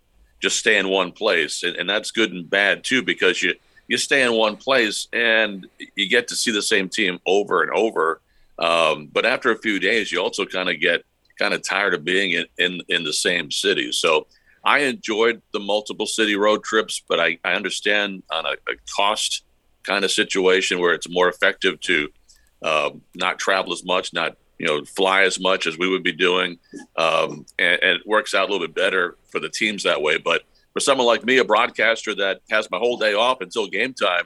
just 0.40 0.58
stay 0.58 0.76
in 0.76 0.88
one 0.88 1.12
place, 1.12 1.62
and, 1.62 1.76
and 1.76 1.88
that's 1.88 2.10
good 2.10 2.32
and 2.32 2.50
bad 2.50 2.82
too 2.82 3.00
because 3.00 3.44
you 3.44 3.54
you 3.86 3.96
stay 3.96 4.22
in 4.22 4.32
one 4.32 4.56
place 4.56 5.06
and 5.12 5.68
you 5.94 6.08
get 6.08 6.26
to 6.28 6.36
see 6.36 6.50
the 6.50 6.62
same 6.62 6.88
team 6.88 7.20
over 7.26 7.62
and 7.62 7.70
over 7.70 8.20
um, 8.58 9.08
but 9.12 9.24
after 9.24 9.50
a 9.50 9.58
few 9.58 9.78
days, 9.78 10.10
you 10.10 10.20
also 10.20 10.44
kind 10.44 10.68
of 10.68 10.80
get 10.80 11.02
kind 11.38 11.54
of 11.54 11.62
tired 11.62 11.94
of 11.94 12.04
being 12.04 12.32
in, 12.32 12.46
in, 12.58 12.80
in 12.88 13.04
the 13.04 13.12
same 13.12 13.50
city. 13.50 13.92
So 13.92 14.26
I 14.64 14.80
enjoyed 14.80 15.40
the 15.52 15.60
multiple 15.60 16.06
city 16.06 16.36
road 16.36 16.64
trips, 16.64 17.02
but 17.08 17.20
I, 17.20 17.38
I 17.44 17.52
understand 17.52 18.22
on 18.30 18.44
a, 18.44 18.50
a 18.50 18.74
cost 18.96 19.44
kind 19.84 20.04
of 20.04 20.10
situation 20.10 20.80
where 20.80 20.94
it's 20.94 21.08
more 21.08 21.28
effective 21.28 21.80
to 21.80 22.08
uh, 22.62 22.90
not 23.14 23.38
travel 23.38 23.72
as 23.72 23.84
much, 23.84 24.12
not 24.12 24.36
you 24.58 24.66
know 24.66 24.84
fly 24.84 25.22
as 25.22 25.38
much 25.38 25.66
as 25.66 25.78
we 25.78 25.88
would 25.88 26.02
be 26.02 26.12
doing, 26.12 26.58
um, 26.96 27.46
and, 27.58 27.80
and, 27.82 28.00
it 28.00 28.06
works 28.06 28.34
out 28.34 28.48
a 28.48 28.52
little 28.52 28.66
bit 28.66 28.74
better 28.74 29.16
for 29.30 29.38
the 29.38 29.48
teams 29.48 29.84
that 29.84 30.02
way. 30.02 30.18
But 30.18 30.42
for 30.72 30.80
someone 30.80 31.06
like 31.06 31.24
me, 31.24 31.38
a 31.38 31.44
broadcaster 31.44 32.14
that 32.16 32.40
has 32.50 32.68
my 32.70 32.78
whole 32.78 32.96
day 32.96 33.14
off 33.14 33.40
until 33.40 33.68
game 33.68 33.94
time, 33.94 34.24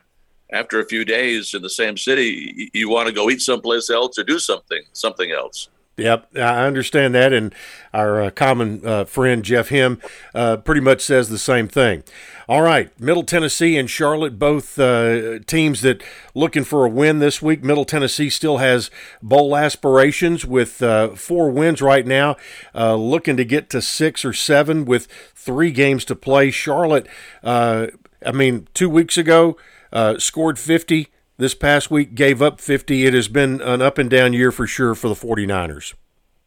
after 0.53 0.81
a 0.81 0.87
few 0.87 1.05
days 1.05 1.55
in 1.55 1.63
the 1.63 1.71
same 1.71 1.97
city, 1.97 2.71
you, 2.73 2.89
want 2.89 3.09
to 3.09 3.15
go 3.15 3.31
eat 3.31 3.41
someplace 3.41 3.91
else 3.91 4.19
or 4.19 4.25
do 4.25 4.39
something 4.39 4.83
something 4.93 5.33
else. 5.33 5.69
Yep, 5.99 6.37
I 6.37 6.65
understand 6.65 7.15
that, 7.15 7.35
and 7.35 7.55
our 7.93 8.23
uh, 8.23 8.31
common 8.31 8.85
uh, 8.87 9.05
friend 9.05 9.45
Jeff 9.45 9.69
Him 9.69 10.01
uh, 10.35 10.57
pretty 10.57 10.81
much 10.81 11.03
says 11.03 11.29
the 11.29 11.39
same 11.39 11.69
thing. 11.69 12.03
All 12.49 12.63
right, 12.63 12.99
Middle 12.99 13.25
Tennessee 13.25 13.77
and 13.77 13.91
Charlotte, 13.91 14.39
both 14.39 14.79
uh, 14.79 15.41
teams 15.41 15.83
that 15.83 16.03
looking 16.35 16.65
for 16.65 16.87
a 16.87 16.89
win 16.89 17.19
this 17.19 17.43
week. 17.43 17.63
Middle 17.63 17.85
Tennessee 17.85 18.31
still 18.31 18.57
has 18.57 18.91
bowl 19.23 19.55
aspirations 19.55 20.47
with 20.47 20.83
uh, 20.83 21.11
four 21.11 21.51
wins 21.51 21.83
right 21.83 22.07
now, 22.07 22.37
uh, 22.75 22.95
looking 22.95 23.37
to 23.37 23.45
get 23.45 23.69
to 23.71 23.83
six 23.83 24.25
or 24.25 24.33
seven 24.33 24.87
with 24.87 25.07
three 25.35 25.71
games 25.71 26.07
to 26.07 26.17
play. 26.17 26.51
Charlotte, 26.51 27.07
I 27.45 28.33
mean, 28.33 28.67
two 28.73 28.89
weeks 28.89 29.19
ago 29.19 29.59
uh, 29.93 30.19
scored 30.19 30.59
50 30.59 31.09
this 31.37 31.55
past 31.55 31.91
week, 31.91 32.15
gave 32.15 32.41
up 32.41 32.61
50. 32.61 33.07
It 33.07 33.15
has 33.15 33.29
been 33.29 33.61
an 33.61 33.83
up 33.83 33.99
and 33.99 34.09
down 34.09 34.33
year 34.33 34.53
for 34.53 34.67
sure 34.67 34.95
for 34.95 35.09
the 35.09 35.15
49ers. 35.15 35.95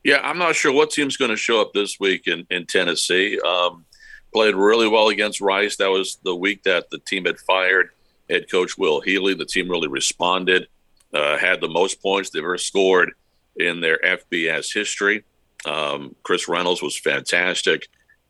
Yeah, 0.03 0.19
I'm 0.23 0.37
not 0.37 0.55
sure 0.55 0.71
what 0.71 0.91
team's 0.91 1.17
going 1.17 1.31
to 1.31 1.37
show 1.37 1.61
up 1.61 1.73
this 1.73 1.99
week 1.99 2.27
in, 2.27 2.45
in 2.49 2.65
Tennessee. 2.67 3.39
Um, 3.39 3.85
played 4.31 4.55
really 4.55 4.87
well 4.87 5.09
against 5.09 5.41
Rice. 5.41 5.77
That 5.77 5.89
was 5.89 6.17
the 6.23 6.35
week 6.35 6.63
that 6.63 6.89
the 6.91 6.99
team 6.99 7.25
had 7.25 7.39
fired 7.39 7.89
head 8.29 8.49
coach 8.49 8.77
Will 8.77 9.01
Healy. 9.01 9.33
The 9.33 9.45
team 9.45 9.69
really 9.69 9.87
responded, 9.87 10.67
uh, 11.13 11.37
had 11.37 11.61
the 11.61 11.69
most 11.69 12.01
points 12.01 12.29
they've 12.29 12.43
ever 12.43 12.57
scored 12.57 13.11
in 13.55 13.81
their 13.81 13.99
FBS 13.99 14.73
history. 14.73 15.23
Um, 15.65 16.15
Chris 16.23 16.47
Reynolds 16.47 16.81
was 16.81 16.97
fantastic. 16.97 17.87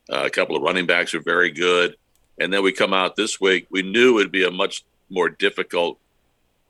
Uh, 0.09 0.23
a 0.25 0.29
couple 0.29 0.55
of 0.55 0.61
running 0.61 0.85
backs 0.85 1.13
are 1.13 1.21
very 1.21 1.51
good. 1.51 1.95
And 2.39 2.53
then 2.53 2.63
we 2.63 2.71
come 2.71 2.93
out 2.93 3.15
this 3.15 3.39
week. 3.39 3.67
We 3.69 3.81
knew 3.81 4.11
it 4.11 4.13
would 4.13 4.31
be 4.31 4.45
a 4.45 4.51
much 4.51 4.83
more 5.09 5.29
difficult, 5.29 5.99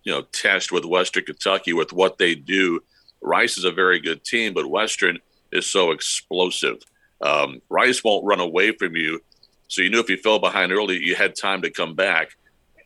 you 0.03 0.11
know, 0.11 0.21
test 0.21 0.71
with 0.71 0.85
Western 0.85 1.25
Kentucky 1.25 1.73
with 1.73 1.93
what 1.93 2.17
they 2.17 2.35
do. 2.35 2.81
Rice 3.21 3.57
is 3.57 3.63
a 3.63 3.71
very 3.71 3.99
good 3.99 4.23
team, 4.23 4.53
but 4.53 4.69
Western 4.69 5.19
is 5.51 5.65
so 5.65 5.91
explosive. 5.91 6.77
Um, 7.21 7.61
Rice 7.69 8.03
won't 8.03 8.25
run 8.25 8.39
away 8.39 8.71
from 8.71 8.95
you, 8.95 9.21
so 9.67 9.81
you 9.81 9.89
knew 9.89 9.99
if 9.99 10.09
you 10.09 10.17
fell 10.17 10.39
behind 10.39 10.71
early, 10.71 10.97
you 10.97 11.15
had 11.15 11.35
time 11.35 11.61
to 11.63 11.71
come 11.71 11.95
back. 11.95 12.35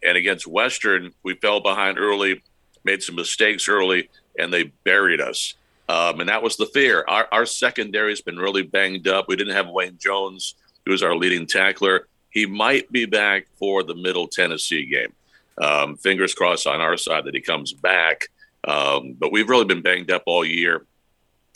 And 0.01 0.15
against 0.15 0.47
Western, 0.47 1.11
we 1.23 1.33
fell 1.35 1.59
behind 1.59 1.99
early, 1.99 2.41
made 2.85 3.03
some 3.03 3.15
mistakes 3.15 3.67
early, 3.67 4.09
and 4.37 4.53
they 4.53 4.63
buried 4.83 5.19
us. 5.19 5.55
Um, 5.89 6.19
and 6.19 6.29
that 6.29 6.43
was 6.43 6.55
the 6.55 6.67
fear. 6.67 7.03
Our, 7.07 7.27
our 7.31 7.45
secondary 7.45 8.11
has 8.11 8.21
been 8.21 8.37
really 8.37 8.61
banged 8.61 9.07
up. 9.07 9.25
We 9.27 9.35
didn't 9.35 9.55
have 9.55 9.67
Wayne 9.69 9.97
Jones, 9.97 10.55
who 10.85 10.91
was 10.91 11.03
our 11.03 11.15
leading 11.15 11.47
tackler. 11.47 12.07
He 12.29 12.45
might 12.45 12.91
be 12.91 13.05
back 13.05 13.47
for 13.57 13.83
the 13.83 13.95
Middle 13.95 14.27
Tennessee 14.27 14.85
game. 14.85 15.13
Um, 15.59 15.97
fingers 15.97 16.33
crossed 16.33 16.67
on 16.67 16.81
our 16.81 16.97
side 16.97 17.25
that 17.25 17.35
he 17.35 17.41
comes 17.41 17.73
back. 17.73 18.27
Um, 18.65 19.15
but 19.17 19.31
we've 19.31 19.49
really 19.49 19.65
been 19.65 19.81
banged 19.81 20.11
up 20.11 20.23
all 20.25 20.45
year. 20.45 20.85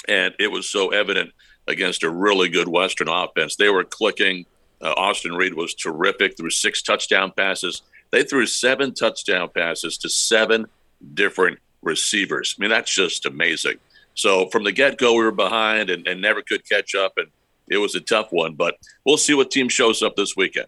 And 0.07 0.33
it 0.39 0.51
was 0.51 0.67
so 0.67 0.89
evident 0.89 1.31
against 1.67 2.03
a 2.03 2.09
really 2.09 2.49
good 2.49 2.67
Western 2.67 3.07
offense. 3.07 3.55
They 3.55 3.69
were 3.69 3.83
clicking. 3.83 4.45
Uh, 4.81 4.93
Austin 4.97 5.33
Reed 5.33 5.53
was 5.53 5.73
terrific, 5.73 6.35
threw 6.35 6.49
six 6.49 6.81
touchdown 6.81 7.31
passes. 7.35 7.83
They 8.11 8.23
threw 8.23 8.45
seven 8.45 8.93
touchdown 8.93 9.49
passes 9.49 9.97
to 9.99 10.09
seven 10.09 10.65
different 11.13 11.59
receivers. 11.81 12.55
I 12.57 12.61
mean, 12.61 12.69
that's 12.69 12.93
just 12.93 13.25
amazing. 13.25 13.77
So 14.15 14.49
from 14.49 14.63
the 14.63 14.71
get 14.71 14.97
go, 14.97 15.13
we 15.13 15.23
were 15.23 15.31
behind 15.31 15.89
and, 15.89 16.05
and 16.07 16.21
never 16.21 16.41
could 16.41 16.67
catch 16.67 16.95
up. 16.95 17.13
And 17.17 17.27
it 17.69 17.77
was 17.77 17.95
a 17.95 18.01
tough 18.01 18.27
one, 18.31 18.55
but 18.55 18.75
we'll 19.05 19.17
see 19.17 19.33
what 19.33 19.51
team 19.51 19.69
shows 19.69 20.03
up 20.03 20.15
this 20.15 20.35
weekend. 20.35 20.67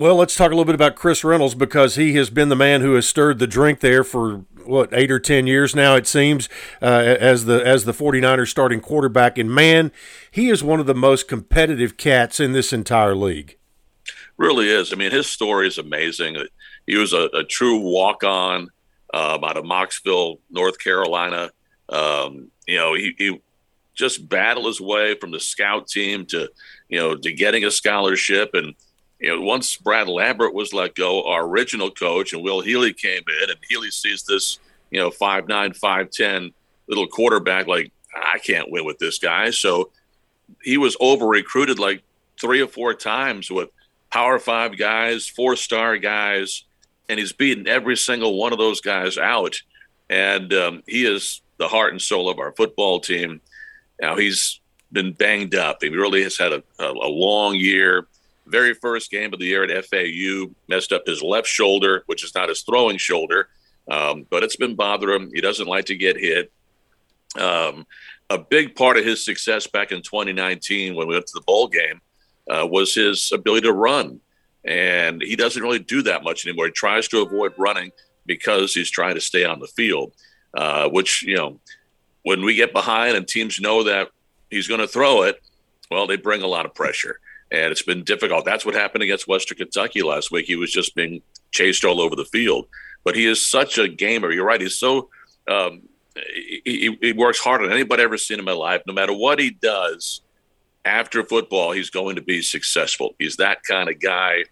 Well, 0.00 0.16
let's 0.16 0.34
talk 0.34 0.46
a 0.46 0.54
little 0.54 0.64
bit 0.64 0.74
about 0.74 0.96
Chris 0.96 1.22
Reynolds 1.22 1.54
because 1.54 1.96
he 1.96 2.14
has 2.14 2.30
been 2.30 2.48
the 2.48 2.56
man 2.56 2.80
who 2.80 2.94
has 2.94 3.06
stirred 3.06 3.38
the 3.38 3.46
drink 3.46 3.80
there 3.80 4.02
for 4.02 4.46
what 4.64 4.88
eight 4.94 5.10
or 5.10 5.20
ten 5.20 5.46
years 5.46 5.76
now 5.76 5.94
it 5.94 6.06
seems 6.06 6.48
uh, 6.80 6.86
as 6.86 7.44
the 7.44 7.62
as 7.66 7.84
the 7.84 7.92
49ers 7.92 8.48
starting 8.48 8.80
quarterback. 8.80 9.36
And 9.36 9.54
man 9.54 9.92
he 10.30 10.48
is 10.48 10.64
one 10.64 10.80
of 10.80 10.86
the 10.86 10.94
most 10.94 11.28
competitive 11.28 11.98
cats 11.98 12.40
in 12.40 12.52
this 12.52 12.72
entire 12.72 13.14
league. 13.14 13.58
Really 14.38 14.70
is. 14.70 14.90
I 14.90 14.96
mean 14.96 15.10
his 15.10 15.26
story 15.26 15.68
is 15.68 15.76
amazing. 15.76 16.38
He 16.86 16.96
was 16.96 17.12
a, 17.12 17.28
a 17.34 17.44
true 17.44 17.80
walk-on 17.80 18.70
um, 19.12 19.44
out 19.44 19.58
of 19.58 19.64
mocksville 19.64 20.38
north 20.50 20.78
carolina. 20.78 21.50
Um, 21.90 22.50
you 22.66 22.78
know 22.78 22.94
he, 22.94 23.14
he 23.18 23.38
just 23.92 24.26
battled 24.30 24.64
his 24.64 24.80
way 24.80 25.14
from 25.16 25.30
the 25.30 25.40
scout 25.40 25.88
team 25.88 26.24
to 26.26 26.48
you 26.88 26.98
know 26.98 27.16
to 27.16 27.32
getting 27.34 27.66
a 27.66 27.70
scholarship. 27.70 28.52
And 28.54 28.74
you 29.20 29.28
know, 29.28 29.42
once 29.42 29.76
Brad 29.76 30.08
Lambert 30.08 30.54
was 30.54 30.72
let 30.72 30.94
go, 30.94 31.24
our 31.28 31.46
original 31.46 31.90
coach 31.90 32.32
and 32.32 32.42
Will 32.42 32.62
Healy 32.62 32.92
came 32.92 33.22
in, 33.42 33.50
and 33.50 33.58
Healy 33.68 33.90
sees 33.90 34.22
this, 34.22 34.58
you 34.90 34.98
know, 34.98 35.10
five 35.10 35.46
nine, 35.46 35.74
five 35.74 36.10
ten 36.10 36.52
little 36.88 37.06
quarterback. 37.06 37.66
Like, 37.66 37.92
I 38.14 38.38
can't 38.38 38.70
win 38.70 38.84
with 38.84 38.98
this 38.98 39.18
guy. 39.18 39.50
So 39.50 39.90
he 40.62 40.78
was 40.78 40.96
over 41.00 41.26
recruited 41.26 41.78
like 41.78 42.02
three 42.40 42.62
or 42.62 42.66
four 42.66 42.94
times 42.94 43.50
with 43.50 43.68
Power 44.10 44.38
Five 44.38 44.78
guys, 44.78 45.28
four 45.28 45.54
star 45.54 45.98
guys, 45.98 46.64
and 47.08 47.20
he's 47.20 47.32
beaten 47.32 47.68
every 47.68 47.96
single 47.96 48.38
one 48.38 48.52
of 48.52 48.58
those 48.58 48.80
guys 48.80 49.18
out. 49.18 49.54
And 50.08 50.52
um, 50.54 50.82
he 50.88 51.04
is 51.04 51.42
the 51.58 51.68
heart 51.68 51.92
and 51.92 52.00
soul 52.00 52.28
of 52.28 52.38
our 52.38 52.52
football 52.52 53.00
team. 53.00 53.40
Now 54.00 54.16
he's 54.16 54.60
been 54.90 55.12
banged 55.12 55.54
up. 55.54 55.82
He 55.82 55.90
really 55.90 56.22
has 56.22 56.38
had 56.38 56.52
a, 56.52 56.62
a, 56.78 56.86
a 56.86 57.10
long 57.10 57.54
year 57.54 58.08
very 58.50 58.74
first 58.74 59.10
game 59.10 59.32
of 59.32 59.38
the 59.38 59.46
year 59.46 59.64
at 59.64 59.84
FAU, 59.86 60.52
messed 60.68 60.92
up 60.92 61.06
his 61.06 61.22
left 61.22 61.48
shoulder, 61.48 62.02
which 62.06 62.24
is 62.24 62.34
not 62.34 62.48
his 62.48 62.62
throwing 62.62 62.98
shoulder, 62.98 63.48
um, 63.90 64.26
but 64.30 64.42
it's 64.42 64.56
been 64.56 64.74
bothering 64.74 65.22
him. 65.22 65.30
He 65.32 65.40
doesn't 65.40 65.66
like 65.66 65.86
to 65.86 65.96
get 65.96 66.18
hit. 66.18 66.52
Um, 67.38 67.86
a 68.28 68.38
big 68.38 68.76
part 68.76 68.96
of 68.96 69.04
his 69.04 69.24
success 69.24 69.66
back 69.66 69.92
in 69.92 70.02
2019 70.02 70.94
when 70.94 71.08
we 71.08 71.14
went 71.14 71.26
to 71.26 71.32
the 71.34 71.44
bowl 71.44 71.68
game 71.68 72.00
uh, 72.48 72.66
was 72.66 72.94
his 72.94 73.32
ability 73.32 73.66
to 73.66 73.72
run. 73.72 74.20
And 74.64 75.22
he 75.22 75.36
doesn't 75.36 75.62
really 75.62 75.78
do 75.78 76.02
that 76.02 76.22
much 76.22 76.46
anymore. 76.46 76.66
He 76.66 76.72
tries 76.72 77.08
to 77.08 77.22
avoid 77.22 77.54
running 77.56 77.90
because 78.26 78.74
he's 78.74 78.90
trying 78.90 79.14
to 79.14 79.20
stay 79.20 79.44
on 79.44 79.58
the 79.58 79.66
field, 79.66 80.12
uh, 80.54 80.88
which, 80.88 81.22
you 81.22 81.36
know, 81.36 81.58
when 82.22 82.44
we 82.44 82.54
get 82.54 82.72
behind 82.72 83.16
and 83.16 83.26
teams 83.26 83.60
know 83.60 83.84
that 83.84 84.10
he's 84.50 84.68
going 84.68 84.80
to 84.80 84.86
throw 84.86 85.22
it, 85.22 85.40
well, 85.90 86.06
they 86.06 86.16
bring 86.16 86.42
a 86.42 86.46
lot 86.46 86.66
of 86.66 86.74
pressure 86.74 87.18
and 87.50 87.72
it's 87.72 87.82
been 87.82 88.04
difficult. 88.04 88.44
That's 88.44 88.64
what 88.64 88.74
happened 88.74 89.02
against 89.02 89.26
Western 89.26 89.58
Kentucky 89.58 90.02
last 90.02 90.30
week. 90.30 90.46
He 90.46 90.56
was 90.56 90.72
just 90.72 90.94
being 90.94 91.22
chased 91.50 91.84
all 91.84 92.00
over 92.00 92.14
the 92.14 92.24
field. 92.24 92.66
But 93.04 93.16
he 93.16 93.26
is 93.26 93.44
such 93.44 93.78
a 93.78 93.88
gamer. 93.88 94.30
You're 94.30 94.44
right. 94.44 94.60
He's 94.60 94.76
so 94.76 95.08
um, 95.48 95.82
he, 96.14 96.96
he, 97.00 97.12
works 97.12 97.38
harder 97.38 97.64
than 97.64 97.72
anybody 97.72 98.02
ever 98.02 98.18
seen 98.18 98.38
in 98.38 98.44
my 98.44 98.52
life. 98.52 98.82
No 98.86 98.92
matter 98.92 99.12
what 99.12 99.38
he 99.38 99.50
does 99.50 100.20
after 100.84 101.24
football, 101.24 101.72
he's 101.72 101.90
going 101.90 102.16
to 102.16 102.22
be 102.22 102.42
successful. 102.42 103.14
He's 103.18 103.36
that 103.36 103.62
kind 103.64 103.88
of 103.88 104.00
guy. 104.00 104.44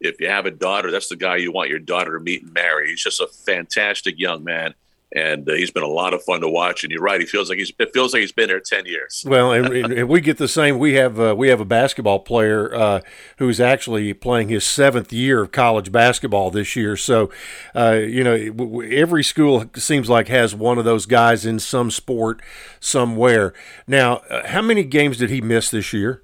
If 0.00 0.20
you 0.20 0.28
have 0.28 0.46
a 0.46 0.50
daughter, 0.50 0.90
that's 0.90 1.08
the 1.08 1.16
guy 1.16 1.36
you 1.36 1.52
want 1.52 1.70
your 1.70 1.78
daughter 1.78 2.18
to 2.18 2.22
meet 2.22 2.42
and 2.42 2.52
marry. 2.52 2.90
He's 2.90 3.02
just 3.02 3.20
a 3.20 3.26
fantastic 3.26 4.18
young 4.18 4.44
man 4.44 4.74
and 5.16 5.48
uh, 5.48 5.54
he's 5.54 5.70
been 5.70 5.82
a 5.82 5.88
lot 5.88 6.12
of 6.12 6.22
fun 6.22 6.42
to 6.42 6.48
watch. 6.48 6.84
And 6.84 6.92
you're 6.92 7.02
right; 7.02 7.18
he 7.18 7.26
feels 7.26 7.48
like 7.48 7.58
he's 7.58 7.72
it 7.78 7.92
feels 7.94 8.12
like 8.12 8.20
he's 8.20 8.32
been 8.32 8.48
there 8.48 8.60
ten 8.60 8.84
years. 8.84 9.24
Well, 9.26 9.50
and, 9.50 9.66
and 9.66 10.08
we 10.08 10.20
get 10.20 10.36
the 10.36 10.46
same. 10.46 10.78
We 10.78 10.94
have 10.94 11.18
uh, 11.18 11.34
we 11.36 11.48
have 11.48 11.60
a 11.60 11.64
basketball 11.64 12.20
player 12.20 12.72
uh, 12.74 13.00
who's 13.38 13.58
actually 13.58 14.12
playing 14.12 14.50
his 14.50 14.64
seventh 14.64 15.12
year 15.12 15.42
of 15.42 15.52
college 15.52 15.90
basketball 15.90 16.50
this 16.50 16.76
year. 16.76 16.96
So, 16.96 17.30
uh, 17.74 17.92
you 17.92 18.22
know, 18.22 18.80
every 18.82 19.24
school 19.24 19.64
seems 19.74 20.10
like 20.10 20.28
has 20.28 20.54
one 20.54 20.76
of 20.78 20.84
those 20.84 21.06
guys 21.06 21.46
in 21.46 21.58
some 21.58 21.90
sport 21.90 22.42
somewhere. 22.78 23.54
Now, 23.86 24.16
uh, 24.28 24.46
how 24.46 24.60
many 24.60 24.84
games 24.84 25.16
did 25.16 25.30
he 25.30 25.40
miss 25.40 25.70
this 25.70 25.94
year? 25.94 26.22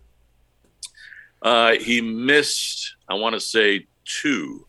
Uh, 1.40 1.72
he 1.72 2.00
missed, 2.00 2.94
I 3.08 3.14
want 3.14 3.34
to 3.34 3.40
say, 3.40 3.86
two. 4.04 4.66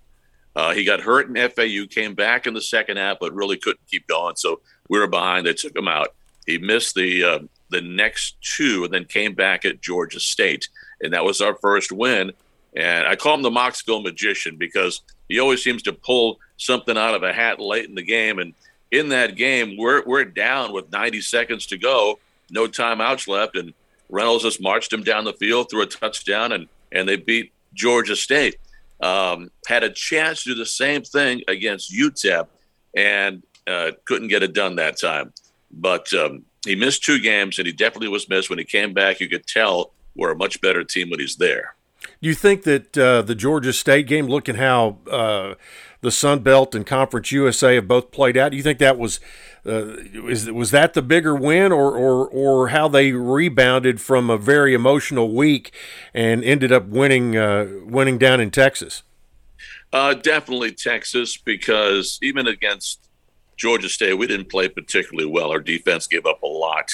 Uh, 0.56 0.74
he 0.74 0.84
got 0.84 1.02
hurt 1.02 1.28
in 1.28 1.50
FAU, 1.50 1.88
came 1.90 2.14
back 2.14 2.46
in 2.46 2.54
the 2.54 2.62
second 2.62 2.98
half, 2.98 3.18
but 3.20 3.34
really 3.34 3.58
couldn't 3.58 3.88
keep 3.90 4.08
going. 4.08 4.36
So 4.36 4.62
we 4.88 5.00
were 5.00 5.08
behind. 5.08 5.46
They 5.46 5.54
took 5.54 5.76
him 5.76 5.88
out. 5.88 6.14
He 6.46 6.58
missed 6.58 6.96
the 6.96 7.24
uh, 7.24 7.40
the 7.70 7.82
next 7.82 8.36
two, 8.42 8.84
and 8.84 8.94
then 8.94 9.06
came 9.06 9.34
back 9.34 9.66
at 9.66 9.82
Georgia 9.82 10.20
State, 10.20 10.70
and 11.02 11.14
that 11.14 11.26
was 11.26 11.42
our 11.42 11.56
first 11.56 11.92
win. 11.92 12.32
And 12.76 13.08
I 13.08 13.16
call 13.16 13.36
him 13.36 13.42
the 13.42 13.50
Mocksville 13.50 14.04
magician 14.04 14.58
because 14.58 15.02
he 15.30 15.40
always 15.40 15.64
seems 15.64 15.84
to 15.84 15.94
pull 15.94 16.40
something 16.58 16.98
out 16.98 17.16
of 17.16 17.24
a 17.24 17.34
hat 17.34 17.60
late 17.60 17.86
in 17.86 17.96
the 17.96 18.04
game. 18.04 18.40
And 18.40 18.54
in 18.92 19.10
that 19.10 19.36
game, 19.36 19.76
we're 19.78 20.04
we're 20.06 20.26
down 20.26 20.74
with 20.74 20.92
90 20.92 21.22
seconds 21.22 21.66
to 21.68 21.78
go, 21.78 22.20
no 22.52 22.68
timeouts 22.68 23.28
left, 23.28 23.56
and 23.56 23.74
Reynolds 24.10 24.44
just 24.44 24.62
marched 24.62 24.94
him 24.94 25.04
down 25.04 25.24
the 25.24 25.34
field, 25.34 25.70
threw 25.70 25.82
a 25.82 25.88
touchdown, 25.88 26.52
and 26.52 26.68
and 26.92 27.10
they 27.10 27.16
beat 27.16 27.52
Georgia 27.74 28.16
State 28.16 28.58
um, 29.04 29.52
had 29.68 29.84
a 29.84 29.90
chance 29.90 30.44
to 30.44 30.52
do 30.52 30.56
the 30.56 30.66
same 30.66 31.04
thing 31.04 31.42
against 31.48 31.94
UTEP 31.94 32.48
and 32.96 33.44
uh, 33.68 33.92
couldn't 34.06 34.30
get 34.30 34.44
it 34.44 34.54
done 34.54 34.78
that 34.78 35.00
time. 35.00 35.34
But 35.72 36.14
um, 36.14 36.44
he 36.66 36.76
missed 36.76 37.04
two 37.04 37.20
games, 37.20 37.58
and 37.58 37.68
he 37.68 37.74
definitely 37.74 38.08
was 38.08 38.30
missed. 38.30 38.50
When 38.50 38.60
he 38.60 38.66
came 38.66 38.94
back, 38.94 39.20
you 39.20 39.28
could 39.28 39.46
tell 39.46 39.92
we're 40.16 40.32
a 40.32 40.36
much 40.36 40.62
better 40.62 40.84
team 40.84 41.10
when 41.10 41.20
he's 41.20 41.36
there. 41.36 41.76
Do 42.22 42.30
you 42.30 42.36
think 42.36 42.64
that 42.64 42.98
uh, 42.98 43.22
the 43.24 43.36
Georgia 43.36 43.74
State 43.74 44.08
game, 44.08 44.28
looking 44.28 44.56
how 44.56 44.98
uh, 45.10 45.56
the 46.04 46.12
Sun 46.12 46.40
Belt 46.40 46.76
and 46.76 46.86
Conference 46.86 47.32
USA 47.32 47.76
have 47.76 47.88
both 47.88 48.12
played 48.12 48.38
out, 48.38 48.52
do 48.52 48.58
you 48.58 48.64
think 48.64 48.78
that 48.80 49.00
was 49.00 49.20
uh, 49.66 49.96
is, 50.28 50.52
was 50.52 50.72
that 50.72 50.94
the 50.94 51.02
bigger 51.02 51.34
win, 51.34 51.72
or, 51.72 51.96
or 51.96 52.28
or 52.28 52.68
how 52.68 52.88
they 52.88 53.14
rebounded 53.14 54.02
from 54.02 54.30
a 54.30 54.38
very 54.38 54.74
emotional 54.74 55.34
week 55.34 55.74
and 56.14 56.44
ended 56.44 56.72
up 56.72 56.86
winning 56.86 57.38
uh, 57.38 57.68
winning 57.86 58.18
down 58.18 58.40
in 58.40 58.52
Texas? 58.52 59.04
Uh, 59.94 60.14
definitely 60.14 60.74
Texas, 60.74 61.38
because 61.38 62.20
even 62.22 62.48
against 62.48 63.10
Georgia 63.56 63.88
State, 63.88 64.16
we 64.16 64.28
didn't 64.28 64.50
play 64.50 64.68
particularly 64.68 65.30
well. 65.30 65.52
Our 65.52 65.60
defense 65.60 66.08
gave 66.08 66.26
up 66.26 66.44
a 66.44 66.48
lot. 66.48 66.92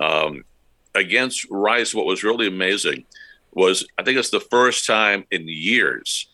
Um, 0.00 0.44
against 0.94 1.46
Rice, 1.50 1.94
what 1.94 2.06
was 2.06 2.22
really 2.22 2.46
amazing 2.46 3.04
was 3.52 3.86
I 3.98 4.02
think 4.02 4.18
it's 4.18 4.30
the 4.30 4.40
first 4.40 4.86
time 4.86 5.24
in 5.30 5.48
years 5.48 6.29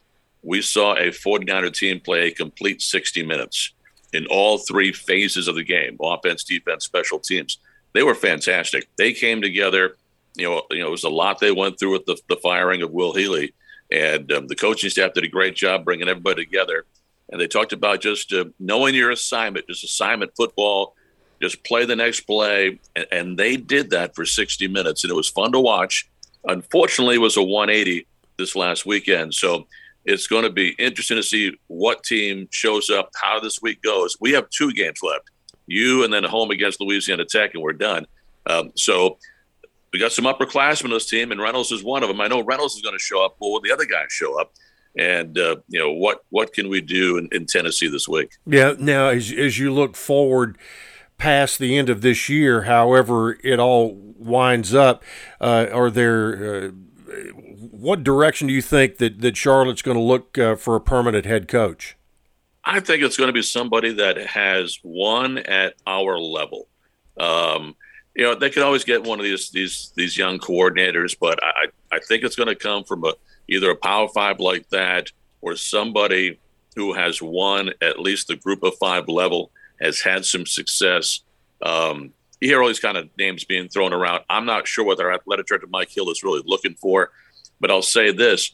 we 0.46 0.62
saw 0.62 0.94
a 0.94 1.10
49er 1.10 1.72
team 1.72 1.98
play 1.98 2.28
a 2.28 2.30
complete 2.30 2.80
60 2.80 3.26
minutes 3.26 3.72
in 4.12 4.26
all 4.26 4.58
three 4.58 4.92
phases 4.92 5.48
of 5.48 5.56
the 5.56 5.64
game 5.64 5.96
offense, 6.00 6.44
defense, 6.44 6.84
special 6.84 7.18
teams. 7.18 7.58
They 7.92 8.04
were 8.04 8.14
fantastic. 8.14 8.88
They 8.96 9.12
came 9.12 9.42
together. 9.42 9.96
You 10.36 10.48
know, 10.48 10.62
you 10.70 10.78
know, 10.78 10.88
it 10.88 10.92
was 10.92 11.04
a 11.04 11.10
lot 11.10 11.40
they 11.40 11.50
went 11.50 11.78
through 11.78 11.92
with 11.92 12.06
the, 12.06 12.16
the 12.28 12.36
firing 12.36 12.82
of 12.82 12.92
Will 12.92 13.12
Healy, 13.12 13.54
and 13.90 14.30
um, 14.32 14.46
the 14.46 14.54
coaching 14.54 14.88
staff 14.88 15.14
did 15.14 15.24
a 15.24 15.28
great 15.28 15.56
job 15.56 15.84
bringing 15.84 16.08
everybody 16.08 16.44
together. 16.44 16.84
And 17.30 17.40
they 17.40 17.48
talked 17.48 17.72
about 17.72 18.00
just 18.00 18.32
uh, 18.32 18.44
knowing 18.60 18.94
your 18.94 19.10
assignment, 19.10 19.66
just 19.66 19.82
assignment 19.82 20.36
football, 20.36 20.94
just 21.42 21.64
play 21.64 21.86
the 21.86 21.96
next 21.96 22.20
play, 22.20 22.78
and, 22.94 23.06
and 23.10 23.38
they 23.38 23.56
did 23.56 23.90
that 23.90 24.14
for 24.14 24.24
60 24.24 24.68
minutes, 24.68 25.02
and 25.02 25.10
it 25.10 25.14
was 25.14 25.28
fun 25.28 25.50
to 25.52 25.60
watch. 25.60 26.08
Unfortunately, 26.44 27.16
it 27.16 27.20
was 27.20 27.36
a 27.36 27.42
180 27.42 28.06
this 28.38 28.54
last 28.54 28.86
weekend, 28.86 29.34
so 29.34 29.66
it's 30.06 30.28
going 30.28 30.44
to 30.44 30.50
be 30.50 30.70
interesting 30.78 31.16
to 31.16 31.22
see 31.22 31.58
what 31.66 32.04
team 32.04 32.48
shows 32.50 32.88
up, 32.90 33.10
how 33.20 33.40
this 33.40 33.60
week 33.60 33.82
goes. 33.82 34.16
We 34.20 34.32
have 34.32 34.48
two 34.50 34.72
games 34.72 35.00
left, 35.02 35.30
you 35.66 36.04
and 36.04 36.12
then 36.12 36.24
home 36.24 36.50
against 36.50 36.80
Louisiana 36.80 37.24
Tech, 37.24 37.54
and 37.54 37.62
we're 37.62 37.72
done. 37.72 38.06
Um, 38.46 38.70
so 38.76 39.18
we 39.92 39.98
got 39.98 40.12
some 40.12 40.24
upperclassmen 40.24 40.84
on 40.84 40.90
this 40.90 41.06
team, 41.06 41.32
and 41.32 41.40
Reynolds 41.40 41.72
is 41.72 41.82
one 41.82 42.02
of 42.02 42.08
them. 42.08 42.20
I 42.20 42.28
know 42.28 42.42
Reynolds 42.42 42.76
is 42.76 42.82
going 42.82 42.94
to 42.94 43.02
show 43.02 43.24
up. 43.24 43.36
Will 43.40 43.60
the 43.60 43.72
other 43.72 43.84
guys 43.84 44.06
show 44.10 44.40
up? 44.40 44.52
And 44.96 45.36
uh, 45.36 45.56
you 45.68 45.78
know 45.80 45.92
what? 45.92 46.24
What 46.30 46.54
can 46.54 46.68
we 46.68 46.80
do 46.80 47.18
in, 47.18 47.28
in 47.32 47.44
Tennessee 47.44 47.88
this 47.88 48.08
week? 48.08 48.30
Yeah. 48.46 48.74
Now, 48.78 49.08
as 49.08 49.30
as 49.30 49.58
you 49.58 49.72
look 49.72 49.94
forward 49.94 50.56
past 51.18 51.58
the 51.58 51.76
end 51.76 51.90
of 51.90 52.00
this 52.00 52.28
year, 52.28 52.62
however 52.62 53.38
it 53.44 53.58
all 53.58 53.94
winds 53.94 54.74
up, 54.74 55.02
uh, 55.38 55.66
are 55.70 55.90
there 55.90 56.66
uh, 56.66 56.70
what 57.70 58.04
direction 58.04 58.48
do 58.48 58.54
you 58.54 58.62
think 58.62 58.98
that, 58.98 59.20
that 59.20 59.36
Charlotte's 59.36 59.82
going 59.82 59.96
to 59.96 60.02
look 60.02 60.38
uh, 60.38 60.56
for 60.56 60.76
a 60.76 60.80
permanent 60.80 61.26
head 61.26 61.48
coach? 61.48 61.96
I 62.64 62.80
think 62.80 63.02
it's 63.02 63.16
going 63.16 63.28
to 63.28 63.32
be 63.32 63.42
somebody 63.42 63.92
that 63.94 64.18
has 64.18 64.78
won 64.82 65.38
at 65.38 65.74
our 65.86 66.18
level. 66.18 66.66
Um, 67.18 67.76
you 68.14 68.24
know, 68.24 68.34
they 68.34 68.50
can 68.50 68.62
always 68.62 68.84
get 68.84 69.04
one 69.04 69.20
of 69.20 69.24
these 69.24 69.50
these 69.50 69.92
these 69.94 70.16
young 70.16 70.38
coordinators, 70.38 71.16
but 71.18 71.38
I 71.42 71.66
I 71.92 72.00
think 72.00 72.24
it's 72.24 72.34
going 72.34 72.48
to 72.48 72.56
come 72.56 72.82
from 72.82 73.04
a 73.04 73.12
either 73.48 73.70
a 73.70 73.76
Power 73.76 74.08
Five 74.08 74.40
like 74.40 74.68
that 74.70 75.12
or 75.42 75.54
somebody 75.54 76.38
who 76.74 76.92
has 76.92 77.22
won 77.22 77.70
at 77.80 78.00
least 78.00 78.28
the 78.28 78.36
Group 78.36 78.62
of 78.62 78.74
Five 78.78 79.08
level, 79.08 79.50
has 79.80 80.00
had 80.00 80.24
some 80.24 80.44
success. 80.44 81.20
Um, 81.62 82.12
you 82.40 82.48
hear 82.48 82.60
all 82.60 82.68
these 82.68 82.80
kind 82.80 82.96
of 82.96 83.08
names 83.16 83.44
being 83.44 83.68
thrown 83.68 83.92
around. 83.92 84.24
I'm 84.28 84.44
not 84.44 84.66
sure 84.66 84.84
what 84.84 85.00
our 85.00 85.12
athletic 85.12 85.46
director 85.46 85.66
Mike 85.68 85.90
Hill 85.90 86.10
is 86.10 86.22
really 86.22 86.42
looking 86.44 86.74
for. 86.74 87.10
But 87.60 87.70
I'll 87.70 87.82
say 87.82 88.12
this 88.12 88.52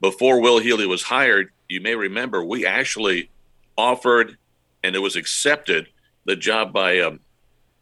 before 0.00 0.40
Will 0.40 0.58
Healy 0.58 0.86
was 0.86 1.02
hired, 1.02 1.50
you 1.68 1.80
may 1.80 1.94
remember 1.94 2.44
we 2.44 2.66
actually 2.66 3.30
offered 3.76 4.36
and 4.82 4.94
it 4.94 4.98
was 4.98 5.16
accepted 5.16 5.88
the 6.26 6.36
job 6.36 6.72
by 6.72 7.00
um, 7.00 7.20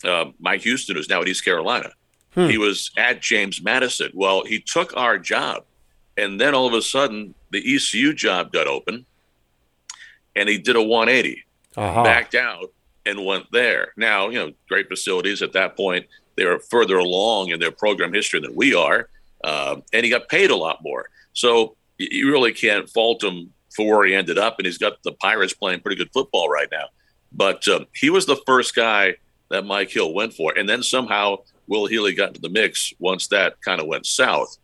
uh, 0.04 0.26
Mike 0.38 0.62
Houston, 0.62 0.96
who's 0.96 1.08
now 1.08 1.20
at 1.20 1.28
East 1.28 1.44
Carolina. 1.44 1.90
Hmm. 2.34 2.46
He 2.46 2.58
was 2.58 2.90
at 2.96 3.20
James 3.20 3.60
Madison. 3.60 4.10
Well, 4.14 4.44
he 4.44 4.60
took 4.60 4.96
our 4.96 5.18
job. 5.18 5.64
And 6.16 6.40
then 6.40 6.54
all 6.54 6.66
of 6.66 6.74
a 6.74 6.82
sudden, 6.82 7.34
the 7.50 7.74
ECU 7.74 8.14
job 8.14 8.52
got 8.52 8.66
open 8.66 9.04
and 10.36 10.48
he 10.48 10.58
did 10.58 10.76
a 10.76 10.82
180, 10.82 11.44
uh-huh. 11.76 12.04
backed 12.04 12.34
out, 12.34 12.72
and 13.04 13.24
went 13.24 13.50
there. 13.50 13.92
Now, 13.96 14.28
you 14.28 14.38
know, 14.38 14.52
great 14.68 14.88
facilities 14.88 15.42
at 15.42 15.52
that 15.52 15.76
point. 15.76 16.06
They 16.36 16.44
are 16.44 16.58
further 16.58 16.98
along 16.98 17.48
in 17.48 17.60
their 17.60 17.72
program 17.72 18.12
history 18.12 18.40
than 18.40 18.54
we 18.54 18.74
are 18.74 19.08
um, 19.44 19.82
and 19.92 20.04
he 20.04 20.10
got 20.10 20.28
paid 20.28 20.50
a 20.50 20.56
lot 20.56 20.78
more. 20.82 21.08
So 21.32 21.76
you 21.98 22.30
really 22.30 22.52
can't 22.52 22.88
fault 22.88 23.22
him 23.22 23.52
for 23.74 23.86
where 23.86 24.06
he 24.06 24.14
ended 24.14 24.38
up, 24.38 24.58
and 24.58 24.66
he's 24.66 24.78
got 24.78 25.02
the 25.02 25.12
Pirates 25.12 25.54
playing 25.54 25.80
pretty 25.80 25.96
good 25.96 26.12
football 26.12 26.48
right 26.48 26.68
now. 26.70 26.86
But 27.32 27.66
um, 27.68 27.86
he 27.94 28.10
was 28.10 28.26
the 28.26 28.40
first 28.46 28.74
guy 28.74 29.16
that 29.50 29.64
Mike 29.64 29.90
Hill 29.90 30.12
went 30.12 30.34
for, 30.34 30.56
and 30.56 30.68
then 30.68 30.82
somehow 30.82 31.36
Will 31.66 31.86
Healy 31.86 32.14
got 32.14 32.28
into 32.28 32.40
the 32.40 32.50
mix 32.50 32.92
once 32.98 33.28
that 33.28 33.60
kind 33.62 33.80
of 33.80 33.86
went 33.86 34.06
south. 34.06 34.58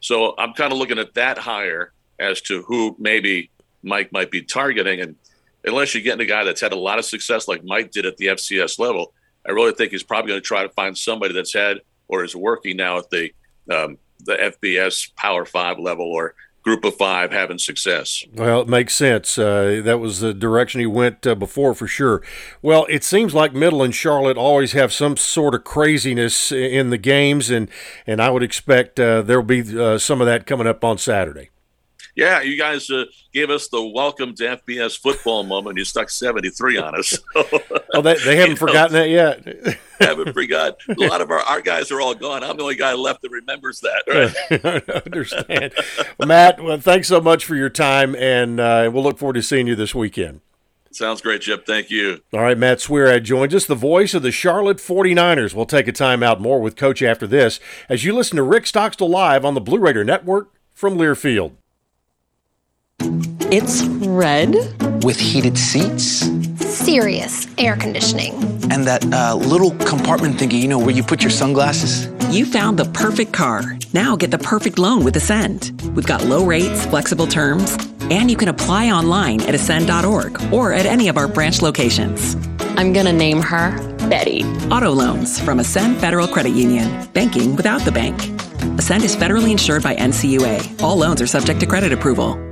So 0.00 0.34
I'm 0.38 0.52
kind 0.52 0.72
of 0.72 0.78
looking 0.78 0.98
at 0.98 1.14
that 1.14 1.38
hire 1.38 1.92
as 2.18 2.40
to 2.42 2.62
who 2.62 2.96
maybe 2.98 3.50
Mike 3.82 4.12
might 4.12 4.30
be 4.30 4.42
targeting, 4.42 5.00
and 5.00 5.16
unless 5.64 5.94
you're 5.94 6.02
getting 6.02 6.20
a 6.20 6.28
guy 6.28 6.44
that's 6.44 6.60
had 6.60 6.72
a 6.72 6.76
lot 6.76 6.98
of 6.98 7.04
success 7.04 7.48
like 7.48 7.64
Mike 7.64 7.90
did 7.90 8.06
at 8.06 8.16
the 8.16 8.26
FCS 8.26 8.78
level, 8.78 9.12
I 9.46 9.52
really 9.52 9.72
think 9.72 9.92
he's 9.92 10.02
probably 10.02 10.30
going 10.30 10.40
to 10.40 10.46
try 10.46 10.62
to 10.62 10.68
find 10.70 10.96
somebody 10.96 11.34
that's 11.34 11.52
had 11.52 11.78
or 12.08 12.24
is 12.24 12.36
working 12.36 12.76
now 12.76 12.98
at 12.98 13.10
the 13.10 13.32
um, 13.70 13.98
the 14.24 14.36
FBS 14.36 15.14
Power 15.16 15.44
Five 15.44 15.78
level 15.78 16.06
or 16.06 16.34
group 16.62 16.84
of 16.84 16.94
five 16.96 17.32
having 17.32 17.58
success. 17.58 18.24
Well, 18.34 18.60
it 18.60 18.68
makes 18.68 18.94
sense. 18.94 19.36
Uh, 19.36 19.80
that 19.84 19.98
was 19.98 20.20
the 20.20 20.32
direction 20.32 20.80
he 20.80 20.86
went 20.86 21.26
uh, 21.26 21.34
before 21.34 21.74
for 21.74 21.86
sure. 21.86 22.22
Well, 22.62 22.86
it 22.88 23.02
seems 23.02 23.34
like 23.34 23.52
Middle 23.52 23.82
and 23.82 23.94
Charlotte 23.94 24.36
always 24.36 24.72
have 24.72 24.92
some 24.92 25.16
sort 25.16 25.54
of 25.54 25.64
craziness 25.64 26.52
in 26.52 26.90
the 26.90 26.98
games, 26.98 27.50
and, 27.50 27.68
and 28.06 28.22
I 28.22 28.30
would 28.30 28.42
expect 28.42 29.00
uh, 29.00 29.22
there'll 29.22 29.42
be 29.42 29.78
uh, 29.78 29.98
some 29.98 30.20
of 30.20 30.26
that 30.26 30.46
coming 30.46 30.66
up 30.66 30.84
on 30.84 30.98
Saturday 30.98 31.50
yeah, 32.14 32.42
you 32.42 32.58
guys 32.58 32.90
uh, 32.90 33.04
gave 33.32 33.48
us 33.48 33.68
the 33.68 33.82
welcome 33.82 34.34
to 34.34 34.58
FBS 34.58 34.98
football 34.98 35.44
moment. 35.44 35.78
You 35.78 35.84
stuck 35.84 36.10
73 36.10 36.76
on 36.76 36.98
us. 36.98 37.18
oh, 37.94 38.02
they, 38.02 38.16
they 38.16 38.36
haven't 38.36 38.56
forgotten 38.58 38.92
know, 38.92 39.00
that 39.00 39.08
yet. 39.08 39.78
haven't 40.00 40.34
forgotten. 40.34 40.96
A 40.96 41.06
lot 41.08 41.22
of 41.22 41.30
our, 41.30 41.38
our 41.38 41.62
guys 41.62 41.90
are 41.90 42.00
all 42.00 42.14
gone. 42.14 42.44
I'm 42.44 42.56
the 42.56 42.62
only 42.64 42.74
guy 42.74 42.92
left 42.92 43.22
that 43.22 43.30
remembers 43.30 43.80
that. 43.80 44.02
Right? 44.06 44.84
I 44.86 45.02
understand. 45.06 45.72
Matt, 46.24 46.62
well, 46.62 46.78
thanks 46.78 47.08
so 47.08 47.20
much 47.20 47.46
for 47.46 47.56
your 47.56 47.70
time, 47.70 48.14
and 48.16 48.60
uh, 48.60 48.90
we'll 48.92 49.02
look 49.02 49.18
forward 49.18 49.34
to 49.34 49.42
seeing 49.42 49.66
you 49.66 49.74
this 49.74 49.94
weekend. 49.94 50.40
Sounds 50.90 51.22
great, 51.22 51.40
Chip. 51.40 51.64
Thank 51.64 51.88
you. 51.88 52.20
All 52.34 52.40
right, 52.40 52.58
Matt 52.58 52.78
Swierad 52.78 53.22
joins 53.22 53.54
us, 53.54 53.64
the 53.64 53.74
voice 53.74 54.12
of 54.12 54.22
the 54.22 54.30
Charlotte 54.30 54.76
49ers. 54.76 55.54
We'll 55.54 55.64
take 55.64 55.88
a 55.88 55.92
time 55.92 56.22
out 56.22 56.42
more 56.42 56.60
with 56.60 56.76
Coach 56.76 57.02
after 57.02 57.26
this 57.26 57.58
as 57.88 58.04
you 58.04 58.12
listen 58.14 58.36
to 58.36 58.42
Rick 58.42 58.66
Stockstill 58.66 59.08
live 59.08 59.46
on 59.46 59.54
the 59.54 59.60
Blue 59.62 59.78
Raider 59.78 60.04
Network 60.04 60.52
from 60.74 60.98
Learfield. 60.98 61.52
It's 63.54 63.82
red. 63.84 64.54
With 65.04 65.20
heated 65.20 65.58
seats. 65.58 66.26
Serious 66.64 67.46
air 67.58 67.76
conditioning. 67.76 68.32
And 68.72 68.86
that 68.86 69.04
uh, 69.12 69.34
little 69.34 69.72
compartment 69.84 70.36
thingy, 70.36 70.58
you 70.58 70.68
know, 70.68 70.78
where 70.78 70.90
you 70.90 71.02
put 71.02 71.20
your 71.22 71.30
sunglasses. 71.30 72.08
You 72.34 72.46
found 72.46 72.78
the 72.78 72.86
perfect 72.86 73.34
car. 73.34 73.76
Now 73.92 74.16
get 74.16 74.30
the 74.30 74.38
perfect 74.38 74.78
loan 74.78 75.04
with 75.04 75.16
Ascend. 75.16 75.78
We've 75.94 76.06
got 76.06 76.24
low 76.24 76.46
rates, 76.46 76.86
flexible 76.86 77.26
terms, 77.26 77.76
and 78.10 78.30
you 78.30 78.38
can 78.38 78.48
apply 78.48 78.90
online 78.90 79.42
at 79.42 79.54
ascend.org 79.54 80.50
or 80.50 80.72
at 80.72 80.86
any 80.86 81.08
of 81.08 81.18
our 81.18 81.28
branch 81.28 81.60
locations. 81.60 82.36
I'm 82.78 82.94
gonna 82.94 83.12
name 83.12 83.42
her 83.42 83.76
Betty. 84.08 84.44
Auto 84.70 84.92
loans 84.92 85.38
from 85.38 85.60
Ascend 85.60 85.98
Federal 85.98 86.26
Credit 86.26 86.54
Union. 86.54 87.06
Banking 87.12 87.54
without 87.54 87.82
the 87.82 87.92
bank. 87.92 88.18
Ascend 88.78 89.04
is 89.04 89.14
federally 89.14 89.50
insured 89.50 89.82
by 89.82 89.94
NCUA. 89.94 90.82
All 90.82 90.96
loans 90.96 91.20
are 91.20 91.26
subject 91.26 91.60
to 91.60 91.66
credit 91.66 91.92
approval. 91.92 92.51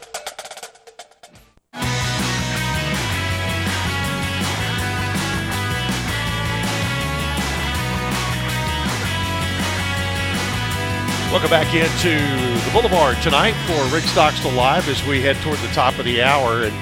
Welcome 11.31 11.49
back 11.49 11.73
into 11.73 12.09
the 12.65 12.71
Boulevard 12.73 13.15
tonight 13.21 13.53
for 13.65 13.95
Rick 13.95 14.03
Stockstill 14.03 14.51
Live 14.51 14.89
as 14.89 15.01
we 15.07 15.21
head 15.21 15.37
toward 15.37 15.59
the 15.59 15.69
top 15.69 15.97
of 15.97 16.03
the 16.03 16.21
hour. 16.21 16.63
And 16.63 16.75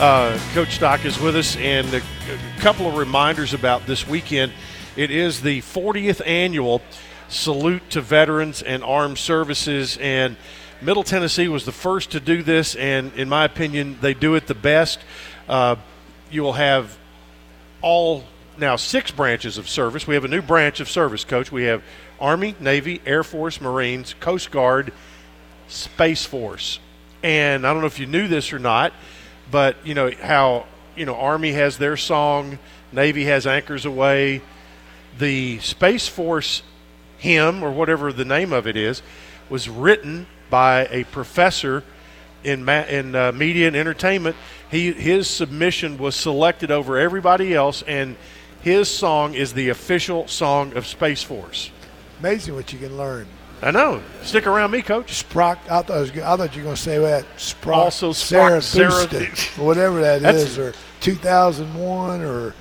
uh, 0.00 0.40
Coach 0.54 0.76
Stock 0.76 1.04
is 1.04 1.20
with 1.20 1.36
us. 1.36 1.56
And 1.56 1.92
a, 1.92 2.00
couple 2.58 2.86
of 2.86 2.96
reminders 2.96 3.52
about 3.52 3.84
this 3.84 4.08
weekend. 4.08 4.54
It 4.96 5.10
is 5.10 5.42
the 5.42 5.60
40th 5.60 6.26
annual 6.26 6.80
Salute 7.28 7.82
to 7.90 8.00
Veterans 8.00 8.62
and 8.62 8.82
Armed 8.82 9.18
Services. 9.18 9.98
And 10.00 10.38
Middle 10.80 11.04
Tennessee 11.04 11.48
was 11.48 11.66
the 11.66 11.70
first 11.70 12.12
to 12.12 12.20
do 12.20 12.42
this. 12.42 12.74
And 12.74 13.12
in 13.12 13.28
my 13.28 13.44
opinion, 13.44 13.98
they 14.00 14.14
do 14.14 14.36
it 14.36 14.46
the 14.46 14.54
best. 14.54 15.00
Uh, 15.46 15.76
you 16.30 16.42
will 16.42 16.54
have 16.54 16.96
all 17.82 18.24
now 18.58 18.76
six 18.76 19.10
branches 19.10 19.58
of 19.58 19.68
service. 19.68 20.06
We 20.06 20.14
have 20.14 20.24
a 20.24 20.28
new 20.28 20.42
branch 20.42 20.80
of 20.80 20.88
service, 20.88 21.24
Coach. 21.24 21.50
We 21.50 21.64
have 21.64 21.82
Army, 22.20 22.54
Navy, 22.60 23.00
Air 23.06 23.24
Force, 23.24 23.60
Marines, 23.60 24.14
Coast 24.20 24.50
Guard, 24.50 24.92
Space 25.68 26.24
Force. 26.24 26.78
And 27.22 27.66
I 27.66 27.72
don't 27.72 27.80
know 27.80 27.86
if 27.86 27.98
you 27.98 28.06
knew 28.06 28.28
this 28.28 28.52
or 28.52 28.58
not, 28.58 28.92
but 29.50 29.76
you 29.84 29.94
know 29.94 30.10
how 30.20 30.66
you 30.96 31.06
know 31.06 31.16
Army 31.16 31.52
has 31.52 31.78
their 31.78 31.96
song, 31.96 32.58
Navy 32.92 33.24
has 33.24 33.46
Anchors 33.46 33.84
Aweigh, 33.84 34.42
the 35.18 35.58
Space 35.60 36.08
Force 36.08 36.62
hymn 37.18 37.62
or 37.62 37.70
whatever 37.70 38.12
the 38.12 38.24
name 38.24 38.52
of 38.52 38.66
it 38.66 38.76
is 38.76 39.02
was 39.48 39.68
written 39.68 40.26
by 40.50 40.86
a 40.90 41.04
professor 41.04 41.84
in 42.42 42.64
ma- 42.64 42.84
in 42.84 43.14
uh, 43.14 43.32
media 43.32 43.68
and 43.68 43.76
entertainment. 43.76 44.36
He 44.70 44.92
his 44.92 45.28
submission 45.28 45.98
was 45.98 46.16
selected 46.16 46.70
over 46.70 46.98
everybody 46.98 47.54
else, 47.54 47.82
and 47.82 48.16
his 48.62 48.88
song 48.88 49.34
is 49.34 49.52
the 49.52 49.68
official 49.68 50.26
song 50.28 50.76
of 50.76 50.86
Space 50.86 51.22
Force. 51.22 51.70
Amazing 52.20 52.54
what 52.54 52.72
you 52.72 52.78
can 52.78 52.96
learn. 52.96 53.26
I 53.60 53.70
know. 53.70 54.02
Stick 54.22 54.46
around 54.46 54.72
me, 54.72 54.82
Coach. 54.82 55.24
Sprock. 55.24 55.58
I 55.70 55.82
thought, 55.82 55.90
I, 55.90 56.00
was, 56.00 56.10
I 56.10 56.36
thought 56.36 56.54
you 56.56 56.62
were 56.62 56.64
going 56.64 56.76
to 56.76 56.82
say 56.82 56.98
that. 56.98 57.24
Sprock. 57.36 57.74
Also, 57.76 58.10
Sprock, 58.10 59.58
or 59.58 59.64
whatever 59.64 60.00
That's- 60.00 60.58
or 60.58 60.74
2001, 61.00 62.22
or 62.22 62.54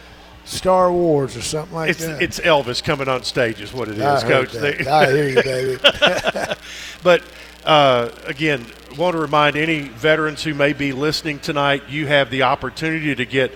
Star 0.46 0.92
Wars, 0.92 1.36
or 1.36 1.42
something 1.42 1.74
like 1.76 1.90
It's 1.92 2.06
that. 2.06 2.22
it's 2.22 2.40
Elvis 2.40 2.84
coming 2.84 3.08
on 3.08 3.24
stage 3.24 3.62
is 3.62 3.74
what 3.74 3.88
it 3.88 3.96
is, 3.98 4.02
I 4.02 4.22
Coach. 4.28 4.52
that. 4.54 4.88
I 4.88 5.12
hear 5.12 5.30
you, 5.30 5.44
baby. 5.44 5.80
but 7.04 7.24
uh, 7.66 8.10
again, 8.26 8.66
want 8.98 9.16
to 9.16 9.22
remind 9.22 9.56
any 9.56 9.82
veterans 9.82 10.44
who 10.44 10.54
may 10.54 10.74
be 10.74 10.92
listening 10.94 11.40
tonight, 11.40 11.84
you 11.90 12.08
have 12.08 12.30
the 12.30 12.44
opportunity 12.44 13.16
to 13.16 13.26
get 13.26 13.52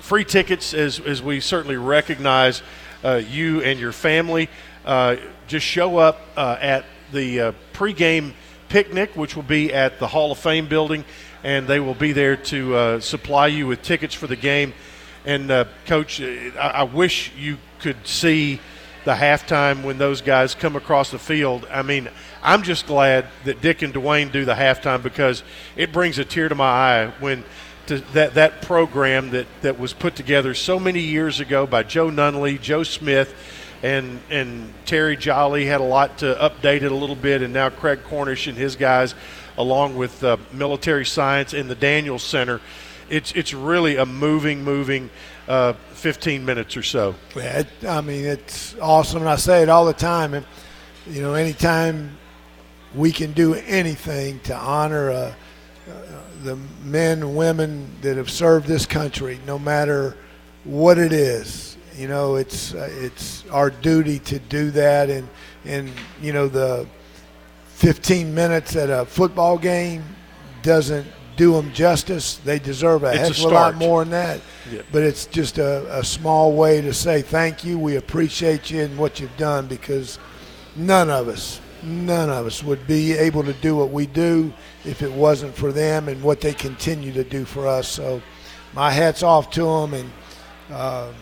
free 0.00 0.24
tickets, 0.24 0.74
as 0.74 1.00
as 1.00 1.22
we 1.22 1.40
certainly 1.40 1.76
recognize 1.76 2.62
uh, 3.04 3.22
you 3.28 3.62
and 3.62 3.78
your 3.78 3.92
family. 3.92 4.48
Uh, 4.84 5.16
just 5.46 5.66
show 5.66 5.98
up 5.98 6.20
uh, 6.36 6.56
at 6.60 6.84
the 7.12 7.40
uh, 7.40 7.52
pregame 7.72 8.32
picnic, 8.68 9.16
which 9.16 9.36
will 9.36 9.42
be 9.42 9.72
at 9.72 9.98
the 9.98 10.06
Hall 10.06 10.32
of 10.32 10.38
Fame 10.38 10.66
building, 10.66 11.04
and 11.44 11.66
they 11.66 11.80
will 11.80 11.94
be 11.94 12.12
there 12.12 12.36
to 12.36 12.74
uh, 12.74 13.00
supply 13.00 13.46
you 13.46 13.66
with 13.66 13.82
tickets 13.82 14.14
for 14.14 14.26
the 14.26 14.36
game. 14.36 14.72
And 15.24 15.50
uh, 15.50 15.66
coach, 15.86 16.20
I, 16.20 16.48
I 16.58 16.82
wish 16.84 17.32
you 17.36 17.58
could 17.80 18.06
see 18.06 18.60
the 19.04 19.14
halftime 19.14 19.84
when 19.84 19.98
those 19.98 20.20
guys 20.20 20.54
come 20.54 20.76
across 20.76 21.10
the 21.10 21.18
field. 21.18 21.66
I 21.70 21.82
mean, 21.82 22.08
I'm 22.42 22.62
just 22.62 22.86
glad 22.86 23.26
that 23.44 23.60
Dick 23.60 23.82
and 23.82 23.92
Dwayne 23.92 24.32
do 24.32 24.44
the 24.44 24.54
halftime 24.54 25.02
because 25.02 25.42
it 25.76 25.92
brings 25.92 26.18
a 26.18 26.24
tear 26.24 26.48
to 26.48 26.54
my 26.54 26.64
eye 26.64 27.12
when 27.18 27.44
to 27.86 27.98
that 28.12 28.34
that 28.34 28.62
program 28.62 29.30
that 29.30 29.46
that 29.62 29.78
was 29.78 29.92
put 29.92 30.14
together 30.16 30.54
so 30.54 30.78
many 30.78 31.00
years 31.00 31.40
ago 31.40 31.66
by 31.66 31.82
Joe 31.82 32.10
Nunley, 32.10 32.60
Joe 32.60 32.82
Smith, 32.82 33.34
and 33.82 34.20
and 34.30 34.72
Terry 34.86 35.16
Jolly 35.16 35.66
had 35.66 35.80
a 35.80 35.84
lot 35.84 36.18
to 36.18 36.34
update 36.40 36.82
it 36.82 36.92
a 36.92 36.94
little 36.94 37.16
bit, 37.16 37.42
and 37.42 37.52
now 37.52 37.70
Craig 37.70 38.00
Cornish 38.04 38.46
and 38.46 38.56
his 38.56 38.76
guys, 38.76 39.14
along 39.58 39.96
with 39.96 40.22
uh, 40.22 40.36
military 40.52 41.04
science 41.04 41.52
and 41.52 41.68
the 41.68 41.74
Daniels 41.74 42.22
Center. 42.22 42.60
It's 43.10 43.32
it's 43.32 43.52
really 43.52 43.96
a 43.96 44.06
moving, 44.06 44.64
moving 44.64 45.10
uh, 45.48 45.74
15 45.94 46.44
minutes 46.44 46.76
or 46.76 46.82
so. 46.82 47.14
Yeah, 47.36 47.60
it, 47.60 47.66
I 47.86 48.00
mean 48.00 48.24
it's 48.24 48.76
awesome, 48.80 49.20
and 49.22 49.28
I 49.28 49.36
say 49.36 49.62
it 49.62 49.68
all 49.68 49.84
the 49.84 49.92
time. 49.92 50.34
And 50.34 50.46
you 51.06 51.20
know, 51.20 51.34
anytime 51.34 52.16
we 52.94 53.10
can 53.10 53.32
do 53.32 53.54
anything 53.54 54.40
to 54.40 54.54
honor 54.54 55.10
uh, 55.10 55.34
the 56.42 56.56
men 56.84 57.18
and 57.20 57.36
women 57.36 57.88
that 58.02 58.16
have 58.16 58.30
served 58.30 58.66
this 58.66 58.86
country, 58.86 59.40
no 59.46 59.58
matter 59.58 60.16
what 60.64 60.98
it 60.98 61.12
is. 61.12 61.76
You 61.96 62.08
know, 62.08 62.36
it's 62.36 62.74
uh, 62.74 62.88
it's 62.90 63.44
our 63.50 63.70
duty 63.70 64.18
to 64.20 64.38
do 64.38 64.70
that, 64.70 65.10
and 65.10 65.28
and 65.64 65.90
you 66.20 66.32
know 66.32 66.48
the 66.48 66.86
15 67.82 68.32
minutes 68.34 68.76
at 68.76 68.90
a 68.90 69.04
football 69.04 69.58
game 69.58 70.04
doesn't 70.62 71.06
do 71.36 71.52
them 71.52 71.72
justice. 71.72 72.36
They 72.36 72.58
deserve 72.58 73.04
a 73.04 73.10
It's 73.10 73.38
heck 73.38 73.46
of 73.46 73.52
a 73.52 73.54
lot 73.54 73.74
more 73.74 74.04
than 74.04 74.10
that. 74.12 74.40
Yeah. 74.70 74.82
But 74.92 75.02
it's 75.02 75.26
just 75.26 75.58
a, 75.58 75.98
a 75.98 76.04
small 76.04 76.52
way 76.52 76.80
to 76.80 76.94
say 76.94 77.22
thank 77.22 77.64
you. 77.64 77.78
We 77.78 77.96
appreciate 77.96 78.70
you 78.70 78.82
and 78.82 78.96
what 78.96 79.20
you've 79.20 79.36
done 79.36 79.66
because 79.66 80.18
none 80.76 81.10
of 81.10 81.28
us, 81.28 81.60
none 81.82 82.30
of 82.30 82.46
us 82.46 82.62
would 82.62 82.86
be 82.86 83.12
able 83.12 83.42
to 83.44 83.52
do 83.54 83.76
what 83.76 83.90
we 83.90 84.06
do 84.06 84.52
if 84.84 85.02
it 85.02 85.12
wasn't 85.12 85.54
for 85.54 85.72
them 85.72 86.08
and 86.08 86.22
what 86.22 86.40
they 86.40 86.54
continue 86.54 87.12
to 87.12 87.24
do 87.24 87.44
for 87.44 87.66
us. 87.66 87.88
So 87.88 88.22
my 88.72 88.90
hat's 88.90 89.22
off 89.22 89.50
to 89.52 89.64
them, 89.64 89.94
and 89.94 90.10
uh, 90.70 91.12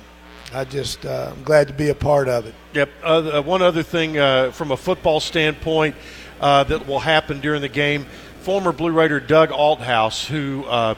I 0.52 0.64
just 0.64 1.04
uh, 1.04 1.32
I'm 1.36 1.42
glad 1.42 1.68
to 1.68 1.74
be 1.74 1.88
a 1.88 1.94
part 1.94 2.28
of 2.28 2.46
it. 2.46 2.54
Yep. 2.74 2.90
Uh, 3.02 3.42
one 3.42 3.62
other 3.62 3.82
thing 3.82 4.18
uh, 4.18 4.50
from 4.50 4.70
a 4.70 4.76
football 4.76 5.20
standpoint 5.20 5.96
uh, 6.40 6.64
that 6.64 6.86
will 6.86 7.00
happen 7.00 7.40
during 7.40 7.61
the 7.61 7.68
game 7.68 8.06
former 8.40 8.72
Blue 8.72 8.90
Raider 8.90 9.20
Doug 9.20 9.50
Althouse, 9.50 10.24
who 10.26 10.64
uh, 10.64 10.94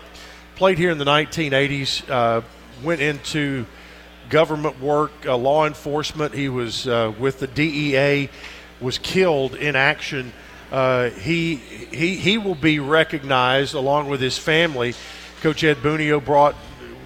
played 0.54 0.78
here 0.78 0.90
in 0.90 0.98
the 0.98 1.04
1980s, 1.04 2.08
uh, 2.08 2.42
went 2.84 3.00
into 3.00 3.66
government 4.28 4.80
work, 4.80 5.24
law 5.24 5.66
enforcement. 5.66 6.34
He 6.34 6.48
was 6.48 6.86
with 6.86 7.40
the 7.40 7.48
DEA, 7.48 8.30
was 8.82 8.98
killed 8.98 9.54
in 9.54 9.76
action. 9.76 10.32
Uh, 10.70 11.10
he, 11.10 11.56
he, 11.56 12.16
he 12.16 12.38
will 12.38 12.54
be 12.54 12.78
recognized 12.78 13.74
along 13.74 14.08
with 14.08 14.20
his 14.20 14.38
family. 14.38 14.94
Coach 15.40 15.64
Ed 15.64 15.78
Bunio 15.78 16.24
brought 16.24 16.54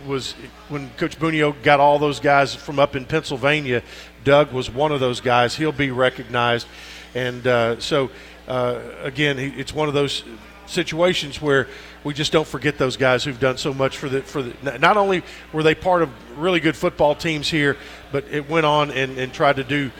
was 0.06 0.32
when 0.68 0.88
Coach 0.90 1.18
Bunio 1.18 1.54
got 1.62 1.80
all 1.80 1.98
those 1.98 2.20
guys 2.20 2.54
from 2.54 2.78
up 2.78 2.96
in 2.96 3.04
Pennsylvania. 3.04 3.82
Doug 4.24 4.52
was 4.52 4.70
one 4.70 4.92
of 4.92 5.00
those 5.00 5.20
guys. 5.20 5.56
He'll 5.56 5.72
be 5.72 5.90
recognized, 5.90 6.66
and 7.14 7.46
uh, 7.46 7.80
so 7.80 8.10
uh, 8.46 8.80
again, 9.02 9.38
it's 9.38 9.74
one 9.74 9.88
of 9.88 9.94
those 9.94 10.22
situations 10.66 11.40
where 11.40 11.68
we 12.04 12.14
just 12.14 12.32
don't 12.32 12.46
forget 12.46 12.78
those 12.78 12.96
guys 12.96 13.24
who've 13.24 13.38
done 13.40 13.56
so 13.56 13.74
much 13.74 13.96
for 13.96 14.08
the 14.08 14.22
for 14.22 14.42
the. 14.42 14.78
Not 14.78 14.96
only 14.96 15.22
were 15.52 15.62
they 15.62 15.74
part 15.74 16.02
of 16.02 16.10
really 16.38 16.60
good 16.60 16.76
football 16.76 17.14
teams 17.14 17.48
here, 17.48 17.76
but 18.12 18.24
it 18.30 18.48
went 18.48 18.66
on 18.66 18.90
and, 18.90 19.18
and 19.18 19.32
tried 19.32 19.56
to 19.56 19.64
do 19.64 19.90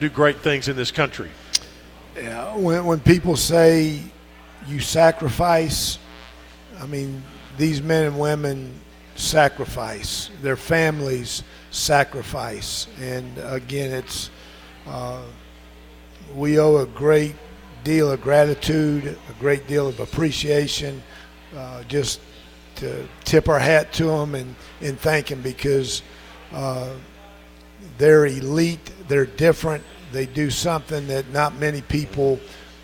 do 0.00 0.08
great 0.08 0.38
things 0.38 0.68
in 0.68 0.76
this 0.76 0.90
country. 0.90 1.30
Yeah, 2.16 2.56
when, 2.56 2.86
when 2.86 3.00
people 3.00 3.36
say 3.36 4.00
you 4.66 4.80
sacrifice, 4.80 5.98
I 6.80 6.86
mean, 6.86 7.22
these 7.58 7.82
men 7.82 8.06
and 8.06 8.18
women 8.18 8.80
sacrifice, 9.14 10.30
their 10.40 10.56
families 10.56 11.42
sacrifice. 11.70 12.86
And 13.00 13.36
again, 13.38 13.92
it's, 13.92 14.30
uh, 14.86 15.22
we 16.34 16.58
owe 16.58 16.78
a 16.78 16.86
great 16.86 17.34
deal 17.84 18.10
of 18.10 18.22
gratitude, 18.22 19.18
a 19.28 19.40
great 19.40 19.66
deal 19.66 19.86
of 19.86 20.00
appreciation, 20.00 21.02
uh, 21.54 21.82
just 21.84 22.20
to 22.76 23.06
tip 23.24 23.48
our 23.48 23.58
hat 23.58 23.92
to 23.92 24.04
them 24.04 24.34
and, 24.34 24.54
and 24.80 24.98
thank 24.98 25.26
them 25.26 25.42
because 25.42 26.02
uh, 26.52 26.88
they're 28.00 28.24
elite, 28.24 28.90
they're 29.08 29.26
different, 29.26 29.84
they 30.10 30.24
do 30.24 30.48
something 30.48 31.06
that 31.08 31.30
not 31.32 31.54
many 31.56 31.82
people 31.82 32.40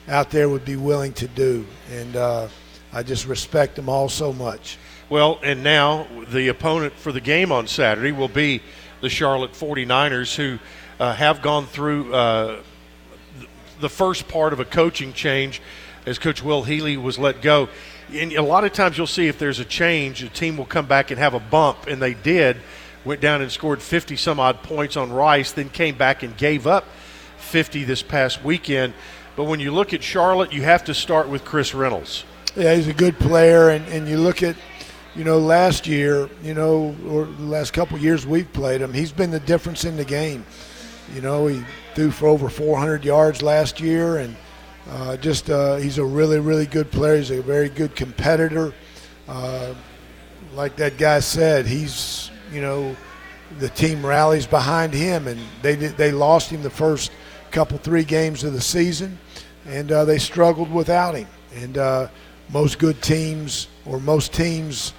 out 0.08 0.30
there 0.30 0.46
would 0.46 0.64
be 0.66 0.76
willing 0.76 1.14
to 1.14 1.26
do. 1.26 1.66
And 1.90 2.14
uh, 2.14 2.48
I 2.92 3.02
just 3.02 3.26
respect 3.26 3.76
them 3.76 3.88
all 3.88 4.10
so 4.10 4.32
much. 4.32 4.78
Well, 5.08 5.40
and 5.42 5.62
now 5.62 6.06
the 6.28 6.48
opponent 6.48 6.92
for 6.92 7.12
the 7.12 7.20
game 7.22 7.50
on 7.50 7.66
Saturday 7.66 8.12
will 8.12 8.28
be 8.28 8.60
the 9.00 9.08
Charlotte 9.08 9.52
49ers, 9.52 10.36
who 10.36 10.58
uh, 11.00 11.14
have 11.14 11.40
gone 11.40 11.66
through 11.66 12.12
uh, 12.14 12.60
the 13.80 13.88
first 13.88 14.28
part 14.28 14.52
of 14.52 14.60
a 14.60 14.66
coaching 14.66 15.14
change 15.14 15.62
as 16.04 16.18
Coach 16.18 16.42
Will 16.42 16.62
Healy 16.62 16.98
was 16.98 17.18
let 17.18 17.40
go. 17.40 17.70
And 18.12 18.32
a 18.34 18.42
lot 18.42 18.64
of 18.64 18.74
times 18.74 18.98
you'll 18.98 19.06
see 19.06 19.28
if 19.28 19.38
there's 19.38 19.60
a 19.60 19.64
change, 19.64 20.22
a 20.22 20.28
team 20.28 20.58
will 20.58 20.66
come 20.66 20.86
back 20.86 21.10
and 21.10 21.18
have 21.18 21.32
a 21.32 21.40
bump, 21.40 21.86
and 21.86 22.02
they 22.02 22.12
did. 22.12 22.58
Went 23.06 23.20
down 23.20 23.40
and 23.40 23.52
scored 23.52 23.80
50 23.80 24.16
some 24.16 24.40
odd 24.40 24.64
points 24.64 24.96
on 24.96 25.12
Rice, 25.12 25.52
then 25.52 25.68
came 25.68 25.96
back 25.96 26.24
and 26.24 26.36
gave 26.36 26.66
up 26.66 26.84
50 27.38 27.84
this 27.84 28.02
past 28.02 28.42
weekend. 28.42 28.94
But 29.36 29.44
when 29.44 29.60
you 29.60 29.70
look 29.70 29.94
at 29.94 30.02
Charlotte, 30.02 30.52
you 30.52 30.62
have 30.62 30.82
to 30.86 30.94
start 30.94 31.28
with 31.28 31.44
Chris 31.44 31.72
Reynolds. 31.72 32.24
Yeah, 32.56 32.74
he's 32.74 32.88
a 32.88 32.92
good 32.92 33.16
player, 33.20 33.68
and, 33.68 33.86
and 33.90 34.08
you 34.08 34.18
look 34.18 34.42
at, 34.42 34.56
you 35.14 35.22
know, 35.22 35.38
last 35.38 35.86
year, 35.86 36.28
you 36.42 36.52
know, 36.52 36.96
or 37.08 37.26
the 37.26 37.44
last 37.44 37.72
couple 37.72 37.96
years 37.96 38.26
we've 38.26 38.52
played 38.52 38.80
him, 38.80 38.92
he's 38.92 39.12
been 39.12 39.30
the 39.30 39.38
difference 39.38 39.84
in 39.84 39.96
the 39.96 40.04
game. 40.04 40.44
You 41.14 41.20
know, 41.20 41.46
he 41.46 41.62
threw 41.94 42.10
for 42.10 42.26
over 42.26 42.48
400 42.48 43.04
yards 43.04 43.40
last 43.40 43.78
year, 43.78 44.16
and 44.16 44.36
uh, 44.90 45.16
just 45.16 45.48
uh, 45.48 45.76
he's 45.76 45.98
a 45.98 46.04
really, 46.04 46.40
really 46.40 46.66
good 46.66 46.90
player. 46.90 47.18
He's 47.18 47.30
a 47.30 47.40
very 47.40 47.68
good 47.68 47.94
competitor. 47.94 48.74
Uh, 49.28 49.74
like 50.54 50.74
that 50.76 50.98
guy 50.98 51.20
said, 51.20 51.66
he's, 51.66 52.32
you 52.52 52.60
know, 52.60 52.96
the 53.58 53.68
team 53.68 54.04
rallies 54.04 54.46
behind 54.46 54.92
him, 54.92 55.28
and 55.28 55.40
they 55.62 55.74
they 55.74 56.12
lost 56.12 56.50
him 56.50 56.62
the 56.62 56.70
first 56.70 57.10
couple 57.50 57.78
three 57.78 58.04
games 58.04 58.44
of 58.44 58.52
the 58.52 58.60
season, 58.60 59.18
and 59.66 59.90
uh, 59.92 60.04
they 60.04 60.18
struggled 60.18 60.70
without 60.70 61.14
him. 61.14 61.28
And 61.54 61.78
uh, 61.78 62.08
most 62.52 62.78
good 62.78 63.00
teams 63.02 63.68
or 63.84 64.00
most 64.00 64.32
teams 64.32 64.92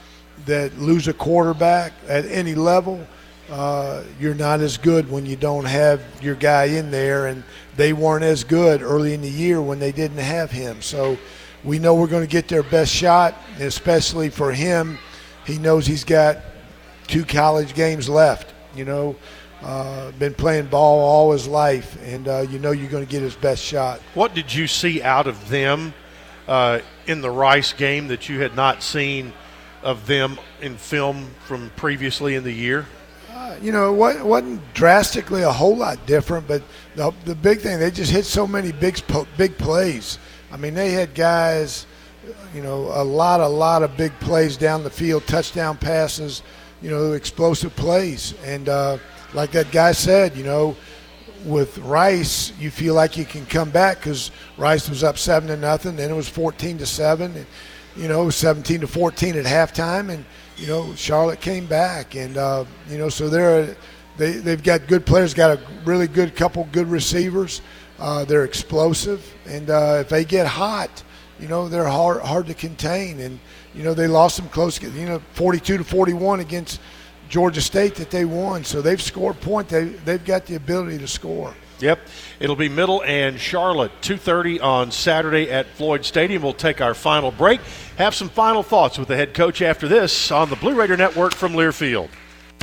that 0.46 0.78
lose 0.80 1.08
a 1.08 1.14
quarterback 1.14 1.94
at 2.08 2.26
any 2.26 2.56
level, 2.56 3.06
uh, 3.50 4.04
you're 4.20 4.36
not 4.36 4.62
as 4.62 4.78
good 4.78 5.10
when 5.10 5.26
you 5.26 5.36
don't 5.36 5.66
have 5.66 6.02
your 6.22 6.36
guy 6.36 6.66
in 6.66 6.90
there, 6.90 7.28
and 7.28 7.44
they 7.76 7.94
weren't 7.94 8.24
as 8.24 8.44
good 8.44 8.82
early 8.82 9.14
in 9.14 9.22
the 9.22 9.30
year 9.30 9.62
when 9.62 9.80
they 9.80 9.92
didn't 9.92 10.18
have 10.18 10.52
him. 10.52 10.82
So 10.82 11.18
we 11.64 11.80
know 11.80 11.96
we're 11.96 12.08
going 12.08 12.26
to 12.26 12.32
get 12.32 12.48
their 12.48 12.64
best 12.64 12.92
shot, 12.92 13.36
especially 13.60 14.30
for 14.30 14.52
him, 14.52 14.98
he 15.46 15.58
knows 15.58 15.88
he's 15.88 16.04
got 16.04 16.40
two 17.08 17.26
college 17.26 17.74
games 17.74 18.10
left. 18.10 18.54
You 18.76 18.86
know, 18.86 19.16
uh, 19.62 20.12
been 20.12 20.34
playing 20.34 20.68
ball 20.68 21.00
all 21.00 21.32
his 21.32 21.48
life, 21.48 21.98
and 22.04 22.28
uh, 22.28 22.46
you 22.50 22.60
know 22.60 22.72
you're 22.72 22.90
going 22.90 23.06
to 23.06 23.12
get 23.12 23.22
his 23.22 23.36
best 23.36 23.64
shot. 23.64 24.00
What 24.14 24.36
did 24.36 24.54
you 24.54 24.68
see 24.68 25.02
out 25.02 25.28
of 25.28 25.50
them 25.50 25.94
uh, 26.48 26.80
in 27.08 27.22
the 27.22 27.32
Rice 27.32 27.74
game 27.74 28.08
that 28.10 28.30
you 28.30 28.42
had 28.42 28.56
not 28.56 28.84
seen 28.84 29.34
of 29.82 30.06
them 30.06 30.38
in 30.62 30.78
film 30.78 31.30
from 31.46 31.72
previously 31.76 32.36
in 32.36 32.44
the 32.44 32.52
year? 32.52 32.86
Uh, 33.34 33.56
you 33.62 33.72
know, 33.72 34.08
it 34.08 34.26
wasn't 34.26 34.62
drastically 34.74 35.42
a 35.44 35.52
whole 35.52 35.76
lot 35.76 36.04
different, 36.06 36.48
but 36.48 36.62
the, 36.96 37.14
the 37.26 37.36
big 37.36 37.60
thing 37.60 37.80
they 37.80 37.92
just 37.92 38.12
hit 38.12 38.26
so 38.26 38.46
many 38.46 38.72
big 38.72 39.00
big 39.38 39.58
plays. 39.58 40.20
I 40.52 40.58
mean, 40.58 40.74
they 40.74 40.92
had 40.92 41.14
guys, 41.14 41.86
you 42.54 42.62
know, 42.62 42.92
a 42.94 43.04
lot, 43.04 43.40
a 43.40 43.48
lot 43.48 43.84
of 43.84 43.96
big 43.98 44.18
plays 44.20 44.58
down 44.58 44.84
the 44.84 44.90
field, 44.90 45.26
touchdown 45.28 45.78
passes, 45.78 46.42
you 46.82 46.90
know, 46.90 47.14
explosive 47.14 47.76
plays, 47.76 48.34
and 48.44 48.70
uh, 48.70 48.98
like 49.34 49.52
that 49.52 49.72
guy 49.72 49.92
said, 49.92 50.36
you 50.36 50.44
know, 50.44 50.76
with 51.46 51.78
Rice, 51.80 52.52
you 52.60 52.70
feel 52.70 52.94
like 52.94 53.18
you 53.18 53.26
can 53.26 53.46
come 53.46 53.70
back 53.70 53.98
because 53.98 54.32
Rice 54.58 54.90
was 54.90 55.04
up 55.04 55.18
seven 55.18 55.50
to 55.50 55.58
nothing, 55.58 55.96
then 55.96 56.12
it 56.12 56.16
was 56.16 56.30
fourteen 56.30 56.78
to 56.78 56.86
seven, 56.86 57.36
and 57.36 57.46
you 57.96 58.08
know, 58.08 58.30
seventeen 58.30 58.82
to 58.82 58.88
fourteen 58.88 59.36
at 59.38 59.46
halftime, 59.46 60.10
and 60.10 60.26
you 60.58 60.68
know, 60.68 60.94
Charlotte 60.96 61.42
came 61.42 61.66
back, 61.66 62.16
and 62.16 62.38
uh, 62.38 62.66
you 62.90 62.98
know, 62.98 63.10
so 63.10 63.30
they're 63.30 63.76
they 64.18 64.34
they've 64.34 64.64
got 64.64 64.88
good 64.88 65.06
players, 65.06 65.34
got 65.34 65.58
a 65.58 65.62
really 65.86 66.08
good 66.08 66.36
couple 66.36 66.68
good 66.72 66.88
receivers. 66.88 67.62
Uh, 68.00 68.26
they're 68.26 68.46
explosive, 68.46 69.34
and 69.48 69.70
uh, 69.70 69.98
if 70.02 70.10
they 70.10 70.24
get 70.24 70.46
hot, 70.46 71.04
you 71.40 71.48
know, 71.48 71.68
they're 71.68 71.88
hard 71.88 72.22
hard 72.22 72.48
to 72.48 72.54
contain, 72.54 73.20
and 73.20 73.40
you 73.78 73.84
know 73.84 73.94
they 73.94 74.08
lost 74.08 74.36
some 74.36 74.50
close, 74.50 74.82
you 74.82 75.06
know, 75.06 75.22
42 75.34 75.78
to 75.78 75.84
41 75.84 76.40
against 76.40 76.82
Georgia 77.30 77.62
State 77.62 77.96
that 77.96 78.10
they 78.10 78.26
won. 78.26 78.64
So 78.64 78.82
they've 78.82 79.02
scored 79.02 79.40
point. 79.40 79.70
They 79.70 79.86
they've 79.86 80.24
got 80.24 80.48
the 80.48 80.56
ability 80.56 80.98
to 80.98 81.08
score. 81.08 81.54
Yep, 81.80 82.00
it'll 82.40 82.56
be 82.56 82.70
Middle 82.70 83.04
and 83.04 83.40
Charlotte, 83.40 83.92
2:30 84.02 84.64
on 84.64 84.92
Saturday 84.92 85.52
at 85.52 85.68
Floyd 85.68 86.04
Stadium. 86.06 86.42
We'll 86.42 86.54
take 86.54 86.82
our 86.82 86.96
final 86.96 87.30
break. 87.30 87.62
Have 87.98 88.16
some 88.16 88.30
final 88.30 88.64
thoughts 88.64 88.98
with 88.98 89.10
the 89.10 89.16
head 89.16 89.36
coach 89.36 89.62
after 89.62 89.88
this 89.88 90.32
on 90.32 90.50
the 90.50 90.56
Blue 90.56 90.74
Raider 90.74 90.98
Network 90.98 91.36
from 91.36 91.54
Learfield. 91.54 92.10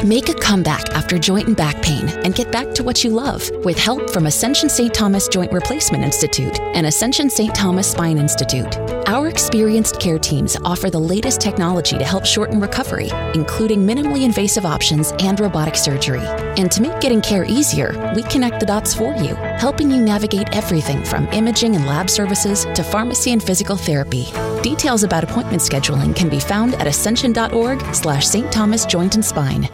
Make 0.03 0.29
a 0.29 0.35
comeback 0.35 0.91
after 0.91 1.19
joint 1.19 1.47
and 1.47 1.57
back 1.57 1.81
pain 1.81 2.09
and 2.25 2.35
get 2.35 2.53
back 2.53 2.75
to 2.75 2.83
what 2.83 3.03
you 3.03 3.11
love 3.11 3.49
with 3.65 3.79
help 3.79 4.11
from 4.11 4.27
Ascension 4.27 4.69
St. 4.69 4.93
Thomas 4.93 5.29
Joint 5.29 5.51
Replacement 5.51 6.05
Institute 6.05 6.61
and 6.61 6.87
Ascension 6.87 7.31
St. 7.31 7.55
Thomas 7.55 7.91
Spine 7.91 8.19
Institute. 8.19 8.77
Our 9.07 9.29
experienced 9.29 10.01
care 10.01 10.19
teams 10.19 10.59
offer 10.63 10.91
the 10.91 10.99
latest 10.99 11.41
technology 11.41 11.97
to 11.97 12.05
help 12.05 12.27
shorten 12.27 12.61
recovery, 12.61 13.09
including 13.35 13.87
minimally 13.87 14.25
invasive 14.25 14.67
options 14.67 15.13
and 15.21 15.41
robotic 15.41 15.77
surgery. 15.77 16.21
And 16.59 16.71
to 16.73 16.83
make 16.83 17.01
getting 17.01 17.23
care 17.23 17.45
easier, 17.45 18.13
we 18.15 18.25
connect 18.25 18.61
the 18.61 18.67
dots 18.67 18.93
for 18.93 19.15
you, 19.17 19.35
helping 19.57 19.91
you 19.91 20.03
navigate 20.03 20.55
everything 20.55 21.03
from 21.03 21.29
imaging 21.29 21.77
and 21.77 21.87
lab 21.87 22.11
services 22.11 22.67
to 22.75 22.83
pharmacy 22.83 23.33
and 23.33 23.43
physical 23.43 23.77
therapy. 23.77 24.27
Details 24.63 25.03
about 25.03 25.25
appointment 25.25 25.63
scheduling 25.63 26.15
can 26.15 26.29
be 26.29 26.41
found 26.41 26.75
at 26.75 26.87
ascension.org 26.87 27.95
slash 27.95 28.27
St. 28.27 28.53
Thomas 28.53 28.85
Joint 28.85 29.15
and 29.15 29.25
Spine. 29.25 29.69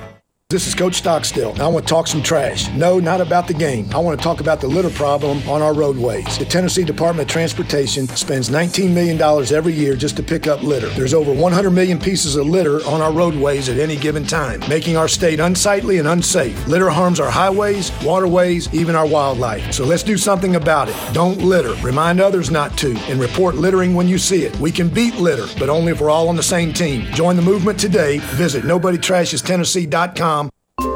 This 0.51 0.67
is 0.67 0.75
Coach 0.75 0.97
Stockstill. 0.97 1.63
I 1.63 1.69
want 1.69 1.87
to 1.87 1.89
talk 1.89 2.09
some 2.09 2.25
trash. 2.25 2.69
No, 2.71 2.99
not 2.99 3.21
about 3.21 3.47
the 3.47 3.55
game. 3.55 3.89
I 3.95 3.99
want 3.99 4.19
to 4.19 4.25
talk 4.25 4.41
about 4.41 4.61
the 4.61 4.67
litter 4.67 4.91
problem 4.91 5.49
on 5.49 5.63
our 5.63 5.73
roadways. 5.73 6.39
The 6.39 6.45
Tennessee 6.45 6.83
Department 6.83 7.29
of 7.29 7.33
Transportation 7.33 8.09
spends 8.09 8.49
$19 8.51 8.93
million 8.93 9.23
every 9.55 9.73
year 9.73 9.95
just 9.95 10.17
to 10.17 10.25
pick 10.25 10.49
up 10.49 10.61
litter. 10.65 10.89
There's 10.89 11.15
over 11.15 11.33
100 11.33 11.71
million 11.71 12.01
pieces 12.01 12.35
of 12.35 12.49
litter 12.49 12.85
on 12.85 13.01
our 13.01 13.13
roadways 13.13 13.69
at 13.69 13.79
any 13.79 13.95
given 13.95 14.27
time, 14.27 14.59
making 14.69 14.97
our 14.97 15.07
state 15.07 15.39
unsightly 15.39 15.99
and 15.99 16.09
unsafe. 16.09 16.67
Litter 16.67 16.91
harms 16.91 17.21
our 17.21 17.31
highways, 17.31 17.93
waterways, 18.03 18.75
even 18.75 18.97
our 18.97 19.07
wildlife. 19.07 19.73
So 19.73 19.85
let's 19.85 20.03
do 20.03 20.17
something 20.17 20.57
about 20.57 20.89
it. 20.89 20.97
Don't 21.13 21.39
litter. 21.39 21.75
Remind 21.75 22.21
others 22.21 22.51
not 22.51 22.77
to, 22.79 22.97
and 23.09 23.21
report 23.21 23.55
littering 23.55 23.95
when 23.95 24.09
you 24.09 24.19
see 24.19 24.47
it. 24.47 24.59
We 24.59 24.73
can 24.73 24.89
beat 24.89 25.15
litter, 25.15 25.47
but 25.61 25.69
only 25.69 25.93
if 25.93 26.01
we're 26.01 26.11
all 26.11 26.29
on 26.29 26.35
the 26.35 26.43
same 26.43 26.73
team. 26.73 27.03
Join 27.13 27.37
the 27.37 27.43
movement 27.43 27.79
today. 27.79 28.19
Visit 28.35 28.65
NobodyTrashesTennessee.com 28.65 30.40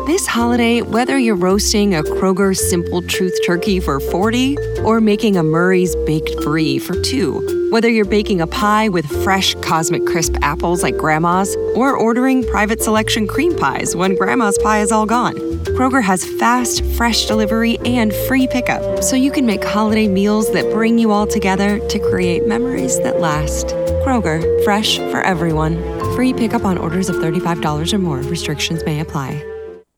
this 0.06 0.26
holiday, 0.26 0.82
whether 0.82 1.18
you're 1.18 1.34
roasting 1.34 1.94
a 1.94 2.02
Kroger 2.02 2.54
Simple 2.54 3.00
Truth 3.00 3.38
turkey 3.46 3.80
for 3.80 4.00
40 4.00 4.58
or 4.82 5.00
making 5.00 5.36
a 5.36 5.42
Murray's 5.42 5.96
Baked 6.04 6.36
Brie 6.42 6.78
for 6.78 7.00
2, 7.00 7.70
whether 7.70 7.88
you're 7.88 8.04
baking 8.04 8.42
a 8.42 8.46
pie 8.46 8.90
with 8.90 9.06
fresh 9.24 9.54
Cosmic 9.62 10.04
Crisp 10.04 10.36
apples 10.42 10.82
like 10.82 10.96
Grandma's 10.98 11.56
or 11.74 11.96
ordering 11.96 12.44
private 12.44 12.82
selection 12.82 13.26
cream 13.26 13.56
pies 13.56 13.96
when 13.96 14.14
Grandma's 14.14 14.58
pie 14.58 14.80
is 14.80 14.92
all 14.92 15.06
gone, 15.06 15.36
Kroger 15.76 16.02
has 16.02 16.24
fast, 16.38 16.84
fresh 16.96 17.24
delivery 17.24 17.78
and 17.86 18.12
free 18.28 18.46
pickup 18.46 19.02
so 19.02 19.16
you 19.16 19.32
can 19.32 19.46
make 19.46 19.64
holiday 19.64 20.06
meals 20.06 20.52
that 20.52 20.70
bring 20.70 20.98
you 20.98 21.12
all 21.12 21.26
together 21.26 21.78
to 21.88 21.98
create 22.10 22.46
memories 22.46 22.98
that 23.00 23.20
last. 23.20 23.68
Kroger, 24.04 24.62
fresh 24.64 24.98
for 24.98 25.22
everyone. 25.22 25.76
Free 26.14 26.34
pickup 26.34 26.64
on 26.66 26.76
orders 26.76 27.08
of 27.08 27.16
$35 27.16 27.92
or 27.92 27.98
more. 27.98 28.18
Restrictions 28.18 28.84
may 28.84 29.00
apply. 29.00 29.53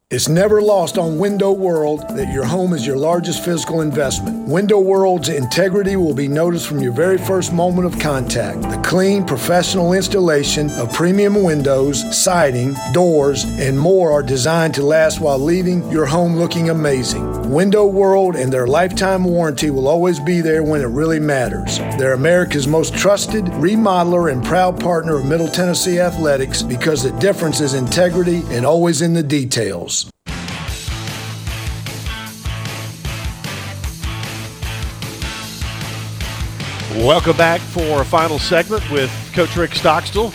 It's 0.08 0.28
never 0.28 0.62
lost 0.62 0.98
on 0.98 1.18
Window 1.18 1.50
World 1.50 2.04
that 2.10 2.32
your 2.32 2.44
home 2.44 2.74
is 2.74 2.86
your 2.86 2.96
largest 2.96 3.44
physical 3.44 3.80
investment. 3.80 4.46
Window 4.46 4.78
World's 4.78 5.28
integrity 5.28 5.96
will 5.96 6.14
be 6.14 6.28
noticed 6.28 6.68
from 6.68 6.78
your 6.78 6.92
very 6.92 7.18
first 7.18 7.52
moment 7.52 7.92
of 7.92 7.98
contact. 7.98 8.62
The 8.62 8.80
clean, 8.84 9.24
professional 9.24 9.94
installation 9.94 10.70
of 10.70 10.92
premium 10.92 11.42
windows, 11.42 12.16
siding, 12.16 12.76
doors, 12.92 13.42
and 13.58 13.76
more 13.76 14.12
are 14.12 14.22
designed 14.22 14.74
to 14.74 14.84
last 14.84 15.20
while 15.20 15.40
leaving 15.40 15.90
your 15.90 16.06
home 16.06 16.36
looking 16.36 16.70
amazing. 16.70 17.50
Window 17.50 17.84
World 17.84 18.36
and 18.36 18.52
their 18.52 18.68
lifetime 18.68 19.24
warranty 19.24 19.70
will 19.70 19.88
always 19.88 20.20
be 20.20 20.40
there 20.40 20.62
when 20.62 20.82
it 20.82 20.86
really 20.86 21.18
matters. 21.18 21.78
They're 21.98 22.12
America's 22.12 22.68
most 22.68 22.94
trusted 22.94 23.46
remodeler 23.46 24.30
and 24.30 24.44
proud 24.44 24.78
partner 24.78 25.16
of 25.16 25.26
Middle 25.26 25.48
Tennessee 25.48 25.98
Athletics 25.98 26.62
because 26.62 27.02
the 27.02 27.10
difference 27.18 27.60
is 27.60 27.74
integrity 27.74 28.42
and 28.50 28.64
always 28.64 29.02
in 29.02 29.12
the 29.12 29.22
details. 29.24 29.95
Welcome 36.96 37.36
back 37.36 37.60
for 37.60 38.00
a 38.00 38.04
final 38.06 38.38
segment 38.38 38.90
with 38.90 39.10
Coach 39.34 39.54
Rick 39.54 39.74
Stockstill. 39.74 40.32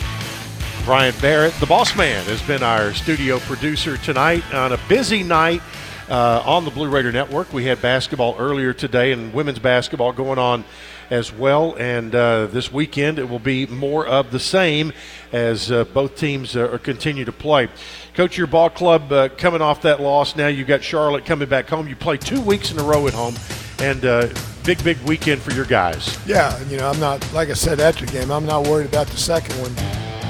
Brian 0.84 1.12
Barrett, 1.20 1.52
the 1.54 1.66
boss 1.66 1.96
man, 1.96 2.24
has 2.26 2.40
been 2.42 2.62
our 2.62 2.94
studio 2.94 3.40
producer 3.40 3.96
tonight 3.96 4.44
on 4.54 4.72
a 4.72 4.78
busy 4.88 5.24
night 5.24 5.60
uh, 6.08 6.40
on 6.46 6.64
the 6.64 6.70
Blue 6.70 6.88
Raider 6.88 7.10
Network. 7.10 7.52
We 7.52 7.64
had 7.64 7.82
basketball 7.82 8.36
earlier 8.38 8.72
today 8.72 9.10
and 9.10 9.34
women's 9.34 9.58
basketball 9.58 10.12
going 10.12 10.38
on 10.38 10.64
as 11.10 11.32
well. 11.32 11.74
And 11.74 12.14
uh, 12.14 12.46
this 12.46 12.72
weekend 12.72 13.18
it 13.18 13.28
will 13.28 13.40
be 13.40 13.66
more 13.66 14.06
of 14.06 14.30
the 14.30 14.40
same 14.40 14.92
as 15.32 15.72
uh, 15.72 15.82
both 15.86 16.16
teams 16.16 16.56
uh, 16.56 16.78
continue 16.78 17.24
to 17.24 17.32
play. 17.32 17.70
Coach, 18.14 18.38
your 18.38 18.46
ball 18.46 18.70
club 18.70 19.10
uh, 19.10 19.30
coming 19.30 19.62
off 19.62 19.82
that 19.82 20.00
loss. 20.00 20.36
Now 20.36 20.46
you've 20.46 20.68
got 20.68 20.84
Charlotte 20.84 21.24
coming 21.24 21.48
back 21.48 21.68
home. 21.68 21.88
You 21.88 21.96
play 21.96 22.18
two 22.18 22.40
weeks 22.40 22.70
in 22.70 22.78
a 22.78 22.84
row 22.84 23.08
at 23.08 23.14
home, 23.14 23.34
and 23.80 24.04
uh, 24.04 24.28
big, 24.64 24.82
big 24.84 24.98
weekend 25.02 25.42
for 25.42 25.52
your 25.52 25.64
guys. 25.64 26.18
Yeah, 26.26 26.58
you 26.64 26.76
know, 26.76 26.88
I'm 26.88 27.00
not, 27.00 27.32
like 27.32 27.50
I 27.50 27.54
said 27.54 27.80
after 27.80 28.06
the 28.06 28.12
game, 28.12 28.30
I'm 28.30 28.46
not 28.46 28.66
worried 28.66 28.86
about 28.86 29.06
the 29.08 29.16
second 29.16 29.54
one. 29.60 29.72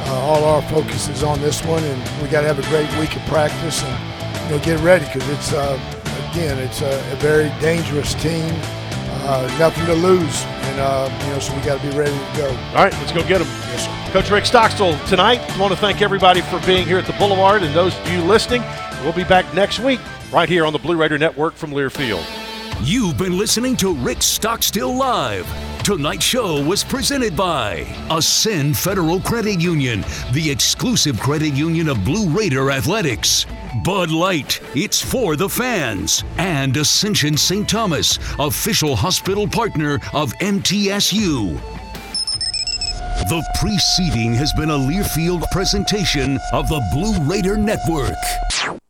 Uh, 0.09 0.15
all 0.15 0.45
our 0.45 0.63
focus 0.63 1.09
is 1.09 1.23
on 1.23 1.41
this 1.41 1.65
one, 1.65 1.83
and 1.85 2.23
we 2.23 2.29
got 2.29 2.41
to 2.41 2.47
have 2.47 2.59
a 2.59 2.69
great 2.69 2.91
week 2.99 3.15
of 3.17 3.23
practice 3.23 3.83
and 3.85 4.45
you 4.45 4.51
know 4.51 4.65
get 4.65 4.81
ready 4.81 5.05
because 5.07 5.27
it's 5.31 5.53
uh, 5.53 5.79
again 6.33 6.59
it's 6.59 6.83
a, 6.83 7.13
a, 7.13 7.17
very 7.17 7.49
dangerous 7.61 8.13
team. 8.15 8.53
Uh, 9.25 9.47
nothing 9.61 9.87
to 9.87 9.95
lose, 9.95 10.43
and 10.43 10.81
uh, 10.81 11.09
you 11.23 11.31
know 11.31 11.39
so 11.39 11.55
we 11.55 11.63
got 11.63 11.81
to 11.81 11.89
be 11.89 11.97
ready 11.97 12.11
to 12.11 12.37
go. 12.37 12.49
All 12.49 12.85
right, 12.85 12.93
let's 12.95 13.13
go 13.13 13.23
get 13.23 13.39
them. 13.39 13.47
Yes, 13.47 13.85
sir. 13.85 14.13
Coach 14.13 14.29
Rick 14.31 14.45
Stockstill 14.45 14.99
tonight. 15.07 15.39
I 15.39 15.59
want 15.61 15.73
to 15.73 15.79
thank 15.79 16.03
everybody 16.03 16.41
for 16.43 16.61
being 16.67 16.85
here 16.85 16.99
at 16.99 17.07
the 17.07 17.15
Boulevard 17.15 17.63
and 17.63 17.73
those 17.75 17.97
of 17.97 18.09
you 18.11 18.21
listening. 18.23 18.63
We'll 19.05 19.13
be 19.13 19.25
back 19.25 19.55
next 19.55 19.79
week 19.79 20.01
right 20.33 20.49
here 20.49 20.67
on 20.67 20.73
the 20.73 20.79
Blue 20.79 20.97
Raider 20.97 21.19
Network 21.19 21.55
from 21.55 21.71
Learfield. 21.71 22.42
You've 22.81 23.17
been 23.17 23.39
listening 23.39 23.77
to 23.77 23.95
Rick 23.95 24.23
Stockstill 24.23 24.95
Live. 24.97 25.47
Tonight's 25.85 26.25
show 26.25 26.65
was 26.65 26.83
presented 26.83 27.37
by 27.37 27.87
Ascend 28.11 28.77
Federal 28.77 29.21
Credit 29.21 29.61
Union, 29.61 30.05
the 30.33 30.51
exclusive 30.51 31.19
credit 31.21 31.55
union 31.55 31.89
of 31.89 32.05
Blue 32.05 32.29
Raider 32.29 32.71
Athletics. 32.71 33.47
Bud 33.85 34.11
Light, 34.11 34.61
it's 34.75 35.01
for 35.01 35.37
the 35.37 35.49
fans. 35.49 36.25
And 36.39 36.77
Ascension 36.77 37.37
St. 37.37 37.69
Thomas, 37.69 38.19
official 38.39 38.97
hospital 38.97 39.47
partner 39.47 40.01
of 40.13 40.33
MTSU. 40.35 41.55
The 43.29 43.45
preceding 43.61 44.35
has 44.35 44.53
been 44.55 44.71
a 44.71 44.79
Learfield 44.79 45.45
presentation 45.53 46.39
of 46.53 46.69
the 46.69 46.83
Blue 46.93 47.19
Raider 47.31 47.57
Network. 47.57 48.82